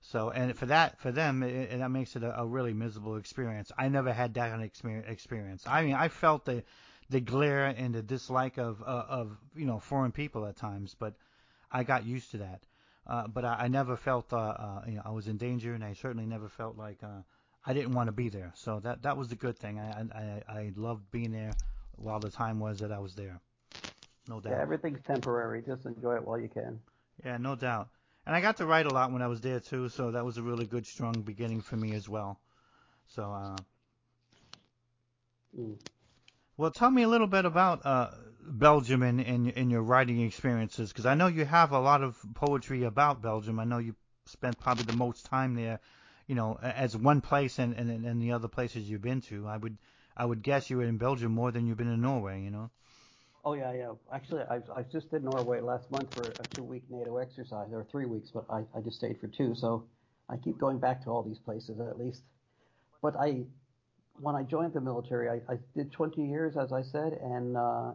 So, 0.00 0.30
and 0.30 0.56
for 0.56 0.66
that, 0.66 0.98
for 1.00 1.12
them, 1.12 1.42
it, 1.42 1.72
it, 1.72 1.78
that 1.78 1.90
makes 1.90 2.16
it 2.16 2.22
a, 2.22 2.40
a 2.40 2.46
really 2.46 2.72
miserable 2.72 3.16
experience. 3.16 3.72
I 3.76 3.88
never 3.88 4.12
had 4.12 4.34
that 4.34 4.50
kind 4.50 4.62
of 4.62 5.08
experience. 5.08 5.64
I 5.66 5.82
mean, 5.82 5.94
I 5.94 6.08
felt 6.08 6.44
the 6.44 6.62
the 7.10 7.20
glare 7.20 7.66
and 7.66 7.94
the 7.94 8.02
dislike 8.02 8.58
of 8.58 8.82
uh, 8.82 9.04
of 9.08 9.36
you 9.54 9.66
know 9.66 9.78
foreign 9.78 10.12
people 10.12 10.46
at 10.46 10.56
times, 10.56 10.94
but 10.98 11.14
I 11.70 11.84
got 11.84 12.04
used 12.04 12.30
to 12.32 12.38
that. 12.38 12.62
Uh, 13.06 13.26
but 13.26 13.44
I, 13.44 13.56
I 13.60 13.68
never 13.68 13.96
felt 13.96 14.32
uh, 14.32 14.36
uh, 14.36 14.82
you 14.86 14.94
know 14.94 15.02
I 15.04 15.10
was 15.10 15.28
in 15.28 15.36
danger, 15.36 15.74
and 15.74 15.82
I 15.84 15.94
certainly 15.94 16.26
never 16.26 16.48
felt 16.48 16.76
like 16.76 17.02
uh, 17.02 17.22
I 17.66 17.72
didn't 17.72 17.92
want 17.92 18.08
to 18.08 18.12
be 18.12 18.28
there. 18.28 18.52
So 18.54 18.80
that 18.80 19.02
that 19.02 19.16
was 19.16 19.28
the 19.28 19.36
good 19.36 19.58
thing. 19.58 19.78
I 19.78 20.04
I 20.14 20.42
I 20.48 20.72
loved 20.76 21.10
being 21.10 21.32
there 21.32 21.52
while 21.96 22.20
the 22.20 22.30
time 22.30 22.60
was 22.60 22.78
that 22.80 22.92
I 22.92 22.98
was 22.98 23.14
there. 23.14 23.40
No 24.28 24.40
doubt. 24.40 24.52
Yeah, 24.52 24.62
everything's 24.62 25.02
temporary. 25.02 25.62
Just 25.62 25.86
enjoy 25.86 26.16
it 26.16 26.26
while 26.26 26.38
you 26.38 26.48
can. 26.48 26.80
Yeah, 27.24 27.38
no 27.38 27.56
doubt. 27.56 27.88
And 28.28 28.36
I 28.36 28.42
got 28.42 28.58
to 28.58 28.66
write 28.66 28.84
a 28.84 28.90
lot 28.90 29.10
when 29.10 29.22
I 29.22 29.26
was 29.26 29.40
there 29.40 29.58
too, 29.58 29.88
so 29.88 30.10
that 30.10 30.22
was 30.22 30.36
a 30.36 30.42
really 30.42 30.66
good, 30.66 30.86
strong 30.86 31.22
beginning 31.22 31.62
for 31.62 31.78
me 31.78 31.94
as 31.94 32.10
well. 32.10 32.38
So, 33.06 33.22
uh, 33.22 33.56
mm. 35.58 35.78
well, 36.58 36.70
tell 36.70 36.90
me 36.90 37.04
a 37.04 37.08
little 37.08 37.26
bit 37.26 37.46
about 37.46 37.86
uh, 37.86 38.10
Belgium 38.46 39.02
and, 39.02 39.18
and, 39.18 39.50
and 39.56 39.70
your 39.70 39.80
writing 39.80 40.20
experiences, 40.20 40.90
because 40.92 41.06
I 41.06 41.14
know 41.14 41.28
you 41.28 41.46
have 41.46 41.72
a 41.72 41.80
lot 41.80 42.02
of 42.02 42.18
poetry 42.34 42.84
about 42.84 43.22
Belgium. 43.22 43.58
I 43.58 43.64
know 43.64 43.78
you 43.78 43.94
spent 44.26 44.60
probably 44.60 44.84
the 44.84 44.92
most 44.98 45.24
time 45.24 45.54
there, 45.54 45.80
you 46.26 46.34
know, 46.34 46.58
as 46.62 46.94
one 46.94 47.22
place 47.22 47.58
and, 47.58 47.72
and, 47.76 48.04
and 48.04 48.20
the 48.20 48.32
other 48.32 48.46
places 48.46 48.90
you've 48.90 49.00
been 49.00 49.22
to. 49.22 49.48
I 49.48 49.56
would 49.56 49.78
I 50.14 50.26
would 50.26 50.42
guess 50.42 50.68
you 50.68 50.76
were 50.76 50.84
in 50.84 50.98
Belgium 50.98 51.32
more 51.32 51.50
than 51.50 51.66
you've 51.66 51.78
been 51.78 51.90
in 51.90 52.02
Norway, 52.02 52.42
you 52.42 52.50
know. 52.50 52.68
Oh 53.44 53.54
yeah, 53.54 53.72
yeah. 53.72 53.92
Actually, 54.12 54.42
I 54.50 54.56
I 54.74 54.82
just 54.92 55.10
did 55.10 55.24
Norway 55.24 55.60
last 55.60 55.90
month 55.90 56.14
for 56.14 56.24
a 56.26 56.54
two-week 56.54 56.82
NATO 56.90 57.16
exercise, 57.18 57.68
or 57.72 57.86
three 57.90 58.06
weeks, 58.06 58.30
but 58.32 58.44
I 58.50 58.64
I 58.76 58.80
just 58.80 58.96
stayed 58.96 59.18
for 59.20 59.28
two, 59.28 59.54
so 59.54 59.84
I 60.28 60.36
keep 60.36 60.58
going 60.58 60.78
back 60.78 61.02
to 61.04 61.10
all 61.10 61.22
these 61.22 61.38
places 61.38 61.80
at 61.80 61.98
least. 61.98 62.22
But 63.00 63.16
I, 63.16 63.44
when 64.20 64.34
I 64.34 64.42
joined 64.42 64.74
the 64.74 64.80
military, 64.80 65.28
I, 65.28 65.52
I 65.52 65.58
did 65.74 65.92
20 65.92 66.22
years, 66.22 66.56
as 66.56 66.72
I 66.72 66.82
said, 66.82 67.12
and 67.22 67.56
uh, 67.56 67.92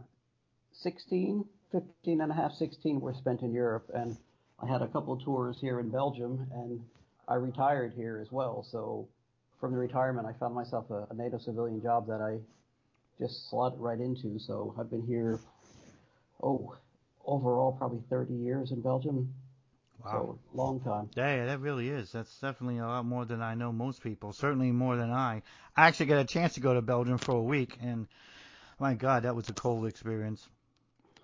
16, 0.71 1.45
15 1.71 2.21
and 2.21 2.31
a 2.31 2.35
half, 2.35 2.53
16 2.53 2.99
were 2.99 3.13
spent 3.13 3.41
in 3.41 3.53
Europe, 3.53 3.89
and 3.93 4.17
I 4.59 4.67
had 4.67 4.81
a 4.81 4.87
couple 4.87 5.17
tours 5.17 5.57
here 5.59 5.79
in 5.79 5.89
Belgium, 5.89 6.47
and 6.53 6.81
I 7.27 7.35
retired 7.35 7.93
here 7.95 8.19
as 8.21 8.31
well. 8.31 8.65
So 8.69 9.07
from 9.59 9.73
the 9.73 9.77
retirement, 9.77 10.25
I 10.27 10.33
found 10.39 10.55
myself 10.55 10.89
a, 10.89 11.07
a 11.09 11.13
NATO 11.13 11.37
civilian 11.37 11.81
job 11.81 12.07
that 12.07 12.21
I 12.21 12.39
just 13.23 13.49
slot 13.49 13.79
right 13.79 13.99
into. 13.99 14.37
So 14.37 14.75
I've 14.77 14.89
been 14.89 15.05
here, 15.05 15.39
oh, 16.41 16.75
overall 17.25 17.71
probably 17.71 18.01
30 18.09 18.33
years 18.33 18.71
in 18.71 18.81
Belgium. 18.81 19.33
Wow. 20.03 20.11
So 20.11 20.39
long 20.53 20.81
time. 20.81 21.09
Yeah, 21.15 21.45
that 21.45 21.61
really 21.61 21.87
is. 21.87 22.11
That's 22.11 22.37
definitely 22.39 22.79
a 22.79 22.85
lot 22.85 23.05
more 23.05 23.23
than 23.23 23.41
I 23.41 23.55
know 23.55 23.71
most 23.71 24.03
people. 24.03 24.33
Certainly 24.33 24.71
more 24.71 24.97
than 24.97 25.11
I. 25.11 25.41
I 25.77 25.87
actually 25.87 26.07
got 26.07 26.19
a 26.19 26.25
chance 26.25 26.55
to 26.55 26.59
go 26.59 26.73
to 26.73 26.81
Belgium 26.81 27.17
for 27.17 27.31
a 27.31 27.41
week, 27.41 27.77
and 27.81 28.07
my 28.79 28.95
God, 28.95 29.23
that 29.23 29.35
was 29.35 29.47
a 29.47 29.53
cold 29.53 29.87
experience. 29.87 30.45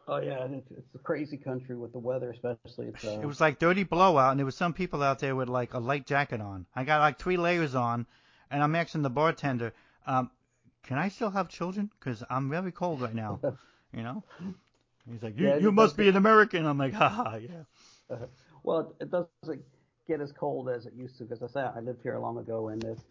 Oh 0.08 0.22
yeah, 0.22 0.46
it's, 0.46 0.72
it's 0.72 0.96
a 0.96 1.00
crazy 1.00 1.36
country 1.36 1.76
with 1.76 1.92
the 1.92 2.00
weather, 2.00 2.32
especially. 2.32 2.88
It's, 2.88 3.04
uh... 3.04 3.20
It 3.22 3.26
was 3.26 3.42
like 3.42 3.60
30 3.60 3.84
blowout, 3.84 4.32
and 4.32 4.40
there 4.40 4.46
was 4.46 4.56
some 4.56 4.74
people 4.74 5.04
out 5.04 5.20
there 5.20 5.36
with 5.36 5.50
like 5.50 5.74
a 5.74 5.80
light 5.80 6.08
jacket 6.08 6.40
on. 6.40 6.66
I 6.74 6.86
got 6.86 7.02
like 7.02 7.20
three 7.20 7.38
layers 7.38 7.76
on, 7.76 8.08
and 8.50 8.64
I'm 8.64 8.76
asking 8.76 9.02
the 9.02 9.10
bartender, 9.10 9.74
um, 10.08 10.32
can 10.90 10.98
I 10.98 11.10
still 11.10 11.30
have 11.30 11.50
children? 11.50 11.92
Because 12.00 12.24
I'm 12.32 12.50
very 12.50 12.72
cold 12.72 13.00
right 13.02 13.14
now. 13.14 13.40
you 13.94 14.02
know? 14.02 14.24
He's 15.08 15.22
like, 15.22 15.38
you, 15.38 15.48
yeah, 15.48 15.58
you 15.58 15.72
must 15.72 15.96
be 15.96 16.10
an 16.10 16.16
American. 16.16 16.66
I'm 16.66 16.80
like, 16.80 16.94
haha, 17.02 17.36
yeah. 17.36 17.50
Uh, 18.10 18.26
well, 18.64 18.96
it 19.00 19.12
doesn't 19.12 19.62
get 20.08 20.20
as 20.20 20.32
cold 20.32 20.68
as 20.68 20.88
it 20.88 20.94
used 20.96 21.20
to 21.20 21.26
because 21.26 21.44
I 21.44 21.48
say 21.48 21.62
I 21.62 21.80
lived 21.82 22.02
here 22.02 22.18
long 22.18 22.40
ago 22.40 22.70
and 22.70 22.84
it's 22.84 23.04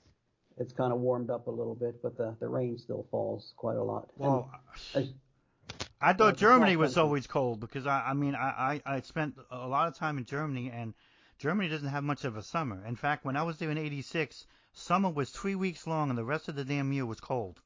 it's 0.57 0.73
kind 0.73 0.93
of 0.93 0.99
warmed 0.99 1.31
up 1.31 1.47
a 1.47 1.53
little 1.53 1.77
bit, 1.77 2.03
but 2.03 2.17
the 2.17 2.35
the 2.41 2.49
rain 2.49 2.77
still 2.79 3.07
falls 3.12 3.53
quite 3.57 3.77
a 3.77 3.85
lot. 3.85 4.09
Well, 4.17 4.51
I, 4.97 5.09
I 6.01 6.14
thought 6.14 6.37
Germany 6.37 6.75
was 6.75 6.99
always 6.99 7.29
cold 7.29 7.61
because 7.61 7.87
I 7.87 8.07
I 8.09 8.12
mean 8.14 8.35
I, 8.35 8.81
I 8.87 8.97
I 8.97 9.01
spent 9.03 9.37
a 9.53 9.69
lot 9.69 9.87
of 9.87 9.97
time 9.97 10.19
in 10.19 10.25
Germany 10.25 10.73
and 10.75 10.95
Germany 11.38 11.69
doesn't 11.69 11.87
have 11.87 12.03
much 12.03 12.25
of 12.25 12.37
a 12.37 12.43
summer. 12.43 12.85
In 12.85 12.97
fact, 12.97 13.25
when 13.25 13.37
I 13.37 13.45
was 13.45 13.57
there 13.59 13.71
in 13.71 13.79
'86, 13.79 14.47
summer 14.73 15.11
was 15.11 15.31
three 15.31 15.55
weeks 15.55 15.87
long 15.87 16.11
and 16.11 16.19
the 16.19 16.25
rest 16.25 16.49
of 16.49 16.57
the 16.57 16.64
damn 16.64 16.93
year 16.93 17.07
was 17.07 17.21
cold. 17.21 17.61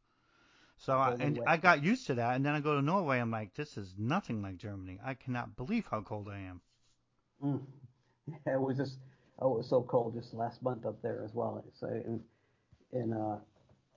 So 0.85 0.99
I, 0.99 1.14
and 1.21 1.40
I 1.47 1.59
got 1.59 1.85
used 1.85 2.09
to 2.09 2.14
that, 2.14 2.35
and 2.35 2.45
then 2.45 2.55
I 2.55 2.61
go 2.61 2.75
to 2.75 2.83
Norway. 2.83 3.21
I'm 3.21 3.31
like, 3.31 3.55
this 3.55 3.77
is 3.77 3.95
nothing 3.97 4.42
like 4.42 4.57
Germany. 4.57 4.99
I 5.05 5.14
cannot 5.14 5.55
believe 5.55 5.87
how 5.88 6.01
cold 6.01 6.29
I 6.29 6.40
am. 6.40 6.61
Mm. 7.42 7.61
Yeah, 8.47 8.55
it 8.55 8.61
was 8.61 8.77
just 8.77 8.99
oh, 9.38 9.55
it 9.55 9.59
was 9.59 9.68
so 9.68 9.83
cold 9.83 10.14
just 10.14 10.35
last 10.35 10.61
month 10.61 10.85
up 10.85 11.01
there 11.01 11.23
as 11.25 11.33
well. 11.35 11.64
So 11.79 11.87
in, 11.87 12.21
in 12.92 13.12
uh, 13.12 13.38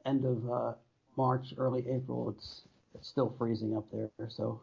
end 0.06 0.26
of 0.26 0.52
uh, 0.52 0.74
March, 1.18 1.56
early 1.58 1.86
April, 1.90 2.30
it's 2.30 2.62
it's 2.94 3.08
still 3.08 3.34
freezing 3.40 3.76
up 3.76 3.86
there. 3.92 4.12
So 4.30 4.62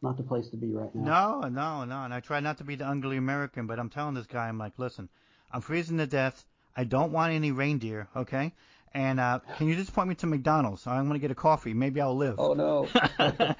not 0.00 0.16
the 0.16 0.22
place 0.22 0.48
to 0.48 0.56
be 0.56 0.72
right 0.72 0.94
now. 0.94 1.40
No, 1.42 1.48
no, 1.48 1.84
no. 1.84 2.04
And 2.04 2.14
I 2.14 2.20
try 2.20 2.40
not 2.40 2.56
to 2.58 2.64
be 2.64 2.76
the 2.76 2.86
ugly 2.86 3.18
American, 3.18 3.66
but 3.66 3.78
I'm 3.78 3.90
telling 3.90 4.14
this 4.14 4.26
guy, 4.26 4.48
I'm 4.48 4.58
like, 4.58 4.78
listen, 4.78 5.10
I'm 5.52 5.60
freezing 5.60 5.98
to 5.98 6.06
death. 6.06 6.46
I 6.76 6.84
don't 6.84 7.12
want 7.12 7.32
any 7.32 7.50
reindeer, 7.50 8.08
okay? 8.16 8.52
And 8.94 9.20
uh, 9.20 9.40
can 9.56 9.68
you 9.68 9.74
just 9.74 9.92
point 9.92 10.08
me 10.08 10.14
to 10.16 10.26
McDonald's? 10.26 10.86
I'm 10.86 11.06
gonna 11.06 11.18
get 11.18 11.30
a 11.30 11.34
coffee. 11.34 11.74
Maybe 11.74 12.00
I'll 12.00 12.16
live. 12.16 12.36
Oh 12.38 12.54
no. 12.54 12.88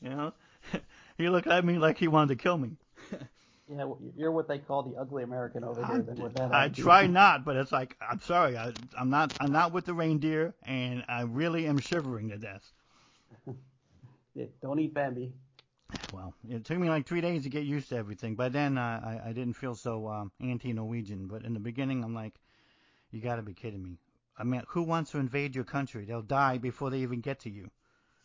you 0.00 0.10
know, 0.10 0.32
he 1.18 1.28
looked 1.28 1.48
at 1.48 1.64
me 1.64 1.78
like 1.78 1.98
he 1.98 2.08
wanted 2.08 2.38
to 2.38 2.42
kill 2.42 2.58
me. 2.58 2.76
yeah, 3.68 3.84
you're 4.16 4.32
what 4.32 4.48
they 4.48 4.58
call 4.58 4.82
the 4.82 4.96
ugly 4.96 5.22
American 5.22 5.64
over 5.64 5.84
here. 5.84 6.04
I, 6.08 6.22
with 6.22 6.34
that 6.34 6.54
I 6.54 6.68
try 6.68 7.06
not, 7.06 7.44
but 7.44 7.56
it's 7.56 7.72
like 7.72 7.96
I'm 8.00 8.20
sorry, 8.20 8.56
I, 8.56 8.72
I'm 8.98 9.10
not. 9.10 9.32
I'm 9.40 9.52
not 9.52 9.72
with 9.72 9.84
the 9.84 9.94
reindeer, 9.94 10.54
and 10.64 11.04
I 11.08 11.22
really 11.22 11.66
am 11.66 11.78
shivering 11.78 12.28
to 12.30 12.38
death. 12.38 12.72
yeah, 14.34 14.46
don't 14.62 14.78
eat 14.78 14.94
Bambi. 14.94 15.32
Well, 16.12 16.34
it 16.48 16.64
took 16.64 16.78
me 16.78 16.90
like 16.90 17.06
three 17.06 17.22
days 17.22 17.44
to 17.44 17.48
get 17.48 17.64
used 17.64 17.88
to 17.88 17.96
everything. 17.96 18.34
By 18.34 18.48
then, 18.48 18.78
uh, 18.78 19.20
I 19.24 19.30
I 19.30 19.32
didn't 19.32 19.54
feel 19.54 19.74
so 19.74 20.08
um, 20.08 20.32
anti-Norwegian. 20.40 21.26
But 21.26 21.44
in 21.44 21.54
the 21.54 21.60
beginning, 21.60 22.04
I'm 22.04 22.14
like, 22.14 22.34
you 23.10 23.20
got 23.20 23.36
to 23.36 23.42
be 23.42 23.54
kidding 23.54 23.82
me. 23.82 23.98
I 24.38 24.44
mean, 24.44 24.62
who 24.68 24.82
wants 24.82 25.10
to 25.10 25.18
invade 25.18 25.54
your 25.54 25.64
country? 25.64 26.04
They'll 26.04 26.22
die 26.22 26.58
before 26.58 26.90
they 26.90 27.00
even 27.00 27.20
get 27.20 27.40
to 27.40 27.50
you. 27.50 27.70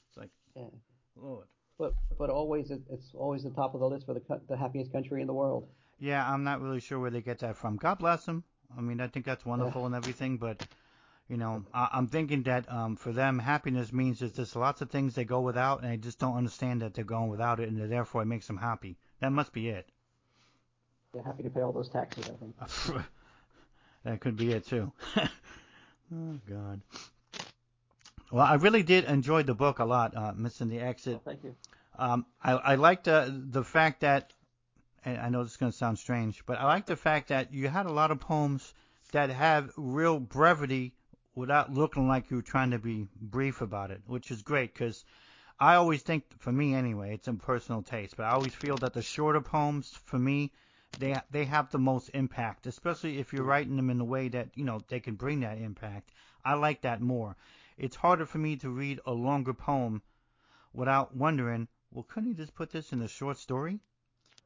It's 0.07 0.17
like, 0.17 0.29
yeah. 0.55 0.69
Lord. 1.15 1.47
But 1.79 1.93
but 2.17 2.29
always 2.29 2.71
it's 2.71 3.11
always 3.15 3.43
the 3.43 3.49
top 3.49 3.73
of 3.73 3.79
the 3.79 3.87
list 3.87 4.05
for 4.05 4.13
the 4.13 4.21
the 4.47 4.55
happiest 4.55 4.91
country 4.91 5.21
in 5.21 5.27
the 5.27 5.33
world. 5.33 5.67
Yeah, 5.99 6.29
I'm 6.29 6.43
not 6.43 6.61
really 6.61 6.79
sure 6.79 6.99
where 6.99 7.11
they 7.11 7.21
get 7.21 7.39
that 7.39 7.57
from. 7.57 7.77
God 7.77 7.97
bless 7.99 8.25
them. 8.25 8.43
I 8.77 8.81
mean, 8.81 8.99
I 8.99 9.07
think 9.07 9.25
that's 9.25 9.45
wonderful 9.45 9.81
yeah. 9.81 9.87
and 9.87 9.95
everything, 9.95 10.37
but 10.37 10.67
You 11.29 11.37
know, 11.37 11.65
I, 11.73 11.87
I'm 11.93 12.07
thinking 12.07 12.43
that 12.43 12.71
um, 12.71 12.95
for 12.95 13.13
them, 13.13 13.39
happiness 13.39 13.93
means 13.93 14.19
there's 14.19 14.33
just 14.33 14.55
lots 14.55 14.81
of 14.81 14.91
things 14.91 15.15
they 15.15 15.23
go 15.23 15.39
without, 15.39 15.81
and 15.81 15.91
they 15.91 15.97
just 15.97 16.19
don't 16.19 16.35
understand 16.35 16.81
that 16.81 16.93
they're 16.93 17.05
going 17.05 17.29
without 17.29 17.59
it, 17.59 17.69
and 17.69 17.91
therefore 17.91 18.21
it 18.21 18.25
makes 18.25 18.45
them 18.47 18.57
happy. 18.57 18.97
That 19.19 19.31
must 19.31 19.53
be 19.53 19.69
it. 19.69 19.89
They're 21.13 21.23
happy 21.23 21.43
to 21.43 21.49
pay 21.49 21.61
all 21.61 21.71
those 21.71 21.89
taxes, 21.89 22.29
I 22.29 22.33
think. 22.33 22.55
that 24.03 24.19
could 24.19 24.35
be 24.35 24.51
it 24.51 24.67
too. 24.67 24.91
oh 26.13 26.39
God. 26.49 26.81
Well, 28.31 28.45
I 28.45 28.55
really 28.55 28.83
did 28.83 29.05
enjoy 29.05 29.43
the 29.43 29.53
book 29.53 29.79
a 29.79 29.85
lot, 29.85 30.15
uh, 30.15 30.33
Missing 30.35 30.69
the 30.69 30.79
Exit. 30.79 31.13
Well, 31.13 31.21
thank 31.25 31.43
you. 31.43 31.55
Um, 31.97 32.25
I, 32.41 32.53
I 32.53 32.75
liked 32.75 33.07
uh, 33.07 33.29
the 33.29 33.63
fact 33.63 34.01
that, 34.01 34.33
and 35.05 35.17
I 35.17 35.29
know 35.29 35.43
this 35.43 35.51
is 35.51 35.57
going 35.57 35.71
to 35.71 35.77
sound 35.77 35.99
strange, 35.99 36.43
but 36.45 36.59
I 36.59 36.65
like 36.65 36.85
the 36.85 36.95
fact 36.95 37.27
that 37.27 37.53
you 37.53 37.67
had 37.67 37.85
a 37.85 37.91
lot 37.91 38.09
of 38.09 38.19
poems 38.19 38.73
that 39.11 39.29
have 39.29 39.71
real 39.77 40.19
brevity 40.19 40.93
without 41.35 41.71
looking 41.71 42.07
like 42.07 42.29
you 42.31 42.37
were 42.37 42.43
trying 42.43 42.71
to 42.71 42.79
be 42.79 43.07
brief 43.21 43.61
about 43.61 43.91
it, 43.91 44.01
which 44.07 44.31
is 44.31 44.41
great 44.41 44.73
because 44.73 45.05
I 45.59 45.75
always 45.75 46.01
think, 46.01 46.23
for 46.39 46.51
me 46.51 46.73
anyway, 46.73 47.13
it's 47.13 47.27
in 47.27 47.37
personal 47.37 47.83
taste, 47.83 48.17
but 48.17 48.23
I 48.23 48.31
always 48.31 48.55
feel 48.55 48.77
that 48.77 48.93
the 48.93 49.01
shorter 49.01 49.41
poems, 49.41 49.91
for 50.05 50.17
me, 50.17 50.51
they 50.99 51.15
they 51.31 51.45
have 51.45 51.71
the 51.71 51.79
most 51.79 52.09
impact, 52.13 52.67
especially 52.67 53.19
if 53.19 53.33
you're 53.33 53.43
writing 53.43 53.75
them 53.75 53.89
in 53.89 53.99
a 53.99 54.05
way 54.05 54.27
that 54.29 54.49
you 54.55 54.63
know 54.63 54.81
they 54.87 54.99
can 54.99 55.15
bring 55.15 55.39
that 55.41 55.57
impact. 55.57 56.11
I 56.45 56.53
like 56.53 56.81
that 56.81 57.01
more. 57.01 57.35
It's 57.77 57.95
harder 57.95 58.25
for 58.25 58.37
me 58.37 58.55
to 58.57 58.69
read 58.69 58.99
a 59.05 59.11
longer 59.11 59.53
poem 59.53 60.01
without 60.73 61.15
wondering, 61.15 61.67
well, 61.91 62.03
couldn't 62.03 62.29
he 62.29 62.35
just 62.35 62.53
put 62.55 62.71
this 62.71 62.91
in 62.93 63.01
a 63.01 63.07
short 63.07 63.37
story? 63.37 63.79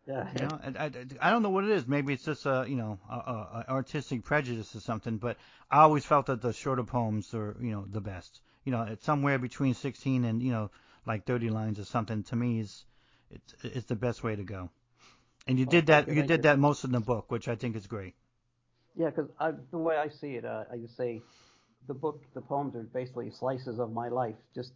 Yeah. 0.06 0.30
You 0.34 0.48
know, 0.48 0.60
I, 0.64 0.86
I, 0.86 0.92
I 1.22 1.30
don't 1.32 1.44
know 1.44 1.50
what 1.50 1.66
it 1.66 1.70
is. 1.72 1.86
Maybe 1.86 2.14
it's 2.14 2.24
just 2.24 2.46
a 2.46 2.66
you 2.68 2.78
know 2.78 2.98
a, 3.10 3.16
a, 3.16 3.66
a 3.68 3.72
artistic 3.72 4.24
prejudice 4.24 4.76
or 4.76 4.80
something. 4.80 5.18
But 5.18 5.38
I 5.70 5.80
always 5.82 6.06
felt 6.06 6.28
that 6.28 6.42
the 6.42 6.54
shorter 6.54 6.84
poems 6.84 7.34
are 7.34 7.58
you 7.62 7.72
know 7.72 7.86
the 7.90 8.02
best. 8.02 8.40
You 8.64 8.72
know, 8.72 8.84
it's 8.84 9.06
somewhere 9.06 9.38
between 9.38 9.74
16 9.74 10.26
and 10.26 10.42
you 10.42 10.52
know 10.52 10.72
like 11.06 11.26
30 11.26 11.50
lines 11.50 11.80
or 11.80 11.86
something. 11.86 12.24
To 12.24 12.36
me, 12.36 12.60
is 12.60 12.86
it's 13.30 13.54
it's 13.64 13.86
the 13.88 13.96
best 13.96 14.24
way 14.24 14.36
to 14.36 14.44
go. 14.44 14.70
And 15.48 15.58
you 15.58 15.66
did 15.66 15.88
that. 15.88 16.08
you, 16.08 16.24
did 16.24 16.44
that 16.44 16.60
most 16.60 16.84
in 16.84 16.92
the 16.92 17.00
book, 17.00 17.32
which 17.32 17.48
I 17.48 17.56
think 17.56 17.76
is 17.76 17.88
great. 17.88 18.16
Yeah, 18.96 19.10
because 19.10 19.30
the 19.72 19.78
way 19.78 19.96
I 19.96 20.10
see 20.10 20.36
it, 20.36 20.46
uh, 20.46 20.64
I 20.72 20.78
just 20.78 20.98
say 20.98 21.22
the 21.88 21.94
book, 21.94 22.24
the 22.34 22.42
poems 22.42 22.76
are 22.76 22.84
basically 22.84 23.32
slices 23.32 23.80
of 23.80 23.92
my 23.92 24.10
life, 24.10 24.36
just 24.56 24.72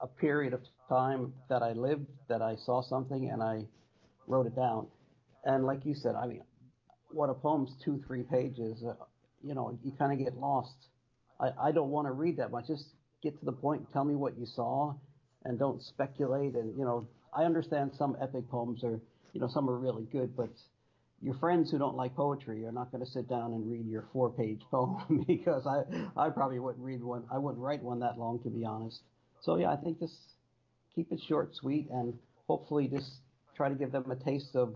a 0.00 0.06
period 0.06 0.52
of 0.52 0.60
time 0.88 1.32
that 1.48 1.62
I 1.62 1.72
lived, 1.72 2.06
that 2.28 2.42
I 2.42 2.56
saw 2.56 2.82
something, 2.82 3.30
and 3.30 3.42
I 3.42 3.64
wrote 4.26 4.46
it 4.46 4.56
down. 4.56 4.86
And 5.44 5.64
like 5.64 5.84
you 5.84 5.94
said, 5.94 6.14
I 6.14 6.26
mean, 6.26 6.42
what 7.10 7.30
a 7.30 7.34
poem's 7.34 7.72
two, 7.84 8.02
three 8.06 8.22
pages, 8.22 8.82
uh, 8.86 8.94
you 9.42 9.54
know, 9.54 9.78
you 9.82 9.92
kind 9.98 10.12
of 10.12 10.18
get 10.18 10.36
lost. 10.36 10.74
I, 11.40 11.68
I 11.68 11.72
don't 11.72 11.90
want 11.90 12.06
to 12.06 12.12
read 12.12 12.36
that 12.38 12.50
much. 12.50 12.66
Just 12.66 12.84
get 13.22 13.38
to 13.38 13.44
the 13.44 13.52
point, 13.52 13.86
tell 13.92 14.04
me 14.04 14.14
what 14.14 14.38
you 14.38 14.46
saw, 14.46 14.94
and 15.44 15.58
don't 15.58 15.82
speculate. 15.82 16.54
And, 16.54 16.76
you 16.78 16.84
know, 16.84 17.06
I 17.34 17.44
understand 17.44 17.92
some 17.96 18.16
epic 18.20 18.48
poems 18.50 18.84
are, 18.84 19.00
you 19.32 19.40
know, 19.40 19.48
some 19.48 19.68
are 19.68 19.76
really 19.76 20.04
good, 20.04 20.36
but 20.36 20.50
your 21.22 21.34
friends 21.34 21.70
who 21.70 21.78
don't 21.78 21.96
like 21.96 22.14
poetry 22.14 22.64
are 22.64 22.72
not 22.72 22.90
going 22.90 23.04
to 23.04 23.10
sit 23.10 23.28
down 23.28 23.52
and 23.52 23.70
read 23.70 23.86
your 23.86 24.06
four 24.12 24.30
page 24.30 24.60
poem 24.70 25.24
because 25.26 25.66
I, 25.66 25.82
I 26.16 26.30
probably 26.30 26.58
wouldn't 26.58 26.84
read 26.84 27.02
one. 27.02 27.24
I 27.32 27.38
wouldn't 27.38 27.62
write 27.62 27.82
one 27.82 28.00
that 28.00 28.18
long, 28.18 28.40
to 28.42 28.50
be 28.50 28.64
honest. 28.64 29.00
So 29.42 29.56
yeah, 29.56 29.70
I 29.70 29.76
think 29.76 30.00
just 30.00 30.14
keep 30.94 31.12
it 31.12 31.20
short, 31.26 31.54
sweet, 31.54 31.88
and 31.90 32.14
hopefully 32.46 32.88
just 32.88 33.10
try 33.56 33.68
to 33.68 33.74
give 33.74 33.92
them 33.92 34.10
a 34.10 34.16
taste 34.16 34.56
of, 34.56 34.74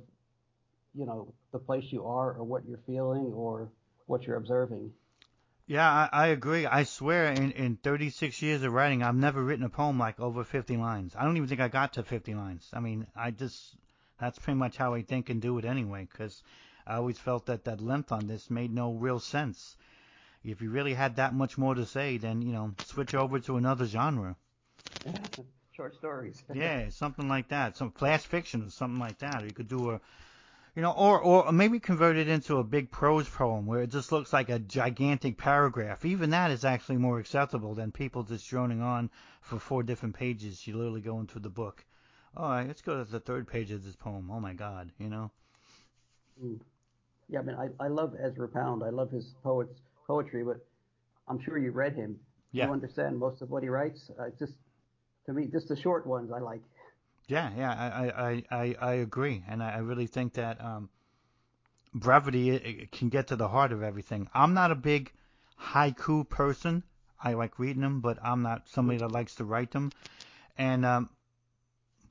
you 0.95 1.07
know, 1.07 1.33
the 1.53 1.59
place 1.59 1.85
you 1.91 2.05
are 2.07 2.35
or 2.35 2.45
what 2.45 2.67
you're 2.67 2.81
feeling 2.87 3.33
or 3.35 3.69
what 4.07 4.23
you're 4.23 4.37
observing. 4.37 4.93
Yeah, 5.67 5.89
I, 5.91 6.09
I 6.13 6.27
agree. 6.29 6.67
I 6.67 6.85
swear, 6.85 7.33
in, 7.33 7.53
in 7.53 7.77
36 7.77 8.43
years 8.43 8.63
of 8.63 8.73
writing, 8.73 9.03
I've 9.03 9.15
never 9.15 9.43
written 9.43 9.65
a 9.65 9.71
poem 9.71 9.99
like 9.99 10.21
over 10.21 10.45
50 10.45 10.77
lines. 10.77 11.15
I 11.17 11.25
don't 11.25 11.37
even 11.39 11.49
think 11.49 11.61
I 11.61 11.69
got 11.69 11.95
to 11.95 12.03
50 12.03 12.35
lines. 12.35 12.69
I 12.75 12.81
mean, 12.81 13.07
I 13.17 13.31
just, 13.31 13.75
that's 14.19 14.39
pretty 14.39 14.59
much 14.59 14.77
how 14.77 14.95
I 14.95 15.03
think 15.03 15.31
and 15.31 15.41
do 15.41 15.59
it 15.59 15.65
anyway, 15.65 16.09
because 16.11 16.43
I 16.87 16.97
always 16.97 17.19
felt 17.19 17.47
that 17.47 17.65
that 17.65 17.81
length 17.81 18.13
on 18.13 18.27
this 18.27 18.51
made 18.51 18.73
no 18.73 18.93
real 18.93 19.19
sense. 19.19 19.77
If 20.45 20.61
you 20.61 20.71
really 20.71 20.95
had 20.95 21.17
that 21.17 21.35
much 21.35 21.57
more 21.57 21.75
to 21.75 21.87
say, 21.87 22.19
then, 22.19 22.43
you 22.43 22.53
know, 22.53 22.75
switch 22.85 23.15
over 23.15 23.39
to 23.41 23.57
another 23.57 23.87
genre. 23.87 24.37
Short 25.73 25.95
stories. 25.97 26.45
Yeah, 26.55 26.89
something 26.91 27.29
like 27.29 27.49
that. 27.49 27.77
Some 27.77 27.91
flash 27.91 28.25
fiction 28.27 28.63
or 28.63 28.71
something 28.71 29.01
like 29.01 29.19
that. 29.19 29.43
Or 29.43 29.47
you 29.47 29.53
could 29.53 29.69
do 29.69 29.91
a, 29.91 30.01
you 30.77 30.83
know, 30.83 30.93
or 30.93 31.19
or 31.19 31.51
maybe 31.51 31.81
convert 31.81 32.17
it 32.17 32.29
into 32.29 32.59
a 32.59 32.65
big 32.65 32.91
prose 32.93 33.29
poem 33.29 33.67
where 33.67 33.83
it 33.83 33.91
just 33.91 34.13
looks 34.13 34.33
like 34.33 34.51
a 34.51 34.61
gigantic 34.61 35.37
paragraph. 35.37 36.05
Even 36.05 36.31
that 36.31 36.53
is 36.53 36.65
actually 36.65 36.99
more 36.99 37.19
acceptable 37.19 37.75
than 37.75 37.91
people 37.91 38.23
just 38.23 38.49
droning 38.49 38.83
on 38.83 39.11
for 39.41 39.59
four 39.59 39.83
different 39.83 40.15
pages. 40.15 40.65
You 40.67 40.77
literally 40.77 41.01
go 41.01 41.19
into 41.19 41.41
the 41.41 41.51
book. 41.51 41.85
All 42.37 42.49
right, 42.49 42.67
let's 42.67 42.83
go 42.83 42.99
to 42.99 43.11
the 43.11 43.21
third 43.21 43.47
page 43.47 43.71
of 43.71 43.85
this 43.85 43.95
poem. 43.95 44.31
Oh 44.33 44.41
my 44.41 44.55
God, 44.55 44.91
you 44.99 45.09
know. 45.09 45.31
Mm. 46.43 46.59
Yeah, 47.29 47.39
I 47.39 47.43
mean, 47.43 47.57
I, 47.57 47.85
I 47.85 47.89
love 47.89 48.15
Ezra 48.21 48.49
Pound. 48.49 48.83
I 48.83 48.91
love 48.91 49.11
his 49.11 49.35
poets 49.43 49.81
poetry, 50.07 50.45
but 50.45 50.59
I'm 51.29 51.41
sure 51.41 51.59
you 51.59 51.71
read 51.71 51.95
him. 51.95 52.19
Yeah. 52.53 52.67
You 52.67 52.73
understand 52.73 53.19
most 53.19 53.41
of 53.41 53.51
what 53.51 53.63
he 53.63 53.69
writes. 53.69 54.11
Uh, 54.19 54.31
just 54.39 54.55
to 55.27 55.33
me, 55.33 55.47
just 55.47 55.69
the 55.69 55.77
short 55.77 56.07
ones 56.07 56.31
I 56.33 56.41
like. 56.41 56.61
Yeah, 57.27 57.51
yeah, 57.57 57.73
I 57.73 57.87
I 57.87 58.31
I, 58.31 58.43
I 58.51 58.77
I 58.81 58.93
agree, 58.95 59.43
and 59.49 59.63
I, 59.63 59.77
I 59.77 59.79
really 59.79 60.07
think 60.07 60.35
that 60.35 60.63
um, 60.63 60.91
brevity 61.95 62.51
it, 62.51 62.67
it 62.67 62.93
can 62.93 63.09
get 63.09 63.29
to 63.29 63.37
the 63.37 63.49
heart 63.49 63.73
of 63.73 63.83
everything. 63.83 64.29
I'm 64.35 64.53
not 64.53 64.71
a 64.71 64.75
big 64.75 65.13
haiku 65.61 66.29
person. 66.29 66.83
I 67.23 67.33
like 67.33 67.59
reading 67.59 67.83
them, 67.83 68.01
but 68.01 68.19
I'm 68.23 68.43
not 68.43 68.69
somebody 68.69 68.99
that 68.99 69.11
likes 69.11 69.37
to 69.37 69.45
write 69.45 69.71
them. 69.71 69.91
And 70.59 70.85
um, 70.85 71.09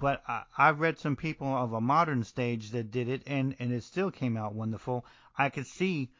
but 0.03 0.21
I, 0.27 0.43
I've 0.57 0.81
read 0.81 0.99
some 0.99 1.15
people 1.15 1.47
of 1.47 1.71
a 1.71 1.79
modern 1.79 2.25
stage 2.25 2.71
that 2.71 2.91
did 2.91 3.07
it, 3.07 3.23
and 3.25 3.55
and 3.57 3.71
it 3.71 3.85
still 3.85 4.11
came 4.11 4.35
out 4.35 4.53
wonderful. 4.53 5.05
I 5.37 5.47
could 5.47 5.65
see 5.65 6.11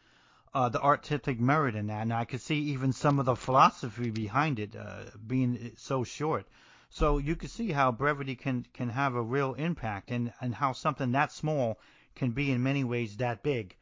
uh, 0.53 0.69
the 0.69 0.79
artistic 0.79 1.37
merit 1.37 1.75
in 1.75 1.87
that, 1.87 2.03
and 2.03 2.13
I 2.13 2.23
could 2.23 2.39
see 2.39 2.59
even 2.71 2.93
some 2.93 3.19
of 3.19 3.25
the 3.25 3.35
philosophy 3.35 4.09
behind 4.09 4.57
it 4.57 4.73
uh, 4.73 5.03
being 5.27 5.73
so 5.75 6.05
short. 6.05 6.47
So 6.89 7.17
you 7.17 7.35
can 7.35 7.49
see 7.49 7.73
how 7.73 7.91
brevity 7.91 8.37
can 8.37 8.65
can 8.73 8.87
have 8.87 9.15
a 9.15 9.21
real 9.21 9.53
impact, 9.55 10.11
and 10.11 10.31
and 10.39 10.55
how 10.55 10.71
something 10.71 11.11
that 11.11 11.33
small 11.33 11.77
can 12.15 12.31
be 12.31 12.51
in 12.51 12.63
many 12.63 12.85
ways 12.85 13.17
that 13.17 13.43
big. 13.43 13.75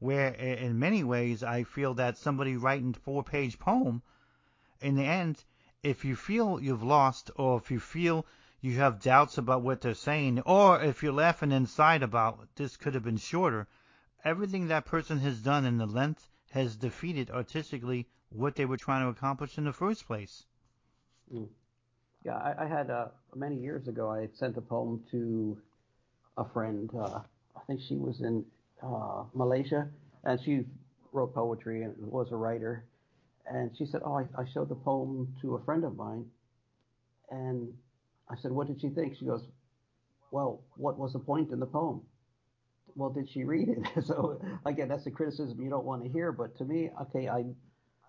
Where 0.00 0.34
in 0.34 0.78
many 0.78 1.02
ways 1.02 1.42
I 1.42 1.62
feel 1.62 1.94
that 1.94 2.18
somebody 2.18 2.58
writing 2.58 2.94
a 2.94 3.00
four-page 3.00 3.58
poem, 3.58 4.02
in 4.82 4.96
the 4.96 5.06
end, 5.06 5.42
if 5.82 6.04
you 6.04 6.14
feel 6.14 6.60
you've 6.60 6.82
lost, 6.82 7.30
or 7.36 7.56
if 7.56 7.70
you 7.70 7.80
feel 7.80 8.26
you 8.66 8.80
have 8.80 9.00
doubts 9.00 9.38
about 9.38 9.62
what 9.62 9.80
they're 9.80 9.94
saying, 9.94 10.40
or 10.40 10.82
if 10.82 11.00
you're 11.00 11.12
laughing 11.12 11.52
inside 11.52 12.02
about 12.02 12.48
this 12.56 12.76
could 12.76 12.94
have 12.94 13.04
been 13.04 13.16
shorter, 13.16 13.68
everything 14.24 14.66
that 14.66 14.84
person 14.84 15.18
has 15.18 15.40
done 15.40 15.64
in 15.64 15.78
the 15.78 15.86
length 15.86 16.28
has 16.50 16.74
defeated 16.74 17.30
artistically 17.30 18.08
what 18.30 18.56
they 18.56 18.64
were 18.64 18.76
trying 18.76 19.04
to 19.04 19.08
accomplish 19.08 19.56
in 19.56 19.64
the 19.64 19.72
first 19.72 20.04
place. 20.04 20.46
Mm. 21.32 21.46
Yeah, 22.24 22.38
I, 22.38 22.64
I 22.64 22.66
had 22.66 22.90
uh, 22.90 23.06
many 23.36 23.54
years 23.54 23.86
ago. 23.86 24.10
I 24.10 24.28
sent 24.34 24.56
a 24.56 24.60
poem 24.60 25.04
to 25.12 25.56
a 26.36 26.44
friend. 26.44 26.90
Uh, 26.92 27.20
I 27.56 27.60
think 27.68 27.80
she 27.80 27.94
was 27.94 28.20
in 28.20 28.44
uh, 28.82 29.22
Malaysia, 29.32 29.88
and 30.24 30.40
she 30.42 30.64
wrote 31.12 31.34
poetry 31.34 31.84
and 31.84 31.94
was 31.98 32.32
a 32.32 32.36
writer. 32.36 32.84
And 33.48 33.70
she 33.78 33.86
said, 33.86 34.00
"Oh, 34.04 34.14
I, 34.14 34.24
I 34.36 34.44
showed 34.52 34.70
the 34.70 34.74
poem 34.74 35.32
to 35.42 35.54
a 35.54 35.62
friend 35.62 35.84
of 35.84 35.94
mine." 35.94 36.26
And 37.30 37.72
I 38.28 38.36
said, 38.36 38.52
"What 38.52 38.66
did 38.66 38.80
she 38.80 38.88
think?" 38.90 39.16
She 39.16 39.24
goes, 39.24 39.46
"Well, 40.30 40.62
what 40.76 40.98
was 40.98 41.12
the 41.12 41.18
point 41.18 41.50
in 41.50 41.60
the 41.60 41.66
poem?" 41.66 42.02
Well, 42.94 43.10
did 43.10 43.28
she 43.28 43.44
read 43.44 43.68
it? 43.68 44.04
so 44.04 44.40
again, 44.64 44.88
that's 44.88 45.04
the 45.04 45.10
criticism 45.10 45.60
you 45.60 45.70
don't 45.70 45.84
want 45.84 46.02
to 46.02 46.08
hear. 46.08 46.32
But 46.32 46.56
to 46.58 46.64
me, 46.64 46.90
okay, 47.02 47.28
I 47.28 47.44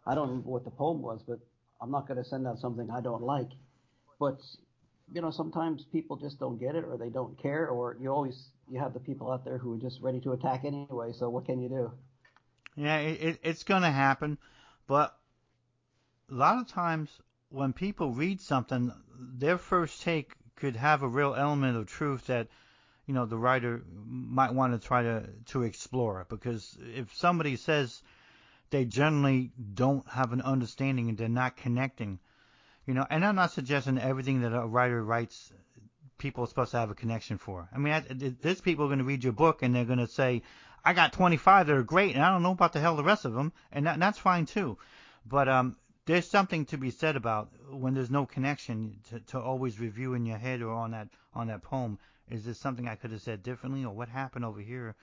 I 0.06 0.16
don't 0.16 0.30
remember 0.30 0.50
what 0.50 0.64
the 0.64 0.72
poem 0.72 1.02
was, 1.02 1.22
but 1.28 1.40
I'm 1.82 1.92
not 1.92 2.08
going 2.08 2.18
to 2.18 2.28
send 2.28 2.48
out 2.48 2.60
something 2.60 2.90
I 2.90 3.02
don't 3.02 3.24
like. 3.24 3.50
But 4.20 4.40
you 5.14 5.22
know, 5.22 5.32
sometimes 5.32 5.86
people 5.86 6.18
just 6.18 6.40
don't 6.40 6.60
get 6.60 6.76
it, 6.76 6.84
or 6.84 6.98
they 6.98 7.10
don't 7.10 7.38
care, 7.42 7.68
or 7.68 7.98
you 8.00 8.12
always 8.12 8.50
you 8.70 8.80
have 8.80 8.94
the 8.94 9.00
people 9.00 9.32
out 9.32 9.46
there 9.46 9.58
who 9.58 9.76
are 9.76 9.78
just 9.78 10.02
ready 10.02 10.20
to 10.22 10.34
attack 10.34 10.66
anyway. 10.66 11.12
So 11.14 11.30
what 11.30 11.46
can 11.46 11.62
you 11.62 11.70
do? 11.70 11.92
Yeah, 12.76 12.98
it, 13.00 13.22
it, 13.22 13.40
it's 13.44 13.64
going 13.64 13.82
to 13.82 13.92
happen, 13.92 14.38
but 14.86 15.18
a 16.30 16.34
lot 16.34 16.60
of 16.60 16.68
times 16.68 17.10
when 17.50 17.74
people 17.74 18.12
read 18.12 18.42
something, 18.42 18.92
their 19.18 19.58
first 19.58 20.02
take 20.02 20.34
could 20.56 20.76
have 20.76 21.04
a 21.04 21.08
real 21.08 21.36
element 21.36 21.78
of 21.78 21.88
truth 21.88 22.28
that 22.28 22.48
you 23.06 23.14
know 23.14 23.26
the 23.26 23.38
writer 23.38 23.84
might 24.06 24.54
want 24.54 24.74
to 24.74 24.88
try 24.88 25.02
to 25.02 25.30
to 25.46 25.64
explore. 25.64 26.26
Because 26.30 26.78
if 26.96 27.16
somebody 27.16 27.56
says 27.56 28.02
they 28.70 28.86
generally 28.86 29.52
don't 29.74 30.08
have 30.10 30.34
an 30.34 30.42
understanding 30.42 31.10
and 31.10 31.18
they're 31.18 31.30
not 31.30 31.56
connecting, 31.56 32.20
you 32.86 32.94
know, 32.94 33.06
and 33.10 33.26
I'm 33.26 33.36
not 33.36 33.52
suggesting 33.52 33.98
everything 33.98 34.42
that 34.42 34.54
a 34.54 34.66
writer 34.66 35.04
writes 35.04 35.52
people 36.18 36.44
are 36.44 36.48
supposed 36.48 36.72
to 36.72 36.78
have 36.78 36.90
a 36.90 36.96
connection 36.96 37.38
for. 37.38 37.70
I 37.74 37.78
mean, 37.78 37.94
I, 37.94 38.04
there's 38.10 38.60
people 38.62 38.86
are 38.86 38.88
going 38.88 39.00
to 39.00 39.06
read 39.06 39.24
your 39.24 39.34
book 39.34 39.62
and 39.62 39.74
they're 39.74 39.86
going 39.86 40.00
to 40.00 40.08
say, 40.08 40.42
I 40.84 40.94
got 40.94 41.14
25 41.14 41.68
that 41.68 41.76
are 41.76 41.84
great 41.84 42.16
and 42.16 42.24
I 42.24 42.32
don't 42.32 42.44
know 42.44 42.52
about 42.52 42.74
the 42.74 42.80
hell 42.80 42.96
the 42.96 43.04
rest 43.04 43.26
of 43.26 43.34
them, 43.34 43.54
and 43.72 43.86
that, 43.86 44.00
that's 44.00 44.18
fine 44.18 44.46
too. 44.46 44.78
But 45.26 45.48
um, 45.48 45.76
there's 46.08 46.28
something 46.28 46.66
to 46.66 46.78
be 46.78 46.90
said 46.90 47.16
about 47.16 47.50
when 47.70 47.94
there's 47.94 48.10
no 48.10 48.26
connection 48.26 48.98
to, 49.10 49.20
to 49.20 49.40
always 49.40 49.80
review 49.80 50.14
in 50.14 50.26
your 50.26 50.38
head 50.38 50.62
or 50.62 50.72
on 50.72 50.92
that 50.92 51.10
on 51.36 51.48
that 51.48 51.62
poem. 51.62 52.00
Is 52.30 52.44
this 52.44 52.58
something 52.58 52.88
I 52.88 52.96
could 52.96 53.12
have 53.12 53.22
said 53.22 53.44
differently, 53.44 53.86
or 53.86 53.94
what 53.94 54.10
happened 54.10 54.44
over 54.44 54.60
here? 54.60 54.96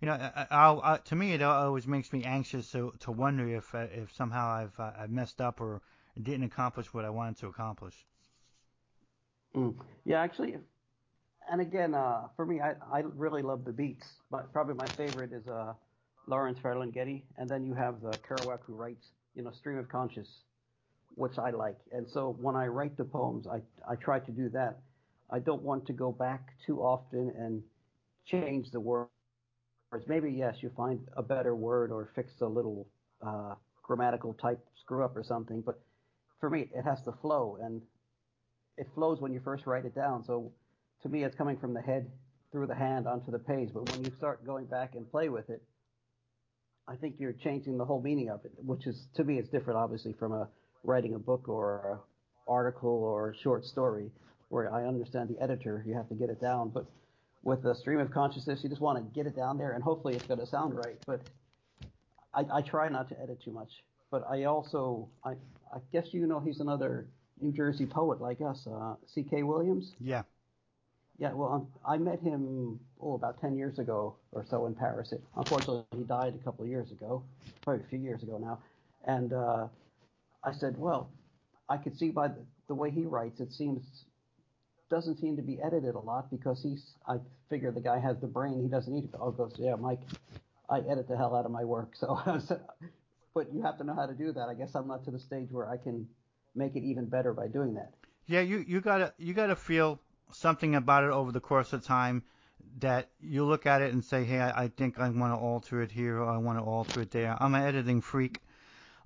You 0.00 0.06
know, 0.06 0.14
I, 0.14 0.46
I, 0.50 0.94
I, 0.94 0.96
to 0.96 1.16
me, 1.16 1.32
it 1.32 1.42
always 1.42 1.86
makes 1.86 2.12
me 2.12 2.24
anxious 2.24 2.72
to 2.72 2.92
to 3.00 3.12
wonder 3.12 3.46
if 3.48 3.74
uh, 3.74 3.86
if 3.92 4.14
somehow 4.14 4.48
I've 4.50 4.80
uh, 4.80 4.92
I've 4.98 5.10
messed 5.10 5.40
up 5.40 5.60
or 5.60 5.82
didn't 6.20 6.44
accomplish 6.44 6.92
what 6.92 7.04
I 7.04 7.10
wanted 7.10 7.36
to 7.38 7.46
accomplish. 7.48 7.94
Mm. 9.54 9.76
Yeah, 10.04 10.20
actually, 10.20 10.56
and 11.50 11.60
again, 11.60 11.94
uh, 11.94 12.28
for 12.36 12.46
me, 12.46 12.60
I, 12.60 12.74
I 12.92 13.00
really 13.00 13.42
love 13.42 13.64
the 13.64 13.72
beats. 13.72 14.06
But 14.30 14.52
probably 14.52 14.74
my 14.74 14.86
favorite 14.86 15.32
is 15.32 15.46
uh, 15.46 15.74
Lawrence 16.26 16.58
Ferlinghetti, 16.58 17.22
and 17.36 17.48
then 17.48 17.64
you 17.64 17.74
have 17.74 18.00
the 18.00 18.10
Kerouac 18.26 18.60
who 18.66 18.74
writes, 18.74 19.08
you 19.38 19.44
know, 19.44 19.52
Stream 19.52 19.78
of 19.78 19.88
Conscious, 19.88 20.28
which 21.14 21.38
I 21.38 21.50
like. 21.50 21.78
And 21.92 22.08
so 22.10 22.36
when 22.40 22.56
I 22.56 22.66
write 22.66 22.96
the 22.98 23.04
poems, 23.04 23.46
I 23.46 23.62
I 23.88 23.94
try 23.96 24.18
to 24.18 24.32
do 24.32 24.50
that. 24.50 24.82
I 25.30 25.38
don't 25.38 25.62
want 25.62 25.86
to 25.86 25.92
go 25.94 26.12
back 26.12 26.54
too 26.66 26.80
often 26.80 27.32
and 27.38 27.62
change 28.26 28.72
the 28.72 28.80
words. 28.80 29.10
Maybe 30.08 30.32
yes, 30.32 30.56
you 30.62 30.70
find 30.76 31.08
a 31.16 31.22
better 31.22 31.54
word 31.54 31.92
or 31.92 32.10
fix 32.14 32.32
a 32.42 32.46
little 32.46 32.88
uh, 33.22 33.54
grammatical 33.82 34.34
type 34.34 34.60
screw 34.82 35.04
up 35.04 35.16
or 35.16 35.22
something, 35.22 35.62
but 35.62 35.80
for 36.40 36.50
me, 36.50 36.70
it 36.74 36.82
has 36.82 37.00
to 37.04 37.12
flow, 37.22 37.58
and 37.60 37.82
it 38.76 38.88
flows 38.94 39.20
when 39.20 39.32
you 39.32 39.40
first 39.40 39.66
write 39.66 39.84
it 39.86 39.94
down. 39.94 40.24
So 40.24 40.52
to 41.02 41.08
me, 41.08 41.24
it's 41.24 41.36
coming 41.36 41.58
from 41.58 41.74
the 41.74 41.82
head 41.82 42.10
through 42.52 42.66
the 42.66 42.74
hand 42.74 43.06
onto 43.06 43.30
the 43.30 43.38
page. 43.38 43.70
But 43.72 43.90
when 43.90 44.04
you 44.04 44.12
start 44.16 44.44
going 44.44 44.66
back 44.66 44.94
and 44.94 45.10
play 45.10 45.28
with 45.28 45.50
it, 45.50 45.62
I 46.88 46.96
think 46.96 47.16
you're 47.18 47.34
changing 47.34 47.76
the 47.76 47.84
whole 47.84 48.00
meaning 48.00 48.30
of 48.30 48.44
it, 48.44 48.52
which 48.64 48.86
is 48.86 49.06
to 49.16 49.24
me, 49.24 49.38
it's 49.38 49.50
different, 49.50 49.78
obviously, 49.78 50.14
from 50.14 50.32
a 50.32 50.48
writing 50.84 51.14
a 51.14 51.18
book 51.18 51.48
or 51.48 51.92
an 51.92 51.98
article 52.48 52.88
or 52.88 53.30
a 53.30 53.36
short 53.36 53.64
story, 53.64 54.10
where 54.48 54.72
I 54.72 54.86
understand 54.86 55.28
the 55.28 55.42
editor, 55.42 55.84
you 55.86 55.94
have 55.94 56.08
to 56.08 56.14
get 56.14 56.30
it 56.30 56.40
down. 56.40 56.70
But 56.70 56.86
with 57.42 57.64
a 57.66 57.74
stream 57.74 58.00
of 58.00 58.10
consciousness, 58.10 58.60
you 58.62 58.70
just 58.70 58.80
want 58.80 58.98
to 58.98 59.14
get 59.14 59.26
it 59.26 59.36
down 59.36 59.58
there, 59.58 59.72
and 59.72 59.82
hopefully 59.82 60.14
it's 60.14 60.26
going 60.26 60.40
to 60.40 60.46
sound 60.46 60.76
right. 60.76 60.96
But 61.06 61.20
I, 62.32 62.44
I 62.58 62.62
try 62.62 62.88
not 62.88 63.08
to 63.10 63.20
edit 63.20 63.42
too 63.44 63.52
much. 63.52 63.70
But 64.10 64.24
I 64.28 64.44
also, 64.44 65.08
I, 65.22 65.32
I 65.72 65.78
guess 65.92 66.06
you 66.12 66.26
know 66.26 66.40
he's 66.40 66.60
another 66.60 67.06
New 67.40 67.52
Jersey 67.52 67.84
poet 67.84 68.20
like 68.20 68.40
us, 68.40 68.66
uh, 68.66 68.94
C.K. 69.14 69.42
Williams. 69.42 69.92
Yeah. 70.00 70.22
Yeah, 71.18 71.32
well, 71.32 71.52
um, 71.52 71.66
I 71.86 71.96
met 71.96 72.20
him 72.20 72.78
oh 73.00 73.14
about 73.14 73.40
ten 73.40 73.56
years 73.56 73.78
ago 73.78 74.16
or 74.32 74.44
so 74.48 74.66
in 74.66 74.74
Paris. 74.74 75.12
It, 75.12 75.22
unfortunately, 75.36 75.84
he 75.96 76.04
died 76.04 76.34
a 76.40 76.44
couple 76.44 76.64
of 76.64 76.70
years 76.70 76.92
ago, 76.92 77.24
probably 77.62 77.84
a 77.84 77.88
few 77.88 77.98
years 77.98 78.22
ago 78.22 78.38
now. 78.38 78.60
And 79.04 79.32
uh, 79.32 79.66
I 80.44 80.52
said, 80.52 80.78
well, 80.78 81.10
I 81.68 81.76
could 81.76 81.98
see 81.98 82.10
by 82.10 82.28
the, 82.28 82.44
the 82.68 82.74
way 82.74 82.90
he 82.90 83.04
writes, 83.04 83.40
it 83.40 83.52
seems 83.52 83.82
doesn't 84.90 85.18
seem 85.20 85.36
to 85.36 85.42
be 85.42 85.58
edited 85.62 85.94
a 85.94 85.98
lot 85.98 86.30
because 86.30 86.62
he's. 86.62 86.94
I 87.06 87.16
figure 87.50 87.72
the 87.72 87.80
guy 87.80 87.98
has 87.98 88.18
the 88.20 88.26
brain; 88.26 88.62
he 88.62 88.68
doesn't 88.68 88.92
need 88.92 89.10
to. 89.12 89.18
Oh, 89.18 89.30
goes, 89.32 89.54
yeah, 89.58 89.74
Mike, 89.74 90.00
I 90.70 90.78
edit 90.80 91.08
the 91.08 91.16
hell 91.16 91.34
out 91.34 91.44
of 91.44 91.50
my 91.50 91.64
work. 91.64 91.94
So, 91.98 92.18
but 93.34 93.52
you 93.52 93.62
have 93.62 93.78
to 93.78 93.84
know 93.84 93.94
how 93.94 94.06
to 94.06 94.14
do 94.14 94.32
that. 94.32 94.48
I 94.48 94.54
guess 94.54 94.74
I'm 94.74 94.88
not 94.88 95.04
to 95.04 95.10
the 95.10 95.18
stage 95.18 95.48
where 95.50 95.68
I 95.68 95.76
can 95.76 96.08
make 96.54 96.74
it 96.74 96.82
even 96.82 97.06
better 97.06 97.32
by 97.32 97.46
doing 97.48 97.74
that. 97.74 97.92
Yeah, 98.26 98.40
you 98.40 98.64
you 98.66 98.80
gotta 98.80 99.12
you 99.18 99.34
gotta 99.34 99.56
feel 99.56 100.00
something 100.32 100.74
about 100.74 101.04
it 101.04 101.10
over 101.10 101.32
the 101.32 101.40
course 101.40 101.72
of 101.72 101.84
time 101.84 102.22
that 102.80 103.08
you 103.20 103.44
look 103.44 103.66
at 103.66 103.82
it 103.82 103.92
and 103.92 104.04
say, 104.04 104.24
hey, 104.24 104.40
I, 104.40 104.64
I 104.64 104.68
think 104.68 104.98
I 104.98 105.08
want 105.08 105.32
to 105.32 105.38
alter 105.38 105.82
it 105.82 105.90
here 105.90 106.18
or 106.18 106.30
I 106.30 106.36
want 106.36 106.58
to 106.58 106.64
alter 106.64 107.02
it 107.02 107.10
there. 107.10 107.36
I'm 107.40 107.54
an 107.54 107.62
editing 107.62 108.00
freak. 108.00 108.40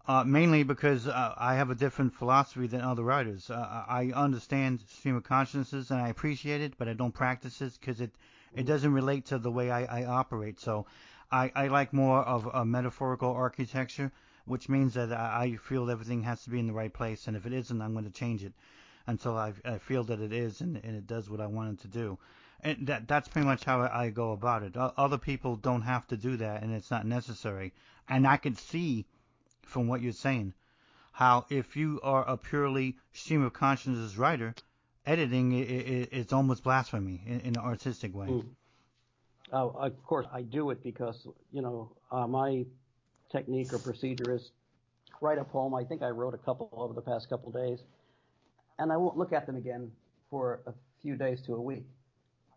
Uh, 0.08 0.24
mainly 0.24 0.64
because 0.64 1.06
uh, 1.06 1.32
I 1.36 1.54
have 1.54 1.70
a 1.70 1.76
different 1.76 2.12
philosophy 2.12 2.66
than 2.66 2.80
other 2.80 3.04
writers. 3.04 3.48
Uh, 3.50 3.84
I 3.88 4.10
understand 4.12 4.80
stream 4.88 5.14
of 5.14 5.22
consciousness 5.22 5.92
and 5.92 6.00
I 6.00 6.08
appreciate 6.08 6.60
it, 6.60 6.76
but 6.76 6.88
I 6.88 6.92
don't 6.94 7.12
practice 7.14 7.60
it 7.60 7.78
because 7.80 8.00
it 8.00 8.10
it 8.52 8.66
doesn't 8.66 8.92
relate 8.92 9.26
to 9.26 9.38
the 9.38 9.50
way 9.50 9.70
I, 9.70 10.00
I 10.00 10.04
operate. 10.04 10.58
So 10.58 10.86
I, 11.30 11.52
I 11.54 11.68
like 11.68 11.92
more 11.92 12.18
of 12.18 12.46
a 12.52 12.64
metaphorical 12.64 13.30
architecture, 13.30 14.10
which 14.44 14.68
means 14.68 14.94
that 14.94 15.12
I 15.12 15.56
feel 15.62 15.88
everything 15.88 16.24
has 16.24 16.42
to 16.44 16.50
be 16.50 16.58
in 16.58 16.66
the 16.66 16.72
right 16.72 16.92
place, 16.92 17.28
and 17.28 17.36
if 17.36 17.46
it 17.46 17.52
isn't, 17.52 17.80
I'm 17.80 17.92
going 17.92 18.04
to 18.04 18.10
change 18.10 18.42
it 18.44 18.52
until 19.06 19.36
I, 19.36 19.52
I 19.64 19.78
feel 19.78 20.04
that 20.04 20.20
it 20.20 20.32
is 20.32 20.60
and, 20.60 20.76
and 20.76 20.96
it 20.96 21.06
does 21.06 21.28
what 21.28 21.40
I 21.40 21.46
want 21.46 21.78
it 21.78 21.82
to 21.82 21.88
do. 21.88 22.18
And 22.60 22.86
that 22.86 23.08
that's 23.08 23.28
pretty 23.28 23.46
much 23.46 23.64
how 23.64 23.80
I 23.80 24.10
go 24.10 24.32
about 24.32 24.62
it. 24.62 24.76
Other 24.76 25.18
people 25.18 25.56
don't 25.56 25.82
have 25.82 26.06
to 26.08 26.16
do 26.16 26.36
that, 26.36 26.62
and 26.62 26.72
it's 26.72 26.92
not 26.92 27.04
necessary. 27.04 27.72
And 28.08 28.26
I 28.26 28.36
can 28.36 28.54
see 28.54 29.06
from 29.62 29.88
what 29.88 30.00
you're 30.00 30.12
saying 30.12 30.54
how 31.12 31.44
if 31.50 31.76
you 31.76 32.00
are 32.02 32.28
a 32.28 32.36
purely 32.36 32.96
stream 33.12 33.42
of 33.42 33.52
consciousness 33.52 34.16
writer, 34.16 34.54
editing 35.06 35.52
is 35.52 36.32
almost 36.32 36.62
blasphemy 36.62 37.20
in, 37.26 37.40
in, 37.40 37.56
an 37.56 37.58
artistic 37.58 38.14
way. 38.14 38.28
Mm. 38.28 38.46
Uh, 39.52 39.68
of 39.68 40.02
course, 40.04 40.26
I 40.32 40.42
do 40.42 40.70
it 40.70 40.82
because 40.82 41.26
you 41.52 41.60
know 41.60 41.92
uh, 42.10 42.26
my 42.26 42.64
technique 43.30 43.72
or 43.72 43.78
procedure 43.78 44.34
is 44.34 44.50
write 45.20 45.38
a 45.38 45.44
poem. 45.44 45.74
I 45.74 45.84
think 45.84 46.02
I 46.02 46.08
wrote 46.08 46.34
a 46.34 46.38
couple 46.38 46.68
over 46.72 46.94
the 46.94 47.02
past 47.02 47.28
couple 47.28 47.52
days, 47.52 47.80
and 48.78 48.92
I 48.92 48.96
won't 48.96 49.16
look 49.16 49.32
at 49.32 49.46
them 49.46 49.56
again 49.56 49.90
for 50.30 50.62
a 50.66 50.72
few 51.02 51.16
days 51.16 51.42
to 51.42 51.54
a 51.54 51.60
week. 51.60 51.86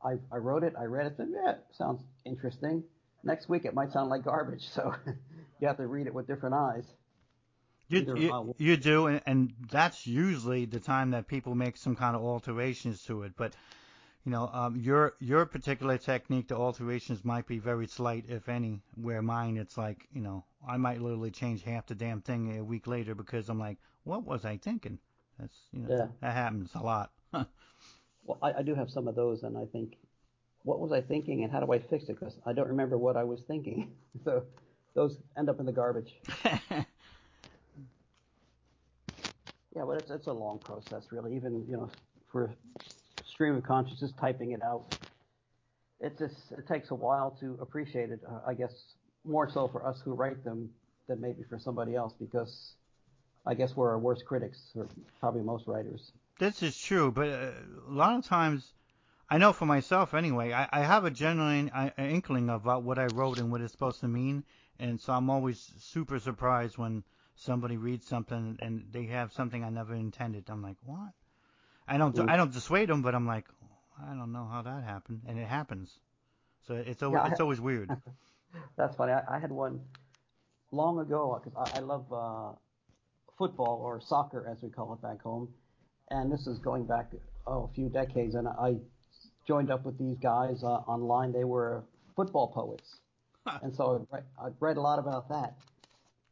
I, 0.03 0.13
I 0.31 0.37
wrote 0.37 0.63
it, 0.63 0.73
I 0.79 0.85
read 0.85 1.07
it, 1.07 1.13
said, 1.17 1.27
yeah, 1.31 1.51
it 1.51 1.65
sounds 1.71 2.01
interesting. 2.25 2.83
Next 3.23 3.49
week 3.49 3.65
it 3.65 3.73
might 3.73 3.91
sound 3.91 4.09
like 4.09 4.23
garbage, 4.23 4.67
so 4.73 4.93
you 5.59 5.67
have 5.67 5.77
to 5.77 5.87
read 5.87 6.07
it 6.07 6.13
with 6.13 6.27
different 6.27 6.55
eyes. 6.55 6.85
You, 7.87 8.15
you, 8.15 8.55
you, 8.57 8.77
do, 8.77 9.07
and, 9.07 9.21
and 9.27 9.53
that's 9.69 10.07
usually 10.07 10.65
the 10.65 10.79
time 10.79 11.11
that 11.11 11.27
people 11.27 11.53
make 11.53 11.77
some 11.77 11.95
kind 11.95 12.15
of 12.15 12.23
alterations 12.23 13.03
to 13.03 13.21
it. 13.23 13.33
But 13.37 13.53
you 14.25 14.31
know, 14.31 14.49
um, 14.51 14.75
your 14.75 15.13
your 15.19 15.45
particular 15.45 15.99
technique, 15.99 16.47
the 16.47 16.55
alterations 16.55 17.23
might 17.23 17.45
be 17.45 17.59
very 17.59 17.85
slight, 17.85 18.25
if 18.27 18.49
any. 18.49 18.81
Where 18.95 19.21
mine, 19.21 19.57
it's 19.57 19.77
like, 19.77 20.07
you 20.11 20.21
know, 20.21 20.45
I 20.67 20.77
might 20.77 20.99
literally 20.99 21.29
change 21.29 21.61
half 21.61 21.85
the 21.85 21.93
damn 21.93 22.21
thing 22.21 22.57
a 22.57 22.63
week 22.63 22.87
later 22.87 23.13
because 23.13 23.49
I'm 23.49 23.59
like, 23.59 23.77
what 24.03 24.25
was 24.25 24.43
I 24.43 24.57
thinking? 24.57 24.97
That's 25.39 25.57
you 25.73 25.79
know, 25.81 25.95
yeah. 25.95 26.07
that 26.21 26.33
happens 26.33 26.69
a 26.75 26.83
lot. 26.83 27.11
well, 27.33 28.37
I, 28.41 28.53
I 28.59 28.61
do 28.63 28.75
have 28.75 28.89
some 28.89 29.07
of 29.07 29.15
those, 29.15 29.43
and 29.43 29.57
I 29.57 29.65
think, 29.65 29.95
what 30.63 30.79
was 30.79 30.91
I 30.91 31.01
thinking, 31.01 31.43
and 31.43 31.51
how 31.51 31.59
do 31.59 31.71
I 31.71 31.79
fix 31.79 32.05
it? 32.05 32.19
Because 32.19 32.35
I 32.45 32.53
don't 32.53 32.67
remember 32.67 32.97
what 32.97 33.17
I 33.17 33.23
was 33.23 33.41
thinking. 33.47 33.91
so 34.23 34.43
those 34.93 35.17
end 35.37 35.49
up 35.49 35.59
in 35.59 35.65
the 35.65 35.71
garbage. 35.71 36.13
yeah, 36.45 36.83
but 39.75 39.97
it's 39.97 40.11
it's 40.11 40.27
a 40.27 40.33
long 40.33 40.59
process, 40.59 41.07
really. 41.11 41.35
Even 41.35 41.65
you 41.69 41.77
know, 41.77 41.89
for 42.31 42.53
stream 43.25 43.55
of 43.55 43.63
consciousness, 43.63 44.11
typing 44.19 44.51
it 44.51 44.63
out, 44.63 44.97
it 45.99 46.17
just 46.17 46.51
it 46.51 46.67
takes 46.67 46.91
a 46.91 46.95
while 46.95 47.31
to 47.39 47.57
appreciate 47.61 48.11
it. 48.11 48.21
Uh, 48.27 48.39
I 48.47 48.53
guess 48.53 48.73
more 49.25 49.49
so 49.49 49.67
for 49.67 49.85
us 49.85 49.99
who 50.03 50.13
write 50.13 50.43
them 50.43 50.69
than 51.07 51.19
maybe 51.19 51.43
for 51.49 51.59
somebody 51.59 51.95
else 51.95 52.13
because 52.19 52.73
I 53.45 53.53
guess 53.53 53.75
we're 53.75 53.89
our 53.89 53.99
worst 53.99 54.25
critics, 54.25 54.71
or 54.75 54.87
probably 55.19 55.41
most 55.41 55.67
writers. 55.67 56.11
This 56.39 56.63
is 56.63 56.77
true, 56.77 57.11
but 57.11 57.29
uh, 57.29 57.51
a 57.87 57.91
lot 57.91 58.17
of 58.17 58.25
times, 58.25 58.73
I 59.29 59.37
know 59.37 59.53
for 59.53 59.65
myself 59.65 60.13
anyway, 60.13 60.51
I, 60.51 60.67
I 60.71 60.79
have 60.81 61.05
a 61.05 61.11
genuine 61.11 61.69
uh, 61.69 61.91
inkling 61.97 62.49
about 62.49 62.83
what 62.83 62.99
I 62.99 63.05
wrote 63.05 63.37
and 63.37 63.51
what 63.51 63.61
it's 63.61 63.71
supposed 63.71 64.01
to 64.01 64.07
mean, 64.07 64.43
and 64.79 64.99
so 64.99 65.13
I'm 65.13 65.29
always 65.29 65.71
super 65.79 66.19
surprised 66.19 66.77
when 66.77 67.03
somebody 67.35 67.77
reads 67.77 68.07
something 68.07 68.57
and 68.61 68.85
they 68.91 69.05
have 69.05 69.31
something 69.31 69.63
I 69.63 69.69
never 69.69 69.93
intended. 69.93 70.49
I'm 70.49 70.61
like, 70.61 70.77
what? 70.83 71.13
I 71.87 71.97
don't 71.97 72.17
I 72.27 72.35
don't 72.35 72.51
dissuade 72.51 72.89
them, 72.89 73.01
but 73.01 73.13
I'm 73.13 73.27
like, 73.27 73.45
I 74.01 74.13
don't 74.13 74.31
know 74.31 74.47
how 74.51 74.61
that 74.63 74.83
happened, 74.83 75.21
and 75.27 75.39
it 75.39 75.47
happens. 75.47 75.99
So 76.67 76.73
it's 76.75 77.03
always 77.03 77.21
yeah, 77.23 77.31
it's 77.31 77.39
always 77.39 77.61
weird. 77.61 77.95
That's 78.75 78.95
funny. 78.95 79.13
I, 79.13 79.35
I 79.35 79.39
had 79.39 79.51
one 79.51 79.81
long 80.71 80.99
ago 80.99 81.39
because 81.43 81.71
I, 81.73 81.77
I 81.77 81.81
love 81.81 82.11
uh, 82.11 82.51
football 83.37 83.81
or 83.83 84.01
soccer 84.01 84.47
as 84.49 84.61
we 84.61 84.69
call 84.69 84.93
it 84.93 85.01
back 85.01 85.21
home. 85.21 85.49
And 86.09 86.31
this 86.31 86.47
is 86.47 86.59
going 86.59 86.85
back 86.85 87.11
oh, 87.47 87.69
a 87.71 87.73
few 87.73 87.89
decades, 87.89 88.35
and 88.35 88.47
I 88.47 88.75
joined 89.47 89.71
up 89.71 89.85
with 89.85 89.97
these 89.97 90.17
guys 90.17 90.63
uh, 90.63 90.81
online. 90.87 91.31
They 91.31 91.43
were 91.43 91.83
football 92.15 92.47
poets, 92.47 92.99
and 93.63 93.75
so 93.75 94.07
I, 94.13 94.17
I 94.43 94.49
read 94.59 94.77
a 94.77 94.81
lot 94.81 94.99
about 94.99 95.29
that. 95.29 95.55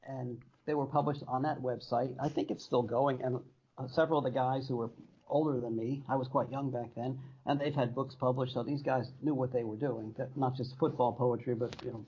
And 0.06 0.38
they 0.66 0.74
were 0.74 0.86
published 0.86 1.24
on 1.28 1.44
that 1.44 1.60
website. 1.60 2.16
I 2.22 2.30
think 2.30 2.52
it's 2.52 2.64
still 2.64 2.84
going, 2.84 3.22
and 3.22 3.40
uh, 3.78 3.88
several 3.88 4.20
of 4.20 4.26
the 4.26 4.32
guys 4.32 4.68
who 4.68 4.78
were 4.78 4.90
older 5.28 5.60
than 5.60 5.76
me, 5.76 6.04
I 6.08 6.16
was 6.16 6.28
quite 6.28 6.52
young 6.52 6.70
back 6.70 6.90
then, 6.96 7.20
and 7.46 7.60
they've 7.60 7.74
had 7.74 7.96
books 7.96 8.16
published. 8.20 8.54
So 8.54 8.64
these 8.64 8.82
guys 8.82 9.06
knew 9.22 9.34
what 9.34 9.52
they 9.52 9.64
were 9.64 9.76
doing, 9.76 10.14
not 10.36 10.56
just 10.56 10.78
football 10.78 11.14
poetry, 11.14 11.56
but 11.56 11.76
you 11.84 11.92
know, 11.92 12.06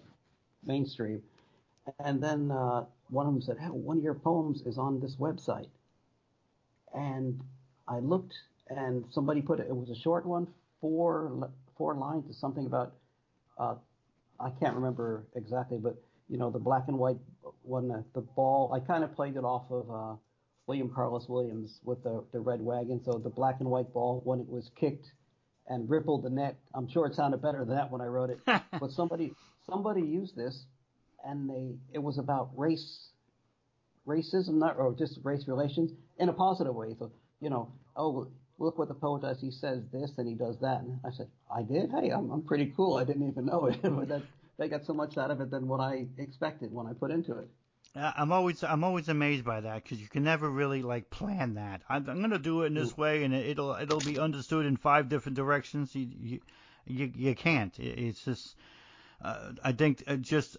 mainstream. 0.64 1.22
And 2.00 2.22
then 2.22 2.52
uh, 2.52 2.86
one 3.10 3.28
of 3.28 3.34
them 3.34 3.42
said, 3.42 3.58
hey, 3.60 3.68
one 3.68 3.98
of 3.98 4.04
your 4.04 4.14
poems 4.16 4.62
is 4.66 4.78
on 4.78 5.00
this 5.00 5.16
website. 5.16 5.70
And 6.94 7.42
I 7.88 8.00
looked, 8.00 8.34
and 8.70 9.06
somebody 9.12 9.42
put 9.42 9.60
it, 9.60 9.68
it 9.68 9.76
was 9.76 9.90
a 9.90 9.96
short 9.96 10.26
one, 10.26 10.48
four, 10.82 11.50
four 11.78 11.96
lines, 11.96 12.28
to 12.28 12.34
something 12.34 12.66
about, 12.66 12.94
uh, 13.58 13.76
I 14.40 14.50
can't 14.60 14.76
remember 14.76 15.26
exactly, 15.36 15.78
but, 15.78 15.96
you 16.30 16.38
know, 16.38 16.50
the 16.50 16.60
black 16.60 16.86
and 16.88 16.98
white 16.98 17.18
one, 17.64 17.88
the, 17.88 18.04
the 18.14 18.22
ball, 18.22 18.74
I 18.74 18.80
kind 18.80 19.04
of 19.04 19.16
played 19.16 19.36
it 19.36 19.44
off 19.44 19.64
of 19.70 19.92
uh, 19.92 20.16
William 20.68 20.90
Carlos 20.90 21.30
Williams 21.30 21.80
with 21.84 22.04
the, 22.04 22.24
the 22.32 22.40
red 22.40 22.62
wagon. 22.62 23.02
So 23.04 23.14
the 23.14 23.30
black 23.30 23.58
and 23.60 23.70
white 23.70 23.94
ball, 23.94 24.22
when 24.24 24.40
it 24.40 24.50
was 24.50 24.72
kicked 24.76 25.12
and 25.68 25.90
rippled 25.90 26.24
the 26.24 26.30
net, 26.30 26.58
I'm 26.74 26.88
sure 26.88 27.06
it 27.06 27.16
sounded 27.16 27.42
better 27.42 27.60
than 27.66 27.76
that 27.76 27.92
when 27.92 28.02
I 28.02 28.06
wrote 28.06 28.30
it. 28.32 28.40
but 28.80 28.92
somebody 28.92 29.34
somebody 29.70 30.02
used 30.02 30.36
this, 30.36 30.66
and 31.26 31.50
they 31.50 31.76
it 31.94 32.00
was 32.00 32.18
about 32.18 32.50
race, 32.56 33.10
racism, 34.08 34.56
not 34.56 34.78
or 34.78 34.94
just 34.94 35.20
race 35.24 35.48
relations 35.48 35.92
in 36.20 36.30
a 36.30 36.34
positive 36.34 36.76
way. 36.76 36.96
So 36.98 37.12
you 37.42 37.50
know, 37.50 37.72
oh 37.96 38.28
look 38.58 38.78
what 38.78 38.88
the 38.88 38.94
poet 38.94 39.22
does. 39.22 39.40
He 39.42 39.52
says 39.52 39.84
this 39.92 40.12
and 40.18 40.28
he 40.28 40.36
does 40.36 40.58
that. 40.62 40.82
And 40.82 41.00
I 41.06 41.12
said, 41.12 41.28
I 41.54 41.62
did. 41.64 41.92
Hey, 41.92 42.10
I'm 42.10 42.32
I'm 42.32 42.42
pretty 42.42 42.74
cool. 42.76 42.98
I 42.98 43.04
didn't 43.04 43.28
even 43.30 43.46
know 43.46 43.66
it. 43.66 43.80
but 43.84 44.08
that, 44.10 44.22
they 44.58 44.70
got 44.70 44.86
so 44.86 44.94
much 44.94 45.18
out 45.18 45.32
of 45.32 45.42
it 45.42 45.52
than 45.52 45.68
what 45.68 45.80
I 45.80 46.08
expected 46.18 46.72
when 46.72 46.88
I 46.88 46.94
put 46.94 47.12
into 47.12 47.38
it. 47.38 47.50
I'm 47.96 48.34
always 48.34 48.62
I'm 48.64 48.84
always 48.84 49.08
amazed 49.08 49.46
by 49.46 49.62
that 49.62 49.84
because 49.84 50.02
you 50.02 50.08
can 50.08 50.24
never 50.24 50.50
really 50.50 50.82
like 50.82 51.10
plan 51.10 51.56
that. 51.56 51.82
I'm, 51.88 52.10
I'm 52.10 52.20
gonna 52.20 52.40
do 52.40 52.64
it 52.64 52.68
in 52.68 52.74
this 52.74 52.92
mm. 52.92 52.98
way, 52.98 53.24
and 53.24 53.34
it'll 53.34 53.74
it'll 53.74 54.00
be 54.00 54.20
understood 54.20 54.66
in 54.66 54.76
five 54.76 55.08
different 55.08 55.38
directions. 55.38 55.96
You 55.96 56.10
you 56.20 56.40
you, 56.86 57.12
you 57.16 57.36
can't. 57.36 57.74
It's 57.80 58.26
just 58.26 58.56
uh, 59.22 59.54
I 59.64 59.72
think 59.72 60.04
uh, 60.08 60.18
just 60.18 60.58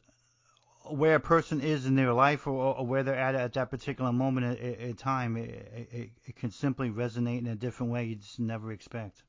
where 0.91 1.17
a 1.17 1.21
person 1.21 1.61
is 1.61 1.87
in 1.87 1.97
their 1.97 2.13
life 2.13 2.47
or, 2.47 2.77
or 2.77 2.87
where 2.87 3.03
they're 3.03 3.15
at 3.15 3.35
at 3.35 3.53
that 3.55 3.71
particular 3.71 4.13
moment 4.13 4.59
in 4.59 4.95
time, 4.95 5.37
it, 5.37 5.89
it, 5.93 6.11
it 6.25 6.37
can 6.37 6.51
simply 6.51 6.91
resonate 6.91 7.39
in 7.39 7.47
a 7.47 7.55
different 7.55 7.93
way 7.93 8.05
you 8.05 8.17
just 8.17 8.41
never 8.41 8.73
expect. 8.73 9.23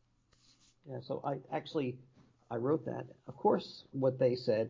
Yeah. 0.90 1.00
So 1.02 1.22
I 1.24 1.38
actually 1.56 1.98
I 2.50 2.56
wrote 2.58 2.86
that. 2.86 3.06
Of 3.28 3.36
course, 3.36 3.84
what 3.92 4.20
they 4.20 4.36
said 4.36 4.70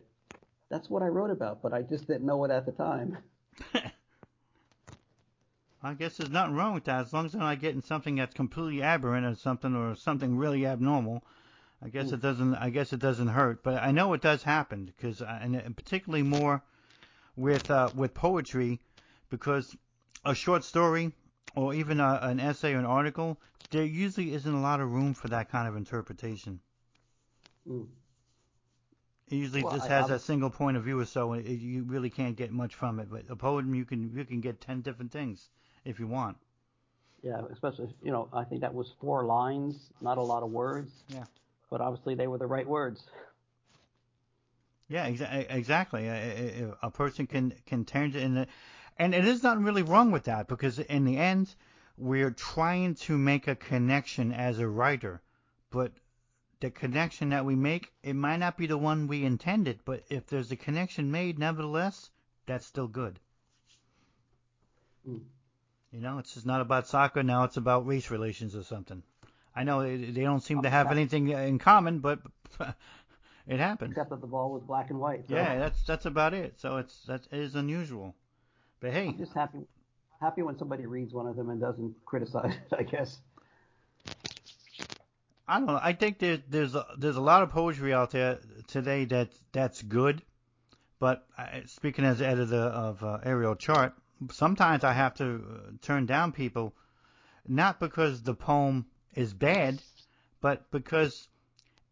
that's 0.68 0.90
what 0.90 1.02
I 1.02 1.06
wrote 1.06 1.30
about, 1.30 1.62
but 1.62 1.72
I 1.72 1.82
just 1.82 2.06
didn't 2.06 2.26
know 2.26 2.44
it 2.44 2.50
at 2.50 2.66
the 2.66 2.72
time. 2.72 3.18
I 5.82 5.94
guess 5.94 6.16
there's 6.16 6.30
nothing 6.30 6.56
wrong 6.56 6.74
with 6.74 6.84
that 6.84 7.06
as 7.06 7.12
long 7.12 7.26
as 7.26 7.34
I'm 7.34 7.40
not 7.40 7.60
getting 7.60 7.82
something 7.82 8.16
that's 8.16 8.34
completely 8.34 8.82
aberrant 8.82 9.24
or 9.24 9.36
something 9.36 9.74
or 9.74 9.94
something 9.94 10.36
really 10.36 10.66
abnormal. 10.66 11.22
I 11.80 11.88
guess 11.88 12.08
hmm. 12.08 12.14
it 12.14 12.20
doesn't. 12.20 12.54
I 12.56 12.70
guess 12.70 12.92
it 12.92 12.98
doesn't 12.98 13.28
hurt, 13.28 13.62
but 13.62 13.80
I 13.80 13.92
know 13.92 14.12
it 14.12 14.20
does 14.20 14.42
happen 14.42 14.86
because, 14.86 15.22
uh, 15.22 15.38
and 15.40 15.56
uh, 15.56 15.60
particularly 15.76 16.24
more 16.24 16.62
with 17.38 17.70
uh, 17.70 17.88
with 17.94 18.14
poetry, 18.14 18.80
because 19.30 19.76
a 20.24 20.34
short 20.34 20.64
story 20.64 21.12
or 21.54 21.72
even 21.72 22.00
a, 22.00 22.18
an 22.22 22.40
essay 22.40 22.74
or 22.74 22.78
an 22.78 22.84
article, 22.84 23.40
there 23.70 23.84
usually 23.84 24.34
isn't 24.34 24.52
a 24.52 24.60
lot 24.60 24.80
of 24.80 24.90
room 24.90 25.14
for 25.14 25.28
that 25.28 25.50
kind 25.50 25.66
of 25.66 25.76
interpretation. 25.76 26.60
Mm. 27.68 27.86
It 29.28 29.36
usually 29.36 29.62
well, 29.62 29.74
just 29.74 29.90
I, 29.90 29.94
has 29.94 30.06
I'm, 30.06 30.16
a 30.16 30.18
single 30.18 30.50
point 30.50 30.76
of 30.76 30.84
view 30.84 30.98
or 30.98 31.04
so, 31.04 31.32
and 31.32 31.46
it, 31.46 31.60
you 31.60 31.84
really 31.84 32.10
can't 32.10 32.36
get 32.36 32.50
much 32.50 32.74
from 32.74 32.98
it. 32.98 33.08
But 33.10 33.24
a 33.28 33.36
poem, 33.36 33.74
you 33.74 33.84
can 33.84 34.10
you 34.14 34.24
can 34.24 34.40
get 34.40 34.60
ten 34.60 34.80
different 34.80 35.12
things 35.12 35.48
if 35.84 36.00
you 36.00 36.06
want. 36.06 36.36
Yeah, 37.22 37.42
especially 37.52 37.88
you 38.02 38.10
know 38.10 38.28
I 38.32 38.44
think 38.44 38.62
that 38.62 38.74
was 38.74 38.92
four 39.00 39.24
lines, 39.24 39.90
not 40.00 40.18
a 40.18 40.22
lot 40.22 40.42
of 40.42 40.50
words. 40.50 40.92
Yeah. 41.08 41.24
But 41.70 41.82
obviously 41.82 42.14
they 42.14 42.26
were 42.26 42.38
the 42.38 42.46
right 42.46 42.66
words. 42.66 43.04
Yeah, 44.88 45.08
exa- 45.08 45.46
exactly. 45.50 46.06
A, 46.08 46.74
a, 46.82 46.90
person 46.90 47.26
can 47.26 47.52
can 47.66 47.84
turn 47.84 48.10
it 48.10 48.16
in, 48.16 48.46
and 48.98 49.14
it 49.14 49.26
is 49.26 49.42
not 49.42 49.60
really 49.60 49.82
wrong 49.82 50.10
with 50.10 50.24
that 50.24 50.48
because 50.48 50.78
in 50.78 51.04
the 51.04 51.18
end, 51.18 51.54
we're 51.98 52.30
trying 52.30 52.94
to 52.94 53.18
make 53.18 53.46
a 53.48 53.54
connection 53.54 54.32
as 54.32 54.58
a 54.58 54.68
writer, 54.68 55.20
but 55.70 55.92
the 56.60 56.70
connection 56.70 57.28
that 57.28 57.44
we 57.44 57.54
make, 57.54 57.92
it 58.02 58.14
might 58.14 58.38
not 58.38 58.56
be 58.56 58.66
the 58.66 58.78
one 58.78 59.06
we 59.06 59.24
intended, 59.24 59.80
but 59.84 60.04
if 60.08 60.26
there's 60.26 60.50
a 60.50 60.56
connection 60.56 61.10
made, 61.10 61.38
nevertheless, 61.38 62.10
that's 62.46 62.66
still 62.66 62.88
good. 62.88 63.20
Mm. 65.06 65.20
You 65.92 66.00
know, 66.00 66.18
it's 66.18 66.34
just 66.34 66.46
not 66.46 66.62
about 66.62 66.88
soccer 66.88 67.22
now; 67.22 67.44
it's 67.44 67.58
about 67.58 67.86
race 67.86 68.10
relations 68.10 68.56
or 68.56 68.62
something. 68.62 69.02
I 69.54 69.64
know 69.64 69.82
they, 69.82 69.96
they 69.96 70.22
don't 70.22 70.42
seem 70.42 70.62
to 70.62 70.70
have 70.70 70.90
anything 70.90 71.28
in 71.28 71.58
common, 71.58 71.98
but 71.98 72.20
it 73.48 73.58
happened. 73.58 73.92
Except 73.92 74.10
that 74.10 74.20
the 74.20 74.26
ball 74.26 74.52
was 74.52 74.62
black 74.62 74.90
and 74.90 75.00
white. 75.00 75.24
So. 75.28 75.34
Yeah, 75.34 75.58
that's 75.58 75.82
that's 75.82 76.04
about 76.04 76.34
it. 76.34 76.60
So 76.60 76.76
it's 76.76 77.04
that 77.06 77.26
is 77.32 77.54
unusual. 77.54 78.14
But 78.80 78.92
hey, 78.92 79.08
I'm 79.08 79.18
just 79.18 79.32
happy 79.32 79.60
happy 80.20 80.42
when 80.42 80.58
somebody 80.58 80.86
reads 80.86 81.14
one 81.14 81.26
of 81.26 81.36
them 81.36 81.48
and 81.48 81.60
doesn't 81.60 81.94
criticize 82.04 82.52
it. 82.52 82.74
I 82.78 82.82
guess. 82.82 83.18
I 85.48 85.58
don't 85.58 85.66
know. 85.66 85.80
I 85.82 85.94
think 85.94 86.18
there's 86.18 86.40
there's 86.48 86.74
a, 86.74 86.86
there's 86.98 87.16
a 87.16 87.22
lot 87.22 87.42
of 87.42 87.48
poetry 87.48 87.94
out 87.94 88.10
there 88.10 88.38
today 88.66 89.06
that 89.06 89.30
that's 89.52 89.80
good, 89.80 90.20
but 90.98 91.26
I, 91.38 91.62
speaking 91.66 92.04
as 92.04 92.20
editor 92.20 92.56
of 92.56 93.02
uh, 93.02 93.20
Ariel 93.24 93.56
Chart, 93.56 93.94
sometimes 94.30 94.84
I 94.84 94.92
have 94.92 95.14
to 95.14 95.24
uh, 95.24 95.70
turn 95.80 96.04
down 96.04 96.32
people, 96.32 96.74
not 97.46 97.80
because 97.80 98.22
the 98.22 98.34
poem 98.34 98.84
is 99.14 99.32
bad, 99.32 99.80
but 100.42 100.70
because 100.70 101.28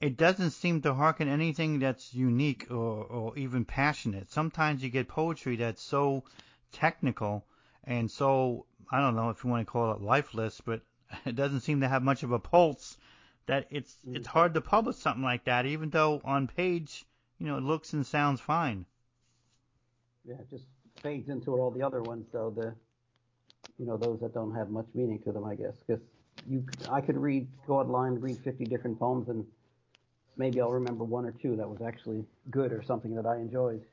it 0.01 0.16
doesn't 0.16 0.51
seem 0.51 0.82
to 0.82 0.94
harken 0.94 1.28
anything 1.28 1.78
that's 1.78 2.12
unique 2.12 2.66
or, 2.70 3.05
or 3.05 3.38
even 3.38 3.64
passionate. 3.64 4.30
Sometimes 4.30 4.82
you 4.82 4.90
get 4.90 5.09
poetry 5.09 5.57
that's 5.57 5.82
so 5.82 6.24
technical 6.72 7.44
and 7.84 8.11
so 8.11 8.66
I 8.90 9.01
don't 9.01 9.16
know 9.16 9.30
if 9.30 9.42
you 9.42 9.51
want 9.51 9.66
to 9.66 9.70
call 9.70 9.92
it 9.92 10.01
lifeless, 10.01 10.61
but 10.61 10.82
it 11.24 11.36
doesn't 11.36 11.61
seem 11.61 11.80
to 11.80 11.88
have 11.88 12.03
much 12.03 12.22
of 12.22 12.32
a 12.32 12.38
pulse 12.38 12.99
that 13.47 13.66
it's 13.70 13.97
mm. 14.07 14.16
it's 14.16 14.26
hard 14.26 14.55
to 14.55 14.61
publish 14.61 14.97
something 14.97 15.22
like 15.22 15.44
that, 15.44 15.66
even 15.66 15.90
though 15.90 16.20
on 16.24 16.49
page, 16.49 17.07
you 17.38 17.47
know, 17.47 17.57
it 17.57 17.62
looks 17.62 17.92
and 17.92 18.05
sounds 18.05 18.40
fine. 18.40 18.84
Yeah, 20.24 20.34
it 20.34 20.51
just 20.51 20.66
fades 21.01 21.28
into 21.28 21.53
all 21.53 21.70
the 21.70 21.82
other 21.82 22.03
ones, 22.03 22.26
though 22.32 22.51
the, 22.51 22.74
you 23.78 23.86
know, 23.86 23.97
those 23.97 24.20
that 24.20 24.34
don't 24.34 24.55
have 24.55 24.70
much 24.70 24.86
meaning 24.94 25.20
to 25.20 25.32
them, 25.32 25.44
I 25.44 25.55
guess, 25.55 25.74
because 25.86 26.03
you, 26.49 26.64
I 26.90 27.01
could 27.01 27.16
read, 27.16 27.47
go 27.66 27.78
online, 27.78 28.14
read 28.20 28.38
50 28.38 28.64
different 28.64 28.99
poems, 28.99 29.28
and 29.28 29.47
maybe 30.37 30.61
I'll 30.61 30.72
remember 30.72 31.05
one 31.05 31.24
or 31.24 31.32
two 31.32 31.57
that 31.57 31.68
was 31.68 31.80
actually 31.82 32.24
good 32.51 32.72
or 32.72 32.82
something 32.82 33.14
that 33.14 33.26
I 33.26 33.37
enjoyed. 33.37 33.84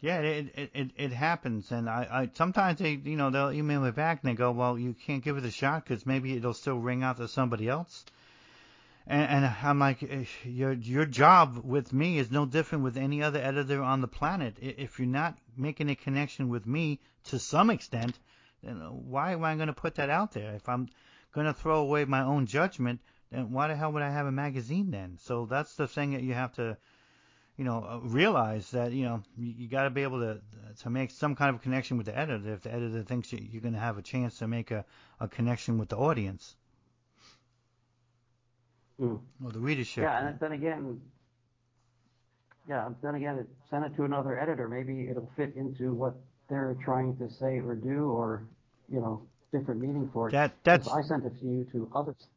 Yeah, 0.00 0.20
it 0.20 0.52
it 0.54 0.70
it, 0.74 0.90
it 0.96 1.12
happens, 1.12 1.72
and 1.72 1.88
I, 1.88 2.06
I 2.10 2.30
sometimes 2.34 2.78
they 2.78 2.92
you 2.92 3.16
know 3.16 3.30
they'll 3.30 3.52
email 3.52 3.80
me 3.80 3.90
back 3.90 4.22
and 4.22 4.30
they 4.30 4.36
go, 4.36 4.50
well, 4.52 4.78
you 4.78 4.94
can't 4.94 5.24
give 5.24 5.38
it 5.38 5.44
a 5.44 5.50
shot 5.50 5.84
because 5.84 6.04
maybe 6.04 6.36
it'll 6.36 6.54
still 6.54 6.78
ring 6.78 7.02
out 7.02 7.16
to 7.16 7.28
somebody 7.28 7.68
else. 7.68 8.04
And, 9.06 9.44
and 9.44 9.54
I'm 9.62 9.78
like, 9.78 10.02
eh, 10.02 10.24
your 10.44 10.72
your 10.72 11.06
job 11.06 11.62
with 11.64 11.92
me 11.92 12.18
is 12.18 12.30
no 12.30 12.44
different 12.44 12.84
with 12.84 12.96
any 12.96 13.22
other 13.22 13.40
editor 13.40 13.82
on 13.82 14.00
the 14.00 14.08
planet. 14.08 14.58
If 14.60 14.98
you're 14.98 15.08
not 15.08 15.38
making 15.56 15.88
a 15.88 15.96
connection 15.96 16.50
with 16.50 16.66
me 16.66 17.00
to 17.24 17.38
some 17.38 17.70
extent, 17.70 18.18
then 18.62 18.76
why 18.76 19.32
am 19.32 19.44
I 19.44 19.54
going 19.54 19.68
to 19.68 19.72
put 19.72 19.94
that 19.94 20.10
out 20.10 20.32
there? 20.32 20.54
If 20.54 20.68
I'm 20.68 20.88
going 21.32 21.46
to 21.46 21.54
throw 21.54 21.80
away 21.80 22.04
my 22.04 22.22
own 22.22 22.46
judgment, 22.46 23.00
then 23.30 23.50
why 23.50 23.68
the 23.68 23.76
hell 23.76 23.92
would 23.92 24.02
I 24.02 24.10
have 24.10 24.26
a 24.26 24.32
magazine 24.32 24.90
then? 24.90 25.18
So 25.20 25.46
that's 25.46 25.74
the 25.74 25.88
thing 25.88 26.12
that 26.12 26.22
you 26.22 26.34
have 26.34 26.52
to, 26.54 26.76
you 27.56 27.64
know, 27.64 27.84
uh, 27.88 27.98
realize 28.02 28.70
that 28.70 28.92
you 28.92 29.04
know 29.04 29.22
you, 29.36 29.54
you 29.58 29.68
got 29.68 29.84
to 29.84 29.90
be 29.90 30.02
able 30.02 30.20
to 30.20 30.40
to 30.82 30.90
make 30.90 31.10
some 31.10 31.34
kind 31.34 31.54
of 31.54 31.62
connection 31.62 31.96
with 31.96 32.06
the 32.06 32.16
editor. 32.16 32.52
If 32.52 32.62
the 32.62 32.72
editor 32.72 33.02
thinks 33.02 33.32
you're 33.32 33.62
going 33.62 33.74
to 33.74 33.80
have 33.80 33.98
a 33.98 34.02
chance 34.02 34.38
to 34.38 34.48
make 34.48 34.70
a, 34.70 34.84
a 35.20 35.28
connection 35.28 35.78
with 35.78 35.88
the 35.88 35.96
audience. 35.96 36.56
Mm. 39.00 39.20
Or 39.44 39.50
the 39.50 39.58
readership. 39.58 40.04
Yeah, 40.04 40.26
and 40.26 40.40
then 40.40 40.52
again, 40.52 41.00
yeah, 42.68 42.88
then 43.02 43.14
again, 43.14 43.46
send 43.68 43.84
it 43.84 43.94
to 43.96 44.04
another 44.04 44.38
editor. 44.38 44.68
Maybe 44.68 45.08
it'll 45.10 45.30
fit 45.36 45.54
into 45.54 45.92
what 45.92 46.14
they're 46.48 46.76
trying 46.82 47.16
to 47.18 47.28
say 47.28 47.58
or 47.58 47.74
do, 47.74 48.10
or 48.10 48.44
you 48.88 49.00
know, 49.00 49.22
different 49.52 49.80
meaning 49.80 50.08
for 50.12 50.28
it. 50.28 50.32
That 50.32 50.52
that's. 50.64 50.88
I 50.88 51.02
sent 51.02 51.24
it 51.24 51.38
to 51.40 51.44
you 51.44 51.66
to 51.72 51.90
others. 51.94 52.28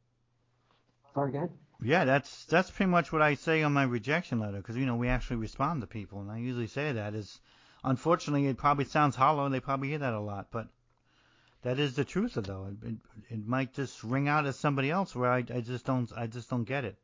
Sorry, 1.14 1.32
go 1.32 1.38
ahead. 1.40 1.50
Yeah, 1.82 2.04
that's 2.06 2.46
that's 2.46 2.70
pretty 2.70 2.92
much 2.92 3.12
what 3.14 3.22
I 3.22 3.36
say 3.36 3.64
on 3.64 3.74
my 3.74 3.84
rejection 3.84 4.40
letter 4.40 4.58
because 4.58 4.76
you 4.76 4.86
know 4.86 4.98
we 4.98 5.08
actually 5.08 5.38
respond 5.38 5.82
to 5.82 5.88
people, 5.88 6.20
and 6.20 6.30
I 6.30 6.38
usually 6.38 6.68
say 6.68 6.92
that 6.92 7.16
is, 7.16 7.40
unfortunately, 7.84 8.48
it 8.48 8.58
probably 8.58 8.86
sounds 8.86 9.16
hollow, 9.16 9.46
and 9.46 9.54
they 9.54 9.62
probably 9.62 9.90
hear 9.90 10.00
that 10.00 10.14
a 10.14 10.20
lot, 10.20 10.48
but 10.52 10.68
that 11.62 11.80
is 11.80 11.96
the 11.96 12.06
truth, 12.06 12.34
though. 12.36 12.68
It, 12.70 12.88
it, 12.88 12.96
it 13.30 13.48
might 13.48 13.74
just 13.74 14.04
ring 14.04 14.28
out 14.28 14.46
as 14.46 14.58
somebody 14.58 14.92
else 14.92 15.16
where 15.16 15.32
I, 15.32 15.38
I 15.38 15.62
just 15.62 15.86
don't 15.86 16.12
I 16.16 16.28
just 16.28 16.50
don't 16.50 16.64
get 16.64 16.86
it. 16.86 16.98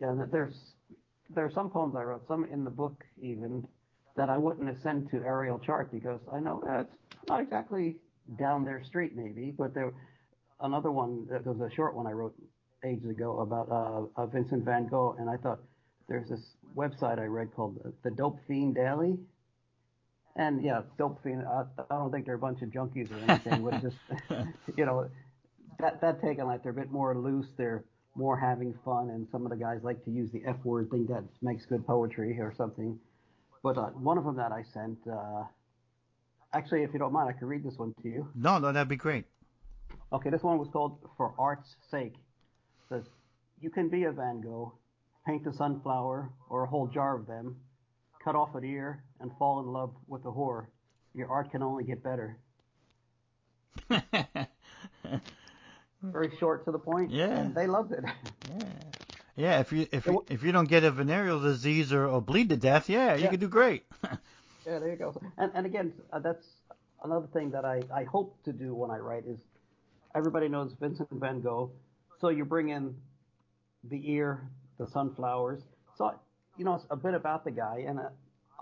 Yeah, 0.00 0.14
there's 0.30 0.74
there 1.30 1.44
are 1.44 1.50
some 1.50 1.70
poems 1.70 1.94
I 1.96 2.02
wrote, 2.02 2.26
some 2.26 2.44
in 2.44 2.64
the 2.64 2.70
book 2.70 3.04
even, 3.20 3.66
that 4.16 4.30
I 4.30 4.38
wouldn't 4.38 4.66
have 4.66 4.78
sent 4.82 5.10
to 5.10 5.18
Ariel 5.18 5.58
Chart 5.58 5.92
because 5.92 6.20
I 6.32 6.40
know 6.40 6.62
that's 6.66 6.94
not 7.28 7.40
exactly 7.40 7.96
down 8.38 8.64
their 8.64 8.82
street 8.84 9.16
maybe, 9.16 9.52
but 9.56 9.74
there 9.74 9.92
another 10.60 10.90
one 10.90 11.26
that 11.30 11.46
was 11.46 11.60
a 11.60 11.74
short 11.74 11.94
one 11.94 12.06
I 12.06 12.12
wrote 12.12 12.34
ages 12.84 13.08
ago 13.10 13.40
about 13.40 13.68
uh, 13.70 14.20
uh, 14.20 14.26
Vincent 14.26 14.64
Van 14.64 14.86
Gogh, 14.86 15.16
and 15.18 15.28
I 15.28 15.36
thought 15.36 15.60
there's 16.08 16.28
this 16.28 16.54
website 16.76 17.18
I 17.18 17.24
read 17.24 17.54
called 17.54 17.78
the 18.02 18.10
Dope 18.10 18.38
Fiend 18.46 18.74
Daily, 18.74 19.18
and 20.36 20.62
yeah, 20.62 20.82
dope 20.96 21.22
fiend. 21.22 21.44
I, 21.46 21.64
I 21.90 21.96
don't 21.96 22.12
think 22.12 22.24
they're 22.24 22.36
a 22.36 22.38
bunch 22.38 22.62
of 22.62 22.68
junkies 22.70 23.10
or 23.10 23.30
anything, 23.30 23.64
but 23.64 23.82
just 23.82 23.96
you 24.76 24.86
know, 24.86 25.10
that 25.80 26.00
that 26.00 26.22
take 26.22 26.38
on 26.38 26.46
like 26.46 26.62
they're 26.62 26.72
a 26.72 26.74
bit 26.74 26.90
more 26.90 27.16
loose. 27.16 27.48
They're 27.56 27.84
more 28.14 28.38
having 28.38 28.74
fun, 28.84 29.10
and 29.10 29.26
some 29.30 29.44
of 29.44 29.50
the 29.50 29.56
guys 29.56 29.80
like 29.82 30.04
to 30.04 30.10
use 30.10 30.30
the 30.32 30.42
F 30.46 30.56
word, 30.64 30.90
think 30.90 31.08
that 31.08 31.24
makes 31.42 31.66
good 31.66 31.86
poetry 31.86 32.38
or 32.40 32.54
something. 32.56 32.98
But 33.62 33.76
uh, 33.76 33.86
one 33.90 34.18
of 34.18 34.24
them 34.24 34.36
that 34.36 34.52
I 34.52 34.62
sent, 34.72 34.98
uh, 35.10 35.42
actually, 36.52 36.84
if 36.84 36.92
you 36.92 37.00
don't 37.00 37.12
mind, 37.12 37.28
I 37.28 37.32
could 37.32 37.48
read 37.48 37.64
this 37.64 37.76
one 37.76 37.92
to 38.02 38.08
you. 38.08 38.28
No, 38.34 38.58
no, 38.58 38.72
that'd 38.72 38.88
be 38.88 38.96
great. 38.96 39.24
Okay, 40.12 40.30
this 40.30 40.42
one 40.42 40.58
was 40.58 40.68
called 40.72 40.98
For 41.16 41.34
Art's 41.38 41.76
Sake. 41.90 42.14
It 42.14 42.88
says, 42.88 43.04
You 43.60 43.70
can 43.70 43.88
be 43.88 44.04
a 44.04 44.12
Van 44.12 44.40
Gogh, 44.40 44.72
paint 45.26 45.46
a 45.46 45.52
sunflower 45.52 46.30
or 46.48 46.64
a 46.64 46.66
whole 46.66 46.86
jar 46.86 47.16
of 47.16 47.26
them, 47.26 47.56
cut 48.24 48.34
off 48.34 48.54
an 48.54 48.64
ear, 48.64 49.02
and 49.20 49.30
fall 49.38 49.60
in 49.60 49.66
love 49.66 49.94
with 50.06 50.24
a 50.24 50.30
whore. 50.30 50.66
Your 51.14 51.30
art 51.30 51.50
can 51.50 51.62
only 51.62 51.84
get 51.84 52.02
better. 52.02 52.38
Very 56.02 56.30
short 56.38 56.64
to 56.64 56.70
the 56.72 56.78
point. 56.78 57.10
Yeah. 57.10 57.26
And 57.26 57.54
they 57.54 57.66
loved 57.66 57.92
it. 57.92 58.04
yeah. 58.50 58.64
Yeah, 59.36 59.60
if 59.60 59.72
you 59.72 59.86
if 59.92 60.06
you, 60.06 60.24
if 60.28 60.42
you 60.42 60.50
don't 60.50 60.68
get 60.68 60.82
a 60.82 60.90
venereal 60.90 61.38
disease 61.40 61.92
or, 61.92 62.06
or 62.08 62.20
bleed 62.20 62.48
to 62.48 62.56
death, 62.56 62.88
yeah, 62.88 63.14
you 63.14 63.24
Yeah. 63.24 63.30
could 63.30 63.40
do 63.40 63.48
great. 63.48 63.84
Yeah, 64.66 64.80
there 64.80 64.90
you 64.90 64.96
go. 64.96 65.18
And, 65.38 65.50
and 65.54 65.64
again, 65.64 65.94
uh, 66.12 66.18
that's 66.18 66.44
another 67.02 67.26
thing 67.32 67.52
that 67.52 67.64
I, 67.64 67.80
I 67.94 68.04
hope 68.04 68.36
to 68.44 68.52
do 68.52 68.74
when 68.74 68.90
I 68.90 68.98
write 68.98 69.24
is 69.26 69.38
everybody 70.14 70.48
knows 70.48 70.74
Vincent 70.80 71.08
van 71.12 71.40
Gogh, 71.40 71.70
so 72.20 72.28
you 72.28 72.44
bring 72.44 72.70
in 72.70 72.94
the 73.84 74.10
ear, 74.10 74.48
the 74.78 74.86
sunflowers. 74.86 75.62
So, 75.96 76.14
you 76.56 76.64
know, 76.64 76.74
it's 76.74 76.86
a 76.90 76.96
bit 76.96 77.14
about 77.14 77.44
the 77.44 77.50
guy, 77.50 77.84
and 77.86 77.98
uh, 77.98 78.08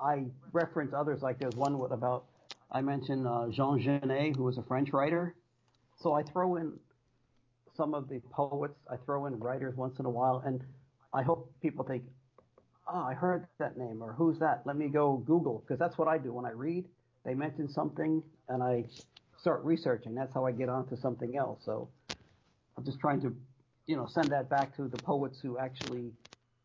I 0.00 0.24
reference 0.52 0.92
others, 0.92 1.22
like 1.22 1.38
there's 1.38 1.56
one 1.56 1.74
about, 1.90 2.24
I 2.70 2.80
mentioned 2.80 3.26
uh, 3.26 3.48
Jean 3.50 3.80
Genet, 3.80 4.36
who 4.36 4.44
was 4.44 4.58
a 4.58 4.62
French 4.62 4.92
writer. 4.92 5.34
So 5.98 6.12
I 6.12 6.22
throw 6.22 6.56
in 6.56 6.72
some 7.76 7.94
of 7.94 8.08
the 8.08 8.20
poets, 8.30 8.78
I 8.90 8.96
throw 8.96 9.26
in 9.26 9.38
writers 9.38 9.76
once 9.76 9.98
in 9.98 10.04
a 10.04 10.10
while, 10.10 10.42
and 10.44 10.62
I 11.12 11.22
hope 11.22 11.52
people 11.62 11.84
think, 11.84 12.02
oh, 12.92 13.00
I 13.00 13.14
heard 13.14 13.46
that 13.58 13.76
name, 13.76 14.02
or 14.02 14.12
who's 14.12 14.38
that? 14.38 14.62
Let 14.64 14.76
me 14.76 14.88
go 14.88 15.22
Google, 15.26 15.60
because 15.60 15.78
that's 15.78 15.96
what 15.96 16.08
I 16.08 16.18
do 16.18 16.32
when 16.32 16.44
I 16.44 16.50
read. 16.50 16.84
They 17.24 17.34
mention 17.34 17.68
something, 17.68 18.22
and 18.48 18.62
I 18.62 18.84
start 19.40 19.64
researching. 19.64 20.14
That's 20.14 20.32
how 20.34 20.46
I 20.46 20.52
get 20.52 20.68
onto 20.68 20.96
something 20.96 21.36
else. 21.36 21.60
So 21.64 21.88
I'm 22.76 22.84
just 22.84 22.98
trying 22.98 23.20
to, 23.22 23.34
you 23.86 23.96
know, 23.96 24.06
send 24.06 24.30
that 24.30 24.48
back 24.48 24.76
to 24.76 24.88
the 24.88 24.98
poets 24.98 25.38
who 25.40 25.58
actually 25.58 26.12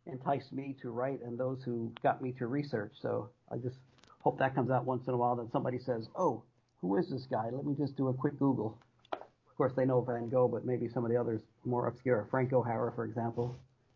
enticed 0.07 0.51
me 0.51 0.76
to 0.82 0.89
write 0.89 1.22
and 1.24 1.38
those 1.38 1.61
who 1.63 1.91
got 2.01 2.22
me 2.22 2.34
to 2.39 2.47
research. 2.47 2.93
So 3.01 3.30
I 3.51 3.57
just 3.57 3.78
hope 4.19 4.39
that 4.39 4.55
comes 4.55 4.72
out 4.72 4.86
once 4.86 5.07
in 5.07 5.13
a 5.13 5.17
while 5.17 5.36
that 5.36 5.51
somebody 5.51 5.80
says, 5.80 6.07
oh, 6.15 6.43
who 6.82 6.97
is 6.97 7.09
this 7.09 7.28
guy? 7.30 7.49
Let 7.51 7.65
me 7.65 7.76
just 7.78 7.95
do 7.95 8.07
a 8.07 8.13
quick 8.13 8.38
Google. 8.39 8.78
Of 9.13 9.57
course, 9.57 9.74
they 9.76 9.86
know 9.86 10.01
Van 10.01 10.30
Gogh, 10.30 10.47
but 10.47 10.65
maybe 10.65 10.88
some 10.88 11.05
of 11.05 11.11
the 11.11 11.17
others 11.17 11.41
more 11.65 11.88
obscure. 11.88 12.28
Frank 12.32 12.51
O'Hara, 12.51 12.91
for 12.93 13.05
example, 13.05 13.55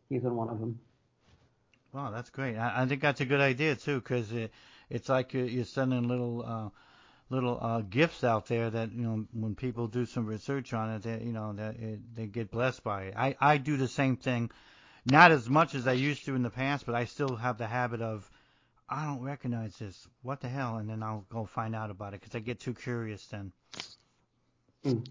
he's 0.10 0.24
in 0.24 0.36
one 0.36 0.50
of 0.50 0.60
them. 0.60 0.80
Wow, 1.92 2.12
that's 2.12 2.30
great. 2.30 2.56
I, 2.58 2.84
I 2.84 2.86
think 2.86 3.02
that's 3.02 3.22
a 3.22 3.26
good 3.26 3.40
idea 3.40 3.76
too, 3.76 3.96
because 3.96 4.32
it, 4.32 4.52
it's 4.90 5.10
like 5.10 5.34
you're, 5.34 5.46
you're 5.46 5.66
sending 5.66 6.08
little 6.08 6.44
uh, 6.46 6.70
little 7.30 7.58
uh, 7.60 7.82
gifts 7.82 8.24
out 8.24 8.48
there 8.48 8.70
that 8.70 8.92
you 8.92 9.04
know 9.04 9.26
when 9.34 9.56
people 9.56 9.88
do 9.88 10.06
some 10.06 10.26
research 10.26 10.74
on 10.74 10.92
it, 10.92 11.04
that 11.04 11.22
you 11.22 11.32
know 11.32 11.54
that 11.54 11.76
it, 11.80 12.16
they 12.16 12.28
get 12.28 12.52
blessed 12.52 12.84
by 12.84 13.04
it. 13.04 13.14
I 13.18 13.36
I 13.40 13.58
do 13.58 13.78
the 13.78 13.88
same 13.88 14.16
thing, 14.18 14.52
not 15.06 15.32
as 15.32 15.50
much 15.50 15.76
as 15.76 15.88
I 15.88 15.94
used 15.94 16.26
to 16.26 16.36
in 16.36 16.44
the 16.44 16.50
past, 16.50 16.86
but 16.86 16.96
I 16.96 17.06
still 17.06 17.36
have 17.36 17.58
the 17.58 17.68
habit 17.68 18.02
of 18.02 18.30
I 18.88 19.06
don't 19.06 19.22
recognize 19.22 19.76
this. 19.78 20.08
What 20.22 20.42
the 20.42 20.48
hell? 20.48 20.78
And 20.78 20.90
then 20.90 21.02
I'll 21.02 21.26
go 21.30 21.46
find 21.46 21.76
out 21.76 21.90
about 21.90 22.14
it 22.14 22.22
because 22.22 22.36
I 22.36 22.40
get 22.40 22.60
too 22.60 22.74
curious 22.74 23.26
then. 23.28 23.52
Mm. 24.86 25.06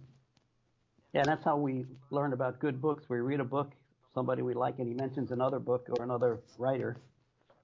Yeah, 1.12 1.20
and 1.20 1.28
that's 1.28 1.44
how 1.44 1.56
we 1.56 1.86
learn 2.10 2.32
about 2.32 2.60
good 2.60 2.80
books. 2.80 3.04
We 3.08 3.18
read 3.18 3.40
a 3.40 3.44
book, 3.44 3.72
somebody 4.14 4.42
we 4.42 4.54
like, 4.54 4.78
and 4.78 4.88
he 4.88 4.94
mentions 4.94 5.32
another 5.32 5.58
book 5.58 5.88
or 5.90 6.04
another 6.04 6.40
writer. 6.58 6.96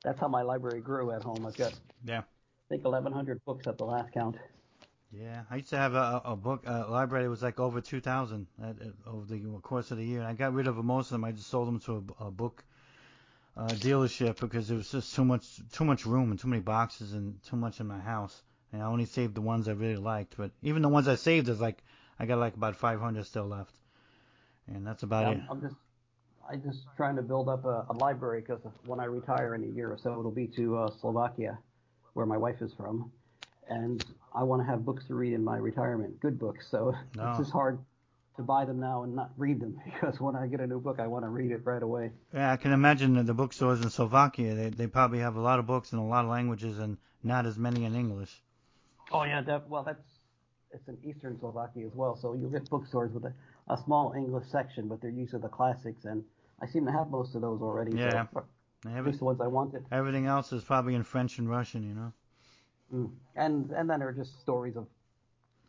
That's 0.02 0.18
how 0.18 0.28
my 0.28 0.42
library 0.42 0.80
grew 0.80 1.12
at 1.12 1.22
home. 1.22 1.44
I've 1.46 1.56
got, 1.56 1.74
Yeah. 2.04 2.22
I 2.70 2.74
think, 2.74 2.84
1,100 2.84 3.44
books 3.44 3.66
at 3.66 3.78
the 3.78 3.84
last 3.84 4.12
count. 4.12 4.36
Yeah, 5.12 5.42
I 5.50 5.56
used 5.56 5.70
to 5.70 5.76
have 5.76 5.94
a, 5.94 6.22
a 6.24 6.36
book 6.36 6.62
a 6.66 6.86
library 6.88 7.24
that 7.24 7.30
was 7.30 7.42
like 7.42 7.58
over 7.58 7.80
2,000 7.80 8.46
at, 8.62 8.80
at, 8.80 8.92
over 9.06 9.26
the 9.26 9.40
course 9.60 9.90
of 9.90 9.98
the 9.98 10.04
year. 10.04 10.20
And 10.20 10.28
I 10.28 10.34
got 10.34 10.54
rid 10.54 10.68
of 10.68 10.76
most 10.84 11.06
of 11.06 11.12
them. 11.12 11.24
I 11.24 11.32
just 11.32 11.48
sold 11.48 11.66
them 11.66 11.80
to 11.80 12.04
a, 12.20 12.26
a 12.26 12.30
book 12.30 12.64
uh, 13.56 13.74
dealership 13.74 14.38
because 14.40 14.70
it 14.70 14.76
was 14.76 14.90
just 14.90 15.14
too 15.14 15.24
much 15.24 15.60
too 15.72 15.84
much 15.84 16.06
room 16.06 16.30
and 16.30 16.38
too 16.38 16.48
many 16.48 16.62
boxes 16.62 17.12
and 17.12 17.42
too 17.42 17.56
much 17.56 17.80
in 17.80 17.86
my 17.88 17.98
house. 17.98 18.42
And 18.72 18.82
I 18.82 18.86
only 18.86 19.06
saved 19.06 19.34
the 19.34 19.40
ones 19.40 19.68
I 19.68 19.72
really 19.72 19.96
liked. 19.96 20.36
But 20.36 20.52
even 20.62 20.82
the 20.82 20.88
ones 20.88 21.08
I 21.08 21.16
saved, 21.16 21.48
is 21.48 21.60
like 21.60 21.82
I 22.18 22.26
got 22.26 22.38
like 22.38 22.54
about 22.54 22.76
500 22.76 23.26
still 23.26 23.46
left, 23.46 23.74
and 24.68 24.86
that's 24.86 25.02
about 25.02 25.26
Yeah, 25.26 25.28
it. 25.28 25.40
I'm, 25.50 25.60
just 25.60 25.76
I'm 26.50 26.62
just, 26.62 26.80
just 26.82 26.86
trying 26.96 27.16
to 27.16 27.22
build 27.22 27.48
up 27.48 27.64
a, 27.64 27.86
a 27.90 27.94
library 27.94 28.40
because 28.40 28.60
when 28.86 29.00
I 29.00 29.04
retire 29.04 29.54
in 29.54 29.64
a 29.64 29.68
year 29.68 29.90
or 29.92 29.98
so, 29.98 30.18
it'll 30.18 30.30
be 30.30 30.48
to 30.56 30.78
uh, 30.78 30.90
Slovakia, 31.00 31.58
where 32.14 32.26
my 32.26 32.36
wife 32.36 32.60
is 32.62 32.72
from, 32.74 33.10
and 33.68 34.04
I 34.34 34.42
want 34.42 34.62
to 34.62 34.66
have 34.66 34.84
books 34.84 35.04
to 35.06 35.14
read 35.14 35.32
in 35.32 35.44
my 35.44 35.56
retirement, 35.56 36.20
good 36.20 36.38
books. 36.38 36.66
So 36.70 36.94
No. 37.14 37.28
it's 37.28 37.38
just 37.38 37.52
hard 37.52 37.78
to 38.36 38.42
buy 38.42 38.64
them 38.64 38.80
now 38.80 39.02
and 39.02 39.14
not 39.14 39.30
read 39.36 39.60
them 39.60 39.80
because 39.84 40.20
when 40.20 40.36
I 40.36 40.46
get 40.46 40.60
a 40.60 40.66
new 40.66 40.80
book, 40.80 40.98
I 41.00 41.06
want 41.06 41.24
to 41.24 41.28
read 41.28 41.50
it 41.50 41.60
right 41.64 41.82
away. 41.82 42.10
Yeah, 42.32 42.52
I 42.52 42.56
can 42.56 42.72
imagine 42.72 43.14
that 43.14 43.26
the 43.26 43.34
bookstores 43.34 43.80
in 43.80 43.90
Slovakia. 43.90 44.54
They 44.54 44.68
they 44.70 44.86
probably 44.86 45.20
have 45.20 45.36
a 45.36 45.40
lot 45.40 45.58
of 45.58 45.66
books 45.66 45.92
in 45.92 45.98
a 45.98 46.06
lot 46.06 46.24
of 46.24 46.30
languages 46.30 46.78
and 46.78 46.96
not 47.22 47.46
as 47.46 47.58
many 47.58 47.84
in 47.84 47.94
English. 47.94 48.42
Oh 49.12 49.24
yeah, 49.24 49.42
that, 49.42 49.68
well 49.68 49.82
that's 49.82 50.04
it's 50.72 50.86
in 50.88 50.96
eastern 51.04 51.38
Slovakia 51.38 51.86
as 51.86 51.94
well. 51.94 52.16
So 52.16 52.34
you'll 52.34 52.50
get 52.50 52.68
bookstores 52.70 53.12
with 53.12 53.24
a, 53.24 53.32
a 53.68 53.76
small 53.84 54.12
English 54.16 54.46
section, 54.50 54.88
but 54.88 55.00
they're 55.00 55.10
used 55.10 55.32
to 55.32 55.38
the 55.38 55.48
classics, 55.48 56.04
and 56.04 56.24
I 56.62 56.66
seem 56.66 56.86
to 56.86 56.92
have 56.92 57.10
most 57.10 57.34
of 57.34 57.42
those 57.42 57.60
already. 57.60 57.96
Yeah. 57.96 58.26
So, 58.32 58.44
They 58.84 58.90
at 58.90 58.96
have 58.96 59.06
least 59.06 59.16
it- 59.16 59.18
the 59.20 59.24
ones 59.26 59.40
I 59.40 59.46
wanted. 59.46 59.84
Everything 59.92 60.26
else 60.26 60.52
is 60.52 60.64
probably 60.64 60.94
in 60.94 61.02
French 61.02 61.38
and 61.38 61.48
Russian, 61.48 61.82
you 61.82 61.94
know. 61.94 62.12
Mm. 62.94 63.10
And 63.36 63.70
and 63.70 63.88
then 63.88 64.00
there 64.00 64.08
are 64.08 64.12
just 64.12 64.40
stories 64.40 64.76
of 64.76 64.86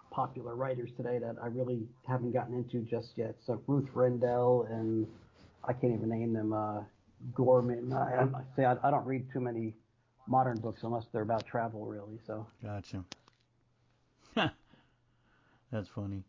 popular 0.10 0.56
writers 0.56 0.92
today 0.98 1.20
that 1.20 1.36
I 1.42 1.48
really 1.48 1.88
haven't 2.08 2.32
gotten 2.32 2.56
into 2.56 2.82
just 2.82 3.18
yet. 3.18 3.36
So 3.46 3.62
Ruth 3.68 3.90
Rendell 3.94 4.68
and 4.70 5.08
I 5.64 5.74
can't 5.74 5.94
even 5.94 6.10
name 6.10 6.34
them. 6.34 6.54
Uh, 6.54 6.82
Gorman. 7.36 7.94
I, 7.94 8.24
I 8.24 8.42
say 8.56 8.66
I, 8.66 8.76
I 8.84 8.92
don't 8.92 9.06
read 9.06 9.28
too 9.32 9.40
many 9.40 9.74
modern 10.28 10.60
books 10.60 10.84
unless 10.84 11.06
they're 11.12 11.22
about 11.22 11.46
travel, 11.46 11.86
really. 11.86 12.20
So 12.26 12.48
Gotcha. 12.64 13.04
That's 15.72 15.88
funny. 15.90 16.24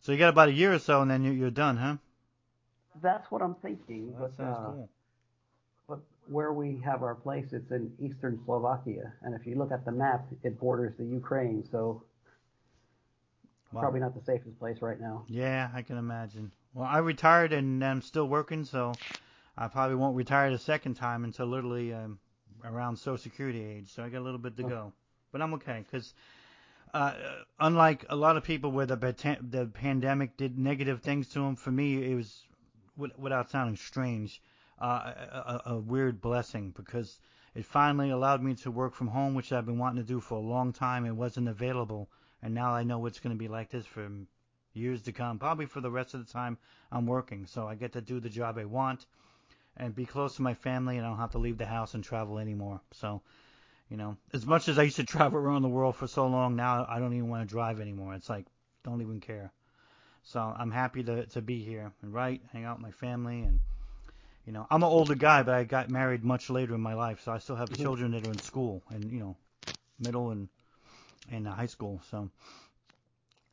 So 0.00 0.12
you 0.12 0.18
got 0.18 0.30
about 0.30 0.48
a 0.48 0.52
year 0.52 0.72
or 0.72 0.78
so, 0.78 1.02
and 1.02 1.10
then 1.10 1.22
you, 1.22 1.32
you're 1.32 1.50
done, 1.50 1.76
huh? 1.76 1.96
that's 3.02 3.30
what 3.30 3.40
I'm 3.40 3.54
thinking. 3.56 4.12
Well, 4.12 4.22
that 4.22 4.36
but, 4.36 4.44
sounds 4.44 4.56
uh, 4.58 4.70
cool. 4.72 4.88
Where 6.30 6.52
we 6.52 6.80
have 6.84 7.02
our 7.02 7.14
place, 7.14 7.52
it's 7.52 7.70
in 7.70 7.92
eastern 7.98 8.40
Slovakia, 8.44 9.12
and 9.22 9.34
if 9.34 9.46
you 9.46 9.56
look 9.56 9.72
at 9.72 9.84
the 9.84 9.92
map, 9.92 10.26
it 10.42 10.58
borders 10.60 10.94
the 10.96 11.04
Ukraine. 11.04 11.64
So 11.70 12.04
Wow. 13.72 13.80
probably 13.80 14.00
not 14.00 14.14
the 14.14 14.24
safest 14.24 14.58
place 14.58 14.82
right 14.82 15.00
now. 15.00 15.24
Yeah, 15.28 15.70
I 15.72 15.82
can 15.82 15.96
imagine. 15.96 16.52
Well, 16.74 16.86
I 16.86 16.98
retired 16.98 17.52
and 17.52 17.84
I'm 17.84 18.02
still 18.02 18.26
working, 18.26 18.64
so 18.64 18.92
I 19.56 19.68
probably 19.68 19.96
won't 19.96 20.16
retire 20.16 20.50
the 20.50 20.58
second 20.58 20.94
time 20.94 21.24
until 21.24 21.46
literally 21.46 21.92
um, 21.92 22.18
around 22.64 22.96
Social 22.96 23.18
Security 23.18 23.64
age. 23.64 23.92
So 23.92 24.02
I 24.02 24.08
got 24.08 24.18
a 24.18 24.26
little 24.26 24.38
bit 24.38 24.56
to 24.56 24.64
go, 24.64 24.92
but 25.30 25.40
I'm 25.40 25.54
okay 25.54 25.84
because 25.86 26.14
uh, 26.94 27.12
unlike 27.60 28.04
a 28.08 28.16
lot 28.16 28.36
of 28.36 28.42
people 28.44 28.72
where 28.72 28.86
the 28.86 28.96
the 29.48 29.66
pandemic 29.66 30.36
did 30.36 30.58
negative 30.58 31.02
things 31.02 31.28
to 31.28 31.40
them, 31.40 31.56
for 31.56 31.70
me 31.70 32.10
it 32.10 32.14
was 32.14 32.42
without 32.96 33.50
sounding 33.50 33.76
strange, 33.76 34.42
a, 34.80 34.84
a, 34.84 35.62
a 35.66 35.76
weird 35.78 36.20
blessing 36.20 36.72
because 36.76 37.18
it 37.54 37.64
finally 37.64 38.10
allowed 38.10 38.42
me 38.42 38.54
to 38.56 38.70
work 38.70 38.94
from 38.94 39.08
home, 39.08 39.34
which 39.34 39.52
I've 39.52 39.66
been 39.66 39.78
wanting 39.78 40.02
to 40.02 40.08
do 40.08 40.20
for 40.20 40.36
a 40.36 40.40
long 40.40 40.72
time. 40.72 41.04
It 41.04 41.16
wasn't 41.16 41.48
available, 41.48 42.08
and 42.42 42.54
now 42.54 42.72
I 42.72 42.84
know 42.84 43.06
it's 43.06 43.20
going 43.20 43.34
to 43.34 43.38
be 43.38 43.48
like 43.48 43.70
this 43.70 43.86
for 43.86 44.08
years 44.72 45.02
to 45.02 45.12
come, 45.12 45.38
probably 45.38 45.66
for 45.66 45.80
the 45.80 45.90
rest 45.90 46.14
of 46.14 46.24
the 46.24 46.32
time 46.32 46.58
I'm 46.92 47.06
working. 47.06 47.46
So 47.46 47.66
I 47.66 47.74
get 47.74 47.92
to 47.92 48.00
do 48.00 48.20
the 48.20 48.28
job 48.28 48.56
I 48.56 48.64
want 48.64 49.06
and 49.76 49.94
be 49.94 50.06
close 50.06 50.36
to 50.36 50.42
my 50.42 50.54
family, 50.54 50.96
and 50.96 51.06
I 51.06 51.10
don't 51.10 51.18
have 51.18 51.32
to 51.32 51.38
leave 51.38 51.58
the 51.58 51.66
house 51.66 51.94
and 51.94 52.04
travel 52.04 52.38
anymore. 52.38 52.80
So, 52.92 53.22
you 53.88 53.96
know, 53.96 54.16
as 54.32 54.46
much 54.46 54.68
as 54.68 54.78
I 54.78 54.84
used 54.84 54.96
to 54.96 55.04
travel 55.04 55.38
around 55.38 55.62
the 55.62 55.68
world 55.68 55.96
for 55.96 56.06
so 56.06 56.26
long, 56.26 56.54
now 56.56 56.86
I 56.88 56.98
don't 56.98 57.14
even 57.14 57.28
want 57.28 57.48
to 57.48 57.52
drive 57.52 57.80
anymore. 57.80 58.14
It's 58.14 58.28
like, 58.28 58.46
don't 58.84 59.02
even 59.02 59.20
care. 59.20 59.52
So 60.22 60.40
I'm 60.40 60.70
happy 60.70 61.02
to 61.04 61.26
to 61.26 61.42
be 61.42 61.64
here 61.64 61.92
and 62.02 62.12
write, 62.12 62.42
hang 62.52 62.64
out 62.64 62.76
with 62.76 62.82
my 62.82 62.92
family, 62.92 63.40
and 63.40 63.60
you 64.46 64.52
know, 64.52 64.66
I'm 64.70 64.82
an 64.82 64.88
older 64.88 65.14
guy, 65.14 65.42
but 65.42 65.54
I 65.54 65.64
got 65.64 65.90
married 65.90 66.24
much 66.24 66.50
later 66.50 66.74
in 66.74 66.80
my 66.80 66.94
life, 66.94 67.20
so 67.22 67.32
I 67.32 67.38
still 67.38 67.56
have 67.56 67.70
Mhm. 67.70 67.76
children 67.76 68.12
that 68.12 68.24
are 68.24 68.30
in 68.30 68.40
school 68.40 68.82
and 68.90 69.10
you 69.12 69.20
know, 69.20 69.36
middle 69.98 70.30
and 70.30 70.48
and 71.30 71.46
uh, 71.46 71.52
high 71.52 71.66
school. 71.66 72.00
So 72.10 72.30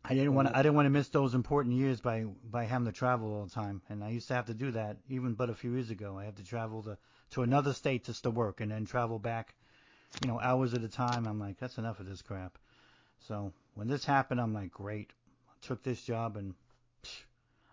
I 0.04 0.14
didn't 0.14 0.34
want 0.36 0.48
to 0.48 0.58
I 0.58 0.64
didn't 0.64 0.76
want 0.76 0.86
to 0.86 0.90
miss 0.90 1.10
those 1.10 1.36
important 1.36 1.76
years 1.76 2.00
by 2.02 2.24
by 2.24 2.64
having 2.64 2.86
to 2.86 2.92
travel 2.94 3.34
all 3.34 3.46
the 3.46 3.52
time. 3.52 3.82
And 3.90 4.04
I 4.04 4.10
used 4.10 4.28
to 4.30 4.36
have 4.36 4.46
to 4.46 4.54
do 4.54 4.72
that 4.72 4.98
even 5.10 5.34
but 5.34 5.50
a 5.50 5.54
few 5.56 5.74
years 5.74 5.90
ago. 5.90 6.18
I 6.18 6.24
had 6.26 6.38
to 6.38 6.46
travel 6.46 6.84
to 6.84 6.98
to 7.32 7.44
another 7.44 7.74
state 7.74 8.06
just 8.06 8.24
to 8.24 8.32
work 8.32 8.62
and 8.62 8.72
then 8.72 8.86
travel 8.86 9.20
back, 9.20 9.54
you 10.22 10.28
know, 10.28 10.40
hours 10.40 10.74
at 10.74 10.84
a 10.84 10.88
time. 10.88 11.28
I'm 11.28 11.40
like, 11.40 11.58
that's 11.58 11.78
enough 11.78 12.00
of 12.00 12.06
this 12.08 12.22
crap. 12.22 12.58
So 13.20 13.52
when 13.76 13.88
this 13.88 14.06
happened, 14.06 14.40
I'm 14.40 14.54
like, 14.54 14.72
great. 14.72 15.12
I 15.50 15.54
took 15.68 15.84
this 15.84 16.02
job 16.02 16.38
and 16.38 16.56
psh, 17.04 17.24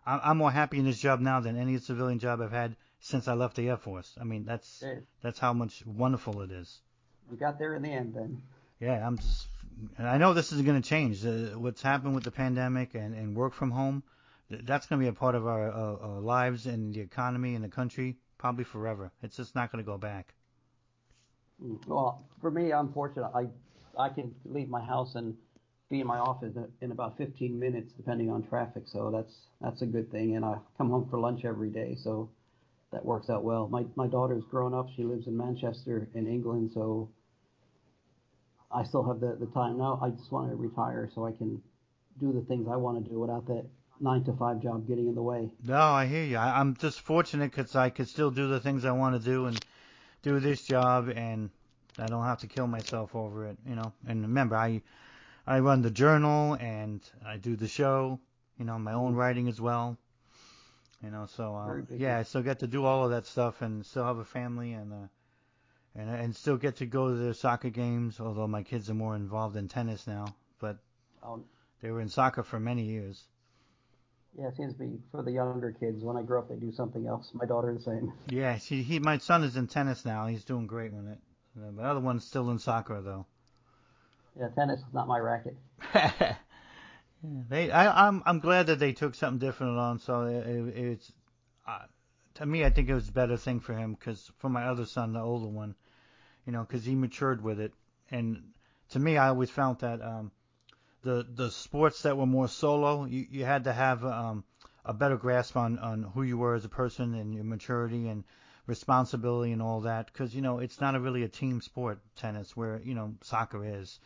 I'm 0.04 0.20
I'm 0.24 0.38
more 0.38 0.50
happy 0.50 0.78
in 0.78 0.84
this 0.84 0.98
job 0.98 1.20
now 1.20 1.40
than 1.40 1.56
any 1.56 1.78
civilian 1.78 2.18
job 2.18 2.40
I've 2.40 2.50
had 2.50 2.76
since 3.04 3.28
I 3.28 3.34
left 3.34 3.56
the 3.56 3.68
Air 3.68 3.76
Force. 3.76 4.16
I 4.18 4.24
mean, 4.24 4.46
that's 4.46 4.82
that's 5.22 5.38
how 5.38 5.52
much 5.52 5.84
wonderful 5.84 6.40
it 6.40 6.50
is. 6.50 6.80
we 7.30 7.36
got 7.36 7.58
there 7.58 7.74
in 7.74 7.82
the 7.82 7.90
end. 7.90 8.14
Then. 8.14 8.42
Yeah, 8.80 9.06
I'm 9.06 9.18
just. 9.18 9.46
and 9.98 10.08
I 10.08 10.16
know 10.16 10.32
this 10.32 10.52
is 10.52 10.62
going 10.62 10.80
to 10.80 10.88
change. 10.88 11.24
Uh, 11.24 11.58
what's 11.58 11.82
happened 11.82 12.14
with 12.14 12.24
the 12.24 12.30
pandemic 12.30 12.94
and, 12.94 13.14
and 13.14 13.36
work 13.36 13.52
from 13.52 13.70
home, 13.70 14.02
that's 14.48 14.86
going 14.86 15.00
to 15.00 15.04
be 15.04 15.08
a 15.08 15.12
part 15.12 15.34
of 15.34 15.46
our, 15.46 15.70
uh, 15.70 15.96
our 16.08 16.20
lives 16.20 16.64
and 16.66 16.94
the 16.94 17.00
economy 17.00 17.54
and 17.54 17.62
the 17.62 17.68
country 17.68 18.16
probably 18.38 18.64
forever. 18.64 19.12
It's 19.22 19.36
just 19.36 19.54
not 19.54 19.70
going 19.70 19.84
to 19.84 19.86
go 19.86 19.98
back. 19.98 20.32
Mm, 21.62 21.86
well, 21.86 22.24
for 22.40 22.50
me, 22.50 22.72
I'm 22.72 22.90
fortunate. 22.92 23.30
I 23.34 23.48
I 23.98 24.08
can 24.08 24.34
leave 24.46 24.70
my 24.70 24.82
house 24.82 25.14
and 25.14 25.36
be 25.90 26.00
in 26.00 26.06
my 26.06 26.18
office 26.18 26.54
in 26.80 26.90
about 26.90 27.18
15 27.18 27.58
minutes, 27.58 27.92
depending 27.92 28.30
on 28.30 28.44
traffic. 28.44 28.84
So 28.86 29.10
that's 29.10 29.34
that's 29.60 29.82
a 29.82 29.86
good 29.86 30.10
thing. 30.10 30.36
And 30.36 30.44
I 30.44 30.56
come 30.78 30.88
home 30.88 31.06
for 31.10 31.18
lunch 31.18 31.44
every 31.44 31.68
day, 31.68 31.96
so 32.02 32.30
that 32.94 33.04
works 33.04 33.28
out 33.28 33.42
well. 33.42 33.68
My 33.68 33.84
my 33.96 34.06
daughter's 34.06 34.44
grown 34.44 34.72
up. 34.72 34.88
She 34.96 35.02
lives 35.02 35.26
in 35.26 35.36
Manchester, 35.36 36.08
in 36.14 36.26
England, 36.28 36.70
so 36.72 37.10
I 38.72 38.84
still 38.84 39.02
have 39.06 39.20
the 39.20 39.36
the 39.38 39.46
time 39.52 39.76
now. 39.78 39.98
I 40.00 40.10
just 40.10 40.30
want 40.30 40.48
to 40.50 40.56
retire 40.56 41.10
so 41.12 41.26
I 41.26 41.32
can 41.32 41.60
do 42.20 42.32
the 42.32 42.42
things 42.42 42.68
I 42.70 42.76
want 42.76 43.04
to 43.04 43.10
do 43.10 43.18
without 43.18 43.46
that 43.48 43.66
nine 44.00 44.22
to 44.24 44.32
five 44.34 44.62
job 44.62 44.86
getting 44.86 45.08
in 45.08 45.14
the 45.16 45.22
way. 45.22 45.50
No, 45.64 45.80
I 45.80 46.06
hear 46.06 46.22
you. 46.22 46.36
I, 46.36 46.60
I'm 46.60 46.76
just 46.76 47.00
fortunate 47.00 47.50
because 47.50 47.74
I 47.74 47.90
could 47.90 48.08
still 48.08 48.30
do 48.30 48.48
the 48.48 48.60
things 48.60 48.84
I 48.84 48.92
want 48.92 49.20
to 49.20 49.24
do 49.24 49.46
and 49.46 49.58
do 50.22 50.38
this 50.38 50.62
job, 50.62 51.12
and 51.14 51.50
I 51.98 52.06
don't 52.06 52.24
have 52.24 52.38
to 52.40 52.46
kill 52.46 52.68
myself 52.68 53.16
over 53.16 53.46
it, 53.46 53.58
you 53.66 53.74
know. 53.74 53.92
And 54.06 54.22
remember, 54.22 54.54
I 54.54 54.82
I 55.48 55.58
run 55.58 55.82
the 55.82 55.90
journal 55.90 56.54
and 56.60 57.00
I 57.26 57.38
do 57.38 57.56
the 57.56 57.68
show, 57.68 58.20
you 58.56 58.64
know, 58.64 58.78
my 58.78 58.92
own 58.92 59.14
writing 59.14 59.48
as 59.48 59.60
well. 59.60 59.98
You 61.02 61.10
know, 61.10 61.26
so 61.26 61.54
uh, 61.54 61.94
yeah, 61.94 62.18
I 62.18 62.22
still 62.22 62.42
get 62.42 62.60
to 62.60 62.66
do 62.66 62.84
all 62.84 63.04
of 63.04 63.10
that 63.10 63.26
stuff 63.26 63.62
and 63.62 63.84
still 63.84 64.04
have 64.04 64.18
a 64.18 64.24
family 64.24 64.72
and 64.72 64.92
uh, 64.92 65.06
and 65.94 66.10
and 66.10 66.36
still 66.36 66.56
get 66.56 66.76
to 66.76 66.86
go 66.86 67.08
to 67.08 67.14
the 67.14 67.34
soccer 67.34 67.70
games. 67.70 68.20
Although 68.20 68.46
my 68.46 68.62
kids 68.62 68.88
are 68.90 68.94
more 68.94 69.16
involved 69.16 69.56
in 69.56 69.68
tennis 69.68 70.06
now, 70.06 70.34
but 70.60 70.78
um, 71.22 71.44
they 71.82 71.90
were 71.90 72.00
in 72.00 72.08
soccer 72.08 72.42
for 72.42 72.58
many 72.58 72.84
years. 72.84 73.24
Yeah, 74.38 74.48
it 74.48 74.56
seems 74.56 74.72
to 74.74 74.78
be 74.80 74.98
for 75.12 75.22
the 75.22 75.30
younger 75.30 75.72
kids. 75.72 76.02
When 76.02 76.16
I 76.16 76.22
grow 76.22 76.40
up, 76.40 76.48
they 76.48 76.56
do 76.56 76.72
something 76.72 77.06
else. 77.06 77.30
My 77.34 77.46
daughter 77.46 77.72
the 77.72 77.80
same. 77.80 78.12
Yeah, 78.28 78.58
she, 78.58 78.82
he, 78.82 78.98
my 78.98 79.18
son 79.18 79.44
is 79.44 79.56
in 79.56 79.68
tennis 79.68 80.04
now. 80.04 80.26
He's 80.26 80.44
doing 80.44 80.66
great 80.66 80.92
with 80.92 81.06
it. 81.06 81.18
The 81.54 81.82
other 81.82 82.00
one's 82.00 82.24
still 82.24 82.50
in 82.50 82.58
soccer 82.58 83.00
though. 83.00 83.26
Yeah, 84.38 84.48
tennis 84.48 84.80
is 84.80 84.92
not 84.92 85.06
my 85.06 85.18
racket. 85.18 85.56
they, 87.48 87.70
I, 87.70 88.08
I'm, 88.08 88.22
I'm 88.26 88.40
glad 88.40 88.66
that 88.66 88.78
they 88.78 88.92
took 88.92 89.14
something 89.14 89.38
different 89.38 89.78
on. 89.78 89.98
So 89.98 90.22
it, 90.22 90.46
it, 90.46 90.76
it's, 90.76 91.12
uh, 91.66 91.86
to 92.34 92.46
me, 92.46 92.64
I 92.64 92.70
think 92.70 92.88
it 92.88 92.94
was 92.94 93.08
a 93.08 93.12
better 93.12 93.36
thing 93.36 93.60
for 93.60 93.74
him 93.74 93.94
because 93.94 94.30
for 94.38 94.48
my 94.48 94.66
other 94.66 94.84
son, 94.84 95.12
the 95.12 95.20
older 95.20 95.48
one, 95.48 95.74
you 96.46 96.52
know, 96.52 96.62
because 96.62 96.84
he 96.84 96.94
matured 96.94 97.42
with 97.42 97.60
it. 97.60 97.72
And 98.10 98.42
to 98.90 98.98
me, 98.98 99.16
I 99.16 99.28
always 99.28 99.50
found 99.50 99.78
that 99.78 100.02
um, 100.02 100.32
the 101.02 101.26
the 101.34 101.50
sports 101.50 102.02
that 102.02 102.16
were 102.16 102.26
more 102.26 102.48
solo, 102.48 103.04
you, 103.04 103.26
you 103.30 103.44
had 103.44 103.64
to 103.64 103.72
have 103.72 104.04
um, 104.04 104.44
a 104.84 104.92
better 104.92 105.16
grasp 105.16 105.56
on 105.56 105.78
on 105.78 106.02
who 106.02 106.22
you 106.22 106.36
were 106.36 106.54
as 106.54 106.64
a 106.64 106.68
person 106.68 107.14
and 107.14 107.34
your 107.34 107.44
maturity 107.44 108.08
and 108.08 108.24
responsibility 108.66 109.52
and 109.52 109.62
all 109.62 109.82
that 109.82 110.06
because 110.06 110.34
you 110.34 110.40
know 110.40 110.58
it's 110.58 110.80
not 110.80 110.94
a 110.94 111.00
really 111.00 111.22
a 111.22 111.28
team 111.28 111.60
sport 111.60 111.98
tennis 112.16 112.56
where 112.56 112.80
you 112.82 112.94
know 112.94 113.14
soccer 113.22 113.62
is 113.64 114.00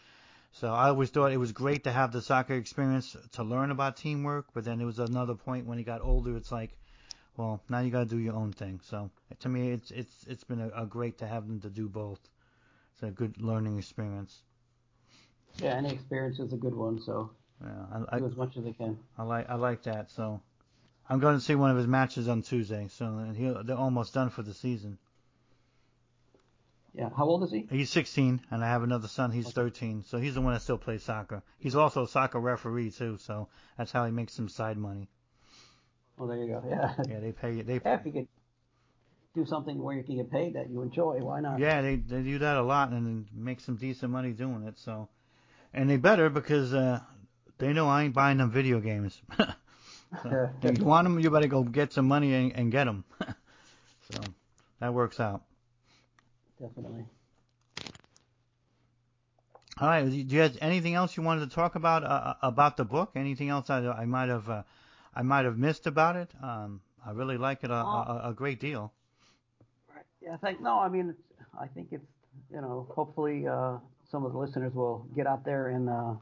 so 0.61 0.73
I 0.73 0.89
always 0.89 1.11
thought 1.11 1.33
it 1.33 1.37
was 1.37 1.53
great 1.53 1.85
to 1.85 1.93
have 1.93 2.13
the 2.13 2.21
soccer 2.21 2.55
experience 2.55 3.17
to 3.33 3.43
learn 3.43 3.71
about 3.71 3.97
teamwork 3.97 4.47
but 4.53 4.65
then 4.65 4.79
there 4.79 4.87
was 4.87 4.99
another 4.99 5.35
point 5.35 5.67
when 5.67 5.79
he 5.79 5.85
got 5.85 6.03
older 6.03 6.37
it's 6.37 6.51
like 6.51 6.77
well 7.37 7.63
now 7.69 7.79
you 7.81 7.91
got 7.91 8.01
to 8.01 8.17
do 8.17 8.19
your 8.19 8.35
own 8.35 8.53
thing. 8.53 8.81
So 8.83 9.11
to 9.41 9.49
me 9.49 9.71
it's 9.71 9.91
it's 9.91 10.27
it's 10.27 10.45
been 10.45 10.61
a, 10.61 10.83
a 10.83 10.87
great 10.87 11.19
to 11.19 11.27
have 11.27 11.47
them 11.47 11.61
to 11.61 11.71
do 11.71 11.89
both. 11.89 12.21
It's 12.95 13.03
a 13.05 13.11
good 13.11 13.41
learning 13.41 13.79
experience. 13.79 14.43
Yeah 15.63 15.77
any 15.77 15.91
experience 15.91 16.39
is 16.41 16.53
a 16.53 16.57
good 16.57 16.75
one 16.75 17.01
so. 17.01 17.31
Yeah 17.63 18.05
I, 18.11 18.19
do 18.19 18.27
as 18.27 18.37
much 18.37 18.57
as 18.57 18.67
I 18.67 18.73
can. 18.73 18.99
I 19.17 19.23
like 19.23 19.49
I 19.49 19.55
like 19.55 19.83
that 19.85 20.11
so. 20.11 20.41
I'm 21.11 21.21
going 21.21 21.37
to 21.37 21.41
see 21.41 21.55
one 21.55 21.71
of 21.71 21.79
his 21.79 21.87
matches 21.87 22.29
on 22.29 22.43
Tuesday, 22.43 22.87
so 22.91 23.33
he, 23.35 23.51
they're 23.65 23.75
almost 23.75 24.13
done 24.13 24.29
for 24.29 24.43
the 24.43 24.53
season. 24.53 24.99
Yeah, 26.95 27.11
how 27.17 27.25
old 27.25 27.45
is 27.45 27.53
he? 27.53 27.67
He's 27.71 27.91
16, 27.91 28.41
and 28.51 28.65
I 28.65 28.69
have 28.69 28.83
another 28.83 29.09
son. 29.09 29.31
He's 29.31 29.51
13, 29.51 30.05
so 30.05 30.19
he's 30.19 30.35
the 30.35 30.41
one 30.41 30.55
that 30.55 30.63
still 30.63 30.79
plays 30.79 31.03
soccer. 31.03 31.43
He's 31.59 31.77
also 31.77 32.05
a 32.05 32.09
soccer 32.09 32.41
referee 32.41 32.91
too, 32.91 33.19
so 33.19 33.49
that's 33.77 33.93
how 33.93 34.05
he 34.05 34.11
makes 34.11 34.33
some 34.33 34.49
side 34.49 34.79
money. 34.79 35.09
Well, 36.17 36.29
there 36.29 36.39
you 36.39 36.49
go. 36.49 36.65
Yeah. 36.69 36.95
Yeah, 37.09 37.21
they 37.21 37.33
pay. 37.33 37.55
You 37.55 37.63
they. 37.63 37.75
Yeah, 37.75 37.95
if 38.01 38.07
you 38.07 38.13
could 38.13 38.29
do 39.35 39.47
something 39.47 39.81
where 39.81 39.97
you 39.97 40.03
can 40.03 40.17
get 40.17 40.31
paid 40.31 40.55
that 40.55 40.71
you 40.71 40.83
enjoy, 40.83 41.19
why 41.21 41.41
not? 41.41 41.61
Yeah, 41.61 41.83
they 41.83 41.97
they 41.97 42.23
do 42.23 42.39
that 42.39 42.57
a 42.57 42.63
lot 42.63 42.91
and 42.91 43.27
make 43.33 43.61
some 43.61 43.77
decent 43.77 44.11
money 44.11 44.33
doing 44.33 44.65
it. 44.65 44.79
So, 44.79 45.09
and 45.73 45.89
they 45.89 45.97
better 45.97 46.31
because 46.31 46.75
uh, 46.75 47.01
they 47.59 47.73
know 47.73 47.89
I 47.89 48.05
ain't 48.05 48.15
buying 48.15 48.39
them 48.39 48.51
video 48.51 48.81
games. 48.81 49.21
So, 50.23 50.51
if 50.63 50.79
you 50.79 50.85
want 50.85 51.05
them, 51.05 51.21
you 51.21 51.31
better 51.31 51.49
go 51.49 51.63
get 51.63 51.93
some 51.93 52.09
money 52.09 52.33
and, 52.33 52.53
and 52.57 52.73
get 52.73 52.85
them. 52.85 53.05
so 54.11 54.21
that 54.81 54.95
works 54.95 55.21
out. 55.21 55.43
Definitely. 56.61 57.05
All 59.81 59.87
right. 59.89 60.11
Do 60.11 60.17
you 60.17 60.41
have 60.41 60.59
anything 60.61 60.95
else 60.95 61.17
you 61.17 61.23
wanted 61.23 61.49
to 61.49 61.55
talk 61.55 61.77
about 61.77 62.03
uh, 62.03 62.07
uh, 62.07 62.35
about 62.43 62.77
the 62.77 62.85
book? 62.85 63.13
Anything 63.15 63.49
else 63.49 63.71
I, 63.71 63.87
I 63.87 64.07
might 64.07 64.29
have 64.29 64.49
uh, 64.51 64.63
I 65.15 65.23
might 65.23 65.45
have 65.45 65.57
missed 65.57 65.87
about 65.87 66.17
it? 66.17 66.31
Um, 66.43 66.81
I 67.07 67.13
really 67.13 67.39
like 67.39 67.63
it 67.63 67.71
a, 67.71 67.75
a, 67.75 68.21
a 68.31 68.33
great 68.35 68.59
deal. 68.59 68.93
Right. 69.95 70.05
Yeah. 70.21 70.37
Thank. 70.39 70.61
No. 70.61 70.81
I 70.81 70.89
mean, 70.89 71.15
I 71.61 71.69
think 71.69 71.89
it's 71.93 72.09
you 72.53 72.61
know 72.61 72.89
hopefully 72.91 73.47
uh, 73.47 73.77
some 74.11 74.25
of 74.25 74.33
the 74.33 74.39
listeners 74.39 74.75
will 74.75 75.07
get 75.15 75.29
out 75.29 75.45
there 75.45 75.69
and 75.69 75.89
uh, 75.89 76.15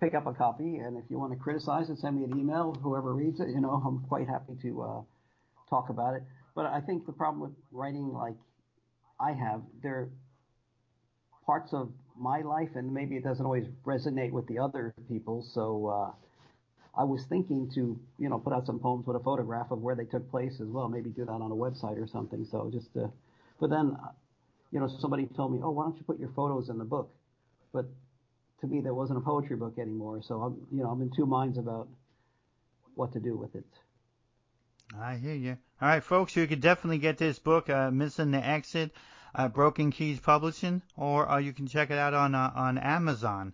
pick 0.00 0.14
up 0.14 0.26
a 0.26 0.32
copy. 0.32 0.76
And 0.76 0.96
if 0.96 1.04
you 1.10 1.18
want 1.18 1.32
to 1.32 1.38
criticize 1.38 1.90
it, 1.90 1.98
send 1.98 2.16
me 2.16 2.24
an 2.24 2.38
email. 2.38 2.74
Whoever 2.82 3.12
reads 3.12 3.38
it, 3.40 3.48
you 3.48 3.60
know, 3.60 3.82
I'm 3.84 4.00
quite 4.08 4.28
happy 4.28 4.54
to 4.62 4.82
uh, 4.82 5.00
talk 5.68 5.90
about 5.90 6.14
it. 6.14 6.22
But 6.54 6.66
I 6.66 6.80
think 6.80 7.04
the 7.04 7.12
problem 7.12 7.40
with 7.40 7.52
writing 7.70 8.14
like 8.14 8.36
I 9.24 9.32
have, 9.32 9.62
there 9.82 9.94
are 9.94 10.08
parts 11.46 11.72
of 11.72 11.90
my 12.18 12.40
life, 12.42 12.70
and 12.74 12.92
maybe 12.92 13.16
it 13.16 13.24
doesn't 13.24 13.44
always 13.44 13.66
resonate 13.84 14.30
with 14.30 14.46
the 14.46 14.58
other 14.58 14.94
people. 15.08 15.42
So 15.42 15.86
uh, 15.86 17.00
I 17.00 17.04
was 17.04 17.24
thinking 17.24 17.70
to, 17.74 17.98
you 18.18 18.28
know, 18.28 18.38
put 18.38 18.52
out 18.52 18.66
some 18.66 18.78
poems 18.78 19.06
with 19.06 19.16
a 19.16 19.20
photograph 19.20 19.70
of 19.70 19.80
where 19.80 19.94
they 19.94 20.04
took 20.04 20.30
place 20.30 20.60
as 20.60 20.68
well. 20.68 20.88
Maybe 20.88 21.10
do 21.10 21.24
that 21.24 21.32
on 21.32 21.50
a 21.50 21.54
website 21.54 22.02
or 22.02 22.06
something. 22.06 22.46
So 22.50 22.70
just, 22.72 22.88
but 23.60 23.70
then, 23.70 23.96
you 24.72 24.80
know, 24.80 24.88
somebody 25.00 25.26
told 25.36 25.52
me, 25.52 25.60
oh, 25.62 25.70
why 25.70 25.84
don't 25.84 25.96
you 25.96 26.04
put 26.04 26.18
your 26.18 26.30
photos 26.36 26.68
in 26.68 26.78
the 26.78 26.84
book? 26.84 27.10
But 27.72 27.86
to 28.64 28.74
me 28.74 28.80
there 28.80 28.94
wasn't 28.94 29.18
a 29.18 29.22
poetry 29.22 29.56
book 29.56 29.78
anymore. 29.78 30.22
So 30.22 30.40
I'm 30.40 30.66
you 30.72 30.82
know 30.82 30.90
I'm 30.90 31.02
in 31.02 31.10
two 31.10 31.26
minds 31.26 31.58
about 31.58 31.88
what 32.94 33.12
to 33.12 33.20
do 33.20 33.36
with 33.36 33.54
it. 33.54 33.66
I 34.98 35.16
hear 35.16 35.34
you. 35.34 35.56
All 35.80 35.88
right, 35.88 36.02
folks, 36.02 36.36
you 36.36 36.46
could 36.46 36.60
definitely 36.60 36.98
get 36.98 37.18
this 37.18 37.38
book, 37.38 37.68
uh, 37.68 37.90
Missing 37.90 38.30
the 38.30 38.46
Exit, 38.46 38.92
uh, 39.34 39.48
Broken 39.48 39.90
Keys 39.90 40.20
Publishing, 40.20 40.82
or 40.96 41.28
uh, 41.28 41.38
you 41.38 41.52
can 41.52 41.66
check 41.66 41.90
it 41.90 41.98
out 41.98 42.14
on 42.14 42.34
uh, 42.34 42.52
on 42.54 42.78
Amazon. 42.78 43.52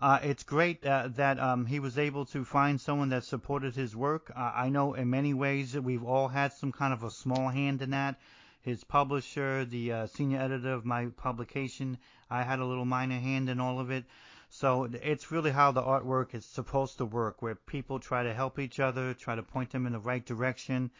Uh, 0.00 0.18
it's 0.24 0.42
great 0.42 0.84
uh, 0.84 1.08
that 1.14 1.38
um, 1.38 1.64
he 1.64 1.78
was 1.78 1.96
able 1.96 2.24
to 2.24 2.44
find 2.44 2.80
someone 2.80 3.10
that 3.10 3.22
supported 3.22 3.76
his 3.76 3.94
work. 3.94 4.32
Uh, 4.34 4.50
I 4.52 4.68
know 4.68 4.94
in 4.94 5.08
many 5.10 5.32
ways 5.32 5.78
we've 5.78 6.02
all 6.02 6.26
had 6.26 6.52
some 6.52 6.72
kind 6.72 6.92
of 6.92 7.04
a 7.04 7.10
small 7.10 7.48
hand 7.48 7.82
in 7.82 7.90
that. 7.90 8.18
His 8.62 8.82
publisher, 8.82 9.64
the 9.64 9.92
uh, 9.92 10.06
senior 10.06 10.40
editor 10.40 10.72
of 10.72 10.84
my 10.84 11.06
publication, 11.06 11.98
I 12.28 12.42
had 12.42 12.58
a 12.58 12.64
little 12.64 12.84
minor 12.84 13.20
hand 13.20 13.48
in 13.48 13.60
all 13.60 13.78
of 13.78 13.92
it. 13.92 14.04
So 14.50 14.88
it's 14.92 15.30
really 15.30 15.52
how 15.52 15.70
the 15.70 15.82
artwork 15.82 16.34
is 16.34 16.44
supposed 16.44 16.98
to 16.98 17.04
work, 17.04 17.40
where 17.40 17.54
people 17.54 18.00
try 18.00 18.24
to 18.24 18.34
help 18.34 18.58
each 18.58 18.80
other, 18.80 19.14
try 19.14 19.36
to 19.36 19.42
point 19.42 19.70
them 19.70 19.86
in 19.86 19.92
the 19.92 20.00
right 20.00 20.26
direction. 20.26 20.90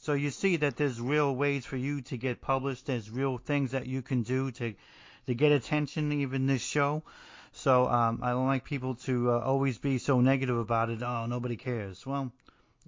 So 0.00 0.14
you 0.14 0.30
see 0.30 0.56
that 0.56 0.76
there's 0.76 1.00
real 1.00 1.34
ways 1.34 1.66
for 1.66 1.76
you 1.76 2.00
to 2.02 2.16
get 2.16 2.40
published. 2.40 2.86
There's 2.86 3.10
real 3.10 3.38
things 3.38 3.72
that 3.72 3.86
you 3.86 4.02
can 4.02 4.22
do 4.22 4.50
to 4.52 4.74
to 5.26 5.34
get 5.34 5.52
attention, 5.52 6.12
even 6.12 6.46
this 6.46 6.62
show. 6.62 7.02
So 7.52 7.86
um, 7.86 8.20
I 8.22 8.30
don't 8.30 8.46
like 8.46 8.64
people 8.64 8.94
to 9.06 9.32
uh, 9.32 9.40
always 9.40 9.78
be 9.78 9.98
so 9.98 10.20
negative 10.20 10.56
about 10.56 10.88
it. 10.88 11.02
Oh, 11.02 11.26
nobody 11.26 11.56
cares. 11.56 12.06
Well, 12.06 12.32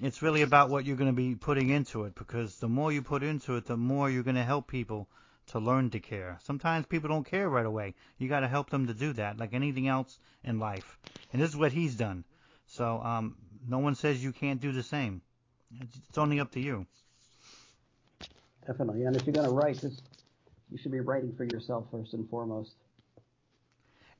it's 0.01 0.23
really 0.23 0.43
about 0.43 0.71
what 0.71 0.87
you're 0.87 0.97
going 0.97 1.11
to 1.11 1.17
be 1.17 1.35
putting 1.35 1.69
into 1.69 2.05
it, 2.05 2.15
because 2.15 2.59
the 2.59 2.69
more 2.69 2.91
you 2.91 3.03
put 3.03 3.23
into 3.23 3.57
it, 3.57 3.67
the 3.67 3.77
more 3.77 4.09
you're 4.09 4.23
going 4.23 4.37
to 4.37 4.43
help 4.43 4.67
people 4.67 5.09
to 5.49 5.59
learn 5.59 5.91
to 5.91 6.01
care. 6.01 6.39
Sometimes 6.45 6.87
people 6.87 7.11
don't 7.11 7.27
care 7.27 7.49
right 7.49 7.67
away. 7.67 7.95
You 8.17 8.29
got 8.29 8.41
to 8.41 8.49
help 8.49 8.71
them 8.71 8.87
to 8.87 8.95
do 8.95 9.13
that, 9.15 9.39
like 9.39 9.53
anything 9.53 9.89
else 9.89 10.19
in 10.43 10.59
life. 10.59 10.99
And 11.33 11.43
this 11.43 11.51
is 11.51 11.57
what 11.57 11.73
he's 11.73 11.97
done. 11.97 12.25
So 12.67 13.03
um, 13.03 13.37
no 13.69 13.79
one 13.79 13.97
says 13.97 14.25
you 14.25 14.33
can't 14.33 14.61
do 14.61 14.73
the 14.73 14.83
same. 14.83 15.21
It's 16.09 16.19
only 16.19 16.41
up 16.41 16.53
to 16.53 16.61
you. 16.61 16.87
Definitely. 18.67 19.05
And 19.05 19.17
if 19.17 19.27
you're 19.27 19.35
going 19.35 19.49
to 19.49 19.55
write, 19.55 19.81
just 19.81 20.03
you 20.71 20.79
should 20.79 20.93
be 20.93 21.01
writing 21.01 21.33
for 21.37 21.45
yourself 21.45 21.87
first 21.91 22.15
and 22.15 22.29
foremost. 22.29 22.75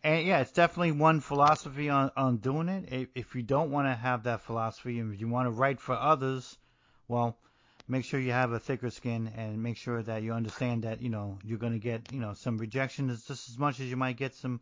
And 0.05 0.27
yeah, 0.27 0.41
it's 0.41 0.51
definitely 0.51 0.93
one 0.93 1.21
philosophy 1.21 1.89
on, 1.89 2.11
on 2.17 2.39
doing 2.39 2.69
it. 2.69 3.11
If 3.15 3.35
you 3.37 3.43
don't 3.43 3.71
want 3.71 3.87
to 3.87 3.95
have 3.95 4.25
that 4.25 4.43
philosophy 4.43 4.99
and 4.99 5.19
you 5.19 5.29
want 5.29 5.47
to 5.47 5.53
write 5.53 5.81
for 5.81 5.95
others, 5.95 6.59
well, 7.07 7.39
make 7.87 8.05
sure 8.05 8.19
you 8.19 8.33
have 8.33 8.53
a 8.53 8.59
thicker 8.59 8.91
skin 8.91 9.33
and 9.37 9.63
make 9.63 9.77
sure 9.77 10.03
that 10.03 10.23
you 10.23 10.33
understand 10.33 10.83
that 10.83 11.01
you 11.01 11.09
know 11.09 11.39
you're 11.45 11.59
going 11.59 11.73
to 11.73 11.79
get 11.79 12.13
you 12.13 12.21
know 12.21 12.33
some 12.33 12.59
rejection 12.59 13.09
just 13.09 13.49
as 13.49 13.59
much 13.59 13.81
as 13.81 13.87
you 13.87 13.97
might 13.97 14.17
get 14.17 14.35
some 14.35 14.61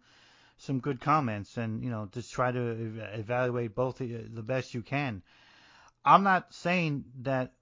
some 0.59 0.78
good 0.78 1.01
comments 1.01 1.57
and 1.57 1.83
you 1.83 1.91
know 1.91 2.09
just 2.12 2.33
try 2.33 2.51
to 2.51 2.93
evaluate 3.14 3.74
both 3.74 3.99
the 3.99 4.43
best 4.43 4.74
you 4.74 4.83
can. 4.83 5.22
I'm 6.05 6.22
not 6.22 6.53
saying 6.53 7.05
that 7.22 7.53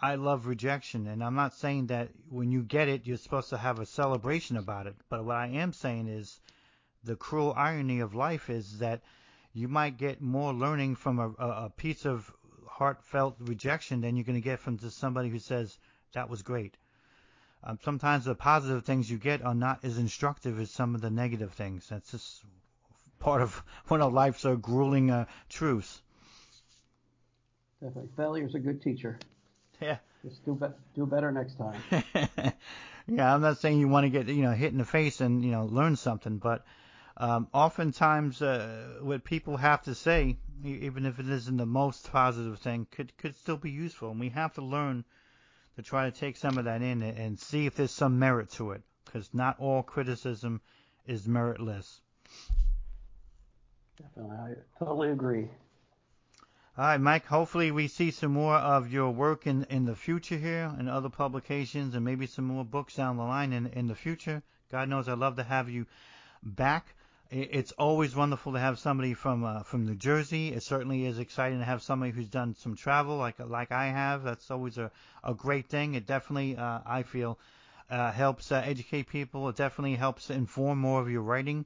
I 0.00 0.14
love 0.16 0.46
rejection 0.46 1.06
and 1.06 1.22
I'm 1.22 1.34
not 1.34 1.54
saying 1.54 1.86
that 1.86 2.10
when 2.28 2.50
you 2.50 2.62
get 2.62 2.88
it 2.88 3.06
you're 3.06 3.16
supposed 3.16 3.50
to 3.50 3.58
have 3.58 3.78
a 3.78 3.86
celebration 3.86 4.56
about 4.56 4.86
it, 4.86 4.96
but 5.08 5.24
what 5.24 5.36
I 5.36 5.48
am 5.48 5.72
saying 5.72 6.08
is 6.08 6.40
the 7.04 7.16
cruel 7.16 7.54
irony 7.56 8.00
of 8.00 8.14
life 8.14 8.50
is 8.50 8.78
that 8.78 9.02
you 9.52 9.68
might 9.68 9.96
get 9.96 10.20
more 10.20 10.52
learning 10.52 10.96
from 10.96 11.18
a, 11.18 11.30
a 11.38 11.70
piece 11.70 12.04
of 12.04 12.30
heartfelt 12.66 13.36
rejection 13.40 14.02
than 14.02 14.16
you're 14.16 14.24
going 14.24 14.40
to 14.40 14.44
get 14.44 14.60
from 14.60 14.76
just 14.76 14.98
somebody 14.98 15.30
who 15.30 15.38
says 15.38 15.78
that 16.12 16.28
was 16.28 16.42
great. 16.42 16.76
Um, 17.64 17.78
sometimes 17.82 18.26
the 18.26 18.34
positive 18.34 18.84
things 18.84 19.10
you 19.10 19.18
get 19.18 19.42
are 19.42 19.54
not 19.54 19.84
as 19.84 19.98
instructive 19.98 20.60
as 20.60 20.70
some 20.70 20.94
of 20.94 21.00
the 21.00 21.10
negative 21.10 21.52
things. 21.52 21.88
That's 21.88 22.10
just 22.10 22.44
part 23.18 23.40
of 23.40 23.62
one 23.88 24.02
of 24.02 24.12
life's 24.12 24.44
uh, 24.44 24.54
grueling 24.54 25.10
uh, 25.10 25.24
truths. 25.48 26.02
Definitely, 27.82 28.10
failure's 28.16 28.54
a 28.54 28.58
good 28.58 28.82
teacher. 28.82 29.18
Yeah. 29.80 29.98
Just 30.24 30.44
do 30.44 30.54
be- 30.54 30.66
do 30.94 31.06
better 31.06 31.30
next 31.30 31.56
time. 31.56 31.80
yeah, 33.06 33.34
I'm 33.34 33.42
not 33.42 33.58
saying 33.58 33.78
you 33.78 33.88
want 33.88 34.04
to 34.04 34.10
get 34.10 34.26
you 34.26 34.42
know 34.42 34.52
hit 34.52 34.72
in 34.72 34.78
the 34.78 34.84
face 34.84 35.20
and 35.20 35.44
you 35.44 35.50
know 35.50 35.66
learn 35.66 35.96
something, 35.96 36.38
but 36.38 36.64
um, 37.18 37.48
oftentimes 37.52 38.42
uh, 38.42 38.98
what 39.02 39.24
people 39.24 39.56
have 39.56 39.82
to 39.82 39.94
say, 39.94 40.36
even 40.64 41.06
if 41.06 41.18
it 41.20 41.28
isn't 41.28 41.56
the 41.56 41.66
most 41.66 42.10
positive 42.10 42.58
thing, 42.58 42.86
could 42.90 43.16
could 43.18 43.36
still 43.36 43.56
be 43.56 43.70
useful, 43.70 44.10
and 44.10 44.18
we 44.18 44.30
have 44.30 44.54
to 44.54 44.62
learn 44.62 45.04
to 45.76 45.82
try 45.82 46.10
to 46.10 46.18
take 46.18 46.36
some 46.36 46.58
of 46.58 46.64
that 46.64 46.82
in 46.82 47.02
and 47.02 47.38
see 47.38 47.66
if 47.66 47.76
there's 47.76 47.90
some 47.90 48.18
merit 48.18 48.50
to 48.52 48.72
it, 48.72 48.82
because 49.04 49.28
not 49.32 49.60
all 49.60 49.82
criticism 49.82 50.60
is 51.06 51.28
meritless. 51.28 52.00
Definitely, 53.96 54.36
I 54.36 54.84
totally 54.84 55.10
agree. 55.10 55.48
All 56.78 56.84
right, 56.84 57.00
Mike. 57.00 57.24
Hopefully, 57.24 57.70
we 57.70 57.88
see 57.88 58.10
some 58.10 58.34
more 58.34 58.56
of 58.56 58.92
your 58.92 59.10
work 59.10 59.46
in, 59.46 59.64
in 59.70 59.86
the 59.86 59.96
future 59.96 60.36
here, 60.36 60.70
and 60.78 60.90
other 60.90 61.08
publications, 61.08 61.94
and 61.94 62.04
maybe 62.04 62.26
some 62.26 62.44
more 62.44 62.66
books 62.66 62.96
down 62.96 63.16
the 63.16 63.22
line 63.22 63.54
in 63.54 63.68
in 63.68 63.86
the 63.86 63.94
future. 63.94 64.42
God 64.70 64.90
knows, 64.90 65.08
I'd 65.08 65.16
love 65.16 65.36
to 65.36 65.42
have 65.42 65.70
you 65.70 65.86
back. 66.42 66.94
It's 67.30 67.72
always 67.72 68.14
wonderful 68.14 68.52
to 68.52 68.58
have 68.58 68.78
somebody 68.78 69.14
from 69.14 69.42
uh, 69.42 69.62
from 69.62 69.86
New 69.86 69.94
Jersey. 69.94 70.52
It 70.52 70.64
certainly 70.64 71.06
is 71.06 71.18
exciting 71.18 71.60
to 71.60 71.64
have 71.64 71.82
somebody 71.82 72.12
who's 72.12 72.28
done 72.28 72.54
some 72.54 72.76
travel 72.76 73.16
like 73.16 73.36
like 73.38 73.72
I 73.72 73.86
have. 73.86 74.22
That's 74.22 74.50
always 74.50 74.76
a, 74.76 74.90
a 75.24 75.32
great 75.32 75.70
thing. 75.70 75.94
It 75.94 76.06
definitely 76.06 76.58
uh, 76.58 76.80
I 76.84 77.04
feel 77.04 77.38
uh, 77.88 78.12
helps 78.12 78.52
uh, 78.52 78.62
educate 78.62 79.08
people. 79.08 79.48
It 79.48 79.56
definitely 79.56 79.96
helps 79.96 80.28
inform 80.28 80.80
more 80.80 81.00
of 81.00 81.10
your 81.10 81.22
writing, 81.22 81.64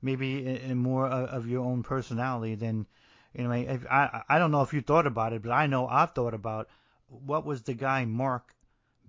maybe 0.00 0.46
in, 0.46 0.56
in 0.56 0.78
more 0.78 1.06
of 1.06 1.46
your 1.46 1.62
own 1.62 1.82
personality 1.82 2.54
than 2.54 2.86
you 3.36 3.44
know. 3.44 3.52
I, 3.52 3.78
I 3.90 4.22
I 4.28 4.38
don't 4.38 4.50
know 4.50 4.62
if 4.62 4.72
you 4.72 4.80
thought 4.80 5.06
about 5.06 5.32
it, 5.32 5.42
but 5.42 5.52
I 5.52 5.66
know 5.66 5.86
I've 5.86 6.12
thought 6.12 6.34
about 6.34 6.68
what 7.08 7.44
was 7.44 7.62
the 7.62 7.74
guy 7.74 8.04
Mark 8.04 8.54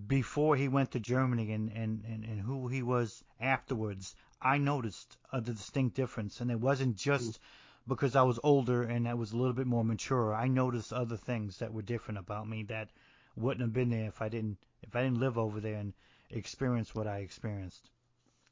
before 0.05 0.55
he 0.55 0.67
went 0.67 0.91
to 0.91 0.99
Germany 0.99 1.51
and, 1.51 1.71
and, 1.71 2.03
and, 2.05 2.23
and 2.23 2.41
who 2.41 2.67
he 2.67 2.83
was 2.83 3.23
afterwards. 3.39 4.15
I 4.39 4.59
noticed 4.59 5.17
a 5.33 5.41
distinct 5.41 5.95
difference, 5.95 6.41
and 6.41 6.51
it 6.51 6.59
wasn't 6.59 6.95
just 6.95 7.39
because 7.87 8.15
I 8.15 8.21
was 8.21 8.39
older 8.43 8.83
and 8.83 9.07
I 9.07 9.15
was 9.15 9.31
a 9.31 9.37
little 9.37 9.53
bit 9.53 9.65
more 9.65 9.83
mature. 9.83 10.35
I 10.35 10.47
noticed 10.47 10.93
other 10.93 11.17
things 11.17 11.57
that 11.59 11.73
were 11.73 11.81
different 11.81 12.19
about 12.19 12.47
me 12.47 12.63
that 12.63 12.89
wouldn't 13.35 13.61
have 13.61 13.73
been 13.73 13.89
there 13.89 14.07
if 14.07 14.21
I 14.21 14.29
didn't 14.29 14.57
if 14.83 14.95
I 14.95 15.03
didn't 15.03 15.19
live 15.19 15.37
over 15.37 15.59
there 15.59 15.75
and 15.75 15.93
experience 16.29 16.93
what 16.93 17.07
I 17.07 17.19
experienced. 17.19 17.89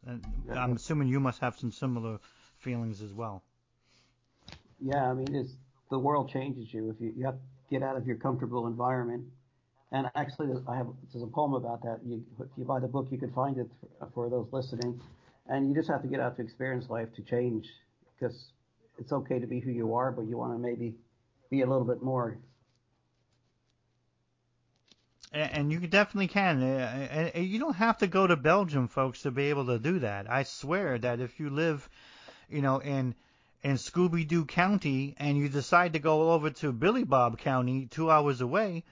And 0.08 0.24
I'm 0.52 0.74
assuming 0.74 1.08
you 1.08 1.20
must 1.20 1.42
have 1.42 1.58
some 1.58 1.72
similar 1.72 2.20
feelings 2.58 3.02
as 3.02 3.14
well. 3.14 3.44
Yeah, 4.80 5.10
I 5.10 5.14
mean, 5.14 5.34
it's, 5.34 5.54
the 5.90 6.00
world 6.00 6.30
changes 6.30 6.74
you 6.74 6.90
if 6.90 7.02
you, 7.02 7.14
you 7.18 7.26
have 7.26 7.36
to 7.36 7.42
get 7.70 7.84
out 7.84 7.96
of 7.96 8.08
your 8.08 8.18
comfortable 8.18 8.68
environment. 8.68 9.24
And 9.92 10.10
actually, 10.16 10.50
I 10.68 10.76
have 10.76 10.88
there's 11.14 11.24
a 11.24 11.28
poem 11.28 11.54
about 11.54 11.84
that. 11.84 12.00
You, 12.06 12.24
if 12.40 12.48
you 12.58 12.66
buy 12.66 12.80
the 12.80 12.88
book, 12.88 13.08
you 13.12 13.18
can 13.18 13.32
find 13.32 13.58
it 13.58 13.68
for, 14.00 14.08
for 14.14 14.30
those 14.30 14.48
listening 14.52 15.00
and 15.48 15.68
you 15.70 15.76
just 15.76 15.90
have 15.90 16.02
to 16.02 16.08
get 16.08 16.20
out 16.20 16.36
to 16.38 16.42
experience 16.42 16.90
life 16.90 17.14
to 17.16 17.22
change 17.22 17.68
because 18.18 18.52
it's 18.98 19.12
okay 19.12 19.40
to 19.40 19.48
be 19.48 19.60
who 19.60 19.72
you 19.72 19.94
are, 19.94 20.12
but 20.12 20.28
you 20.28 20.38
want 20.38 20.54
to 20.54 20.58
maybe 20.58 20.96
be 21.50 21.62
a 21.62 21.66
little 21.66 21.86
bit 21.86 22.02
more. 22.02 22.38
And 25.32 25.72
you 25.72 25.80
definitely 25.82 26.30
can. 26.30 26.64
And 26.64 27.46
you 27.46 27.60
don't 27.60 27.76
have 27.76 27.98
to 27.98 28.08
go 28.08 28.26
to 28.26 28.38
Belgium, 28.38 28.88
folks, 28.88 29.22
to 29.24 29.32
be 29.32 29.50
able 29.50 29.66
to 29.66 29.78
do 29.78 30.00
that. 30.00 30.32
I 30.32 30.44
swear 30.44 30.98
that 31.00 31.20
if 31.20 31.40
you 31.42 31.50
live, 31.50 31.90
you 32.50 32.62
know, 32.62 32.78
in 32.80 33.16
in 33.66 33.78
Scooby 33.78 34.28
Doo 34.28 34.46
County 34.46 35.16
and 35.18 35.40
you 35.40 35.50
decide 35.50 35.94
to 35.94 36.00
go 36.00 36.34
over 36.34 36.52
to 36.52 36.72
Billy 36.72 37.04
Bob 37.04 37.40
County, 37.40 37.88
two 37.88 38.12
hours 38.12 38.40
away, 38.40 38.84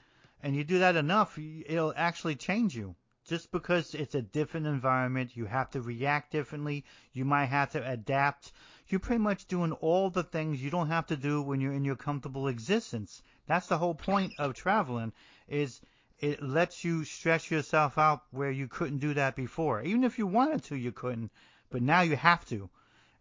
and 0.42 0.56
you 0.56 0.64
do 0.64 0.80
that 0.80 0.96
enough, 0.96 1.38
it'll 1.38 1.94
actually 1.96 2.36
change 2.36 2.76
you 2.76 2.96
just 3.24 3.52
because 3.52 3.94
it's 3.94 4.16
a 4.16 4.22
different 4.24 4.66
environment, 4.66 5.38
you 5.38 5.46
have 5.46 5.70
to 5.70 5.80
react 5.80 6.32
differently, 6.32 6.86
you 7.12 7.24
might 7.24 7.46
have 7.46 7.72
to 7.74 7.88
adapt. 7.88 8.52
You're 8.88 9.00
pretty 9.00 9.22
much 9.22 9.46
doing 9.46 9.74
all 9.74 10.10
the 10.10 10.24
things 10.24 10.64
you 10.64 10.72
don't 10.72 10.88
have 10.88 11.06
to 11.06 11.18
do 11.18 11.44
when 11.44 11.62
you're 11.62 11.74
in 11.74 11.86
your 11.86 11.96
comfortable 11.96 12.48
existence. 12.48 13.22
That's 13.46 13.68
the 13.68 13.78
whole 13.78 13.94
point 13.94 14.34
of 14.40 14.56
traveling 14.56 15.14
is 15.48 15.82
it 16.20 16.42
lets 16.42 16.84
you 16.84 17.04
stretch 17.04 17.52
yourself 17.52 18.00
out 18.00 18.24
where 18.32 18.50
you 18.50 18.68
couldn't 18.68 18.98
do 18.98 19.14
that 19.14 19.36
before. 19.36 19.84
Even 19.84 20.04
if 20.04 20.18
you 20.18 20.26
wanted 20.26 20.64
to, 20.64 20.76
you 20.76 20.92
couldn't, 20.92 21.32
but 21.70 21.84
now 21.84 22.02
you 22.02 22.16
have 22.16 22.44
to. 22.46 22.72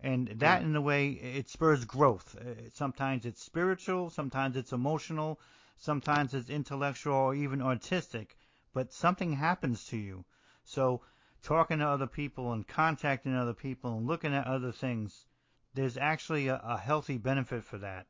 And 0.02 0.28
that, 0.40 0.62
in 0.62 0.74
a 0.76 0.80
way, 0.80 1.10
it 1.10 1.48
spurs 1.48 1.84
growth. 1.84 2.36
Uh, 2.36 2.70
sometimes 2.74 3.24
it's 3.24 3.42
spiritual, 3.42 4.10
sometimes 4.10 4.56
it's 4.56 4.72
emotional, 4.72 5.40
sometimes 5.76 6.34
it's 6.34 6.50
intellectual 6.50 7.14
or 7.14 7.34
even 7.34 7.62
artistic 7.62 8.36
but 8.72 8.92
something 8.92 9.32
happens 9.32 9.84
to 9.86 9.96
you. 9.96 10.24
So 10.64 11.02
talking 11.42 11.78
to 11.78 11.86
other 11.86 12.06
people 12.06 12.52
and 12.52 12.66
contacting 12.66 13.34
other 13.34 13.54
people 13.54 13.96
and 13.96 14.06
looking 14.06 14.34
at 14.34 14.46
other 14.46 14.72
things, 14.72 15.26
there's 15.74 15.96
actually 15.96 16.48
a, 16.48 16.60
a 16.64 16.78
healthy 16.78 17.18
benefit 17.18 17.64
for 17.64 17.78
that. 17.78 18.06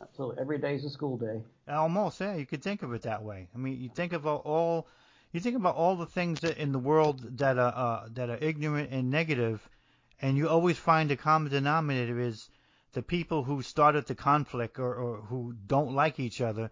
Absolutely. 0.00 0.40
Every 0.40 0.58
day 0.58 0.74
is 0.74 0.84
a 0.84 0.90
school 0.90 1.16
day. 1.16 1.42
Almost, 1.68 2.20
yeah. 2.20 2.34
You 2.34 2.46
could 2.46 2.62
think 2.62 2.82
of 2.82 2.92
it 2.92 3.02
that 3.02 3.22
way. 3.22 3.48
I 3.54 3.58
mean, 3.58 3.80
you 3.80 3.88
think 3.88 4.12
about 4.12 4.42
all, 4.44 4.88
you 5.32 5.40
think 5.40 5.56
about 5.56 5.76
all 5.76 5.96
the 5.96 6.06
things 6.06 6.40
that 6.40 6.58
in 6.58 6.72
the 6.72 6.78
world 6.78 7.38
that 7.38 7.58
are 7.58 7.72
uh, 7.74 8.08
that 8.14 8.28
are 8.28 8.38
ignorant 8.40 8.90
and 8.90 9.10
negative, 9.10 9.68
and 10.24 10.38
you 10.38 10.48
always 10.48 10.78
find 10.78 11.10
a 11.10 11.18
common 11.18 11.52
denominator 11.52 12.18
is 12.18 12.48
the 12.94 13.02
people 13.02 13.44
who 13.44 13.60
started 13.60 14.06
the 14.06 14.14
conflict 14.14 14.78
or, 14.78 14.94
or 14.94 15.20
who 15.20 15.54
don't 15.66 15.94
like 15.94 16.18
each 16.18 16.40
other 16.40 16.70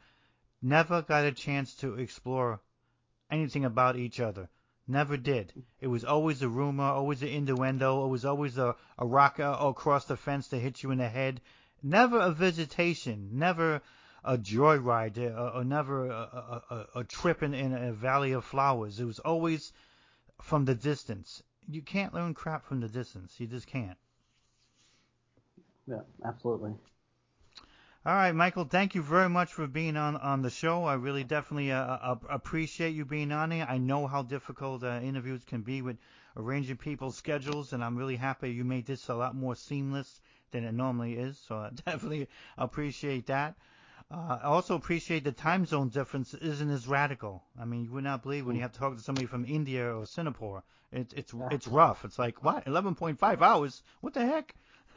never 0.63 1.03
got 1.03 1.27
a 1.27 1.33
chance 1.33 1.75
to 1.75 1.99
explore 1.99 2.63
anything 3.31 3.67
about 3.67 3.97
each 3.97 4.21
other. 4.21 4.49
Never 4.89 5.19
did. 5.19 5.53
It 5.81 5.89
was 5.89 6.03
always 6.03 6.41
a 6.41 6.49
rumor, 6.49 6.85
always 6.85 7.21
an 7.21 7.29
innuendo. 7.29 8.07
It 8.07 8.09
was 8.09 8.25
always 8.25 8.57
a, 8.57 8.75
a 8.97 9.07
rock 9.07 9.39
across 9.39 10.07
the 10.07 10.17
fence 10.17 10.49
to 10.49 10.59
hit 10.59 10.83
you 10.83 10.91
in 10.91 10.97
the 10.97 11.11
head. 11.11 11.43
Never 11.83 12.21
a 12.21 12.31
visitation. 12.31 13.29
Never 13.33 13.83
a 14.25 14.39
joyride 14.39 15.19
or, 15.19 15.37
uh, 15.37 15.59
or 15.59 15.65
never 15.65 16.07
a, 16.07 16.63
a, 16.71 16.87
a 17.01 17.05
trip 17.05 17.43
in, 17.43 17.53
in 17.53 17.75
a 17.75 17.93
valley 17.93 18.33
of 18.33 18.47
flowers. 18.47 18.99
It 18.99 19.05
was 19.05 19.19
always 19.19 19.75
from 20.41 20.65
the 20.65 20.75
distance. 20.75 21.43
You 21.69 21.83
can't 21.83 22.15
learn 22.15 22.35
crap 22.35 22.65
from 22.65 22.81
the 22.81 22.89
distance. 22.89 23.39
You 23.39 23.47
just 23.47 23.67
can't. 23.67 23.97
Yeah, 25.87 26.01
absolutely. 26.25 26.75
All 28.05 28.15
right, 28.15 28.35
Michael, 28.35 28.65
thank 28.65 28.97
you 28.97 29.03
very 29.03 29.29
much 29.29 29.53
for 29.53 29.69
being 29.69 29.97
on, 29.97 30.17
on 30.17 30.43
the 30.43 30.51
show. 30.51 30.85
I 30.85 30.95
really 30.95 31.23
definitely 31.23 31.71
uh, 31.71 31.85
uh, 31.85 32.17
appreciate 32.29 32.97
you 32.97 33.05
being 33.05 33.31
on 33.31 33.53
here. 33.53 33.65
I 33.69 33.79
know 33.79 34.09
how 34.09 34.23
difficult 34.23 34.83
uh, 34.83 34.99
interviews 35.03 35.45
can 35.45 35.63
be 35.63 35.83
with 35.83 35.99
arranging 36.37 36.79
people's 36.79 37.17
schedules, 37.17 37.73
and 37.73 37.85
I'm 37.85 37.97
really 37.97 38.17
happy 38.17 38.51
you 38.51 38.65
made 38.65 38.87
this 38.87 39.09
a 39.09 39.15
lot 39.15 39.37
more 39.37 39.55
seamless 39.55 40.21
than 40.51 40.65
it 40.65 40.73
normally 40.73 41.15
is. 41.15 41.39
So 41.39 41.55
I 41.55 41.71
definitely 41.87 42.27
appreciate 42.59 43.27
that. 43.27 43.55
Uh, 44.11 44.39
I 44.43 44.47
also 44.47 44.75
appreciate 44.75 45.23
the 45.23 45.31
time 45.31 45.65
zone 45.65 45.89
difference 45.89 46.35
isn't 46.35 46.71
as 46.71 46.89
radical. 46.89 47.45
I 47.57 47.65
mean, 47.65 47.85
you 47.85 47.93
would 47.93 48.03
not 48.03 48.25
believe 48.25 48.47
when 48.47 48.57
you 48.57 48.63
have 48.63 48.73
to 48.73 48.79
talk 48.81 48.97
to 48.97 49.03
somebody 49.03 49.27
from 49.27 49.45
India 49.45 49.95
or 49.97 50.07
Singapore. 50.07 50.65
It's 50.93 51.13
it's 51.15 51.35
it's 51.51 51.69
rough. 51.69 52.05
It's 52.05 52.19
like 52.19 52.45
what 52.45 52.67
11.5 52.67 53.41
hours? 53.41 53.83
What 54.01 54.15
the 54.15 54.27
heck? 54.27 54.55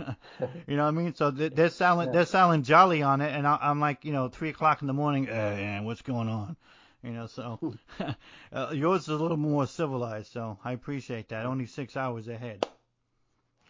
you 0.68 0.76
know 0.76 0.84
what 0.84 0.90
I 0.90 0.92
mean? 0.92 1.16
So 1.16 1.32
they're 1.32 1.70
selling 1.70 2.12
they're 2.12 2.26
selling 2.26 2.64
jolly 2.64 3.02
on 3.02 3.22
it, 3.22 3.34
and 3.34 3.48
I'm 3.48 3.80
like, 3.80 4.04
you 4.04 4.12
know, 4.12 4.28
three 4.28 4.50
o'clock 4.50 4.82
in 4.82 4.88
the 4.88 4.94
morning. 4.94 5.30
Uh, 5.30 5.56
yeah, 5.58 5.82
what's 5.82 6.02
going 6.02 6.28
on? 6.28 6.58
You 7.02 7.12
know, 7.12 7.28
so 7.28 7.76
uh, 8.52 8.72
yours 8.74 9.04
is 9.04 9.10
a 9.10 9.16
little 9.16 9.38
more 9.38 9.68
civilized. 9.68 10.34
So 10.34 10.60
I 10.66 10.74
appreciate 10.74 11.30
that. 11.30 11.46
Only 11.46 11.66
six 11.66 11.96
hours 11.96 12.28
ahead. 12.28 12.68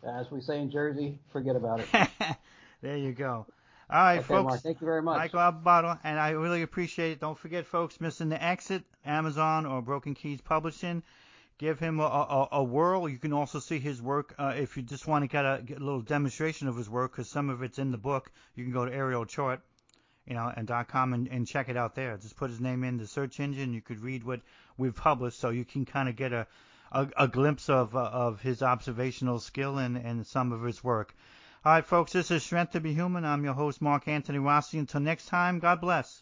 As 0.03 0.31
we 0.31 0.41
say 0.41 0.59
in 0.59 0.71
Jersey, 0.71 1.19
forget 1.31 1.55
about 1.55 1.81
it. 1.81 1.87
there 2.81 2.97
you 2.97 3.11
go. 3.11 3.45
All 3.87 4.01
right, 4.01 4.17
Okay, 4.17 4.27
folks. 4.27 4.49
Mark, 4.49 4.61
thank 4.61 4.81
you 4.81 4.85
very 4.85 5.01
much. 5.01 5.17
Michael 5.17 5.39
Albato, 5.39 5.99
and 6.03 6.19
I 6.19 6.31
really 6.31 6.63
appreciate 6.63 7.11
it. 7.11 7.19
Don't 7.19 7.37
forget, 7.37 7.67
folks, 7.67 8.01
Missing 8.01 8.29
the 8.29 8.43
Exit, 8.43 8.83
Amazon 9.05 9.67
or 9.67 9.81
Broken 9.81 10.15
Keys 10.15 10.41
Publishing. 10.41 11.03
Give 11.57 11.79
him 11.79 12.01
a, 12.01 12.03
a, 12.03 12.47
a 12.51 12.63
whirl. 12.63 13.07
You 13.07 13.17
can 13.17 13.31
also 13.31 13.59
see 13.59 13.79
his 13.79 14.01
work 14.01 14.35
uh, 14.37 14.53
if 14.57 14.75
you 14.75 14.83
just 14.83 15.07
want 15.07 15.23
to 15.23 15.27
get 15.27 15.45
a, 15.45 15.61
get 15.65 15.79
a 15.79 15.85
little 15.85 16.01
demonstration 16.01 16.67
of 16.67 16.75
his 16.75 16.89
work, 16.89 17.13
because 17.13 17.29
some 17.29 17.49
of 17.49 17.63
it's 17.63 17.79
in 17.79 17.91
the 17.91 17.97
book. 17.97 18.29
You 18.55 18.65
can 18.65 18.73
go 18.73 18.83
to 18.83 18.93
Ariel 18.93 19.25
Chart, 19.25 19.61
you 20.25 20.33
know, 20.33 20.51
and 20.53 20.67
.com 20.89 21.13
and, 21.13 21.29
and 21.29 21.47
check 21.47 21.69
it 21.69 21.77
out 21.77 21.95
there. 21.95 22.17
Just 22.17 22.35
put 22.35 22.49
his 22.49 22.59
name 22.59 22.83
in 22.83 22.97
the 22.97 23.07
search 23.07 23.39
engine. 23.39 23.73
You 23.73 23.81
could 23.81 24.01
read 24.01 24.25
what 24.25 24.41
we've 24.77 24.93
published, 24.93 25.39
so 25.39 25.49
you 25.49 25.63
can 25.63 25.85
kind 25.85 26.09
of 26.09 26.17
get 26.17 26.33
a, 26.33 26.45
a, 26.91 27.07
a 27.17 27.27
glimpse 27.29 27.69
of 27.69 27.95
uh, 27.95 27.99
of 27.99 28.41
his 28.41 28.61
observational 28.61 29.39
skill 29.39 29.77
and, 29.77 29.95
and 29.95 30.27
some 30.27 30.51
of 30.51 30.61
his 30.61 30.83
work. 30.83 31.15
All 31.63 31.71
right, 31.71 31.85
folks, 31.85 32.11
this 32.11 32.31
is 32.31 32.43
Strength 32.43 32.73
to 32.73 32.81
Be 32.81 32.93
Human. 32.93 33.23
I'm 33.23 33.45
your 33.45 33.53
host, 33.53 33.81
Mark 33.81 34.09
Anthony 34.09 34.39
Rossi. 34.39 34.77
Until 34.77 34.99
next 34.99 35.27
time, 35.27 35.59
God 35.59 35.79
bless. 35.79 36.21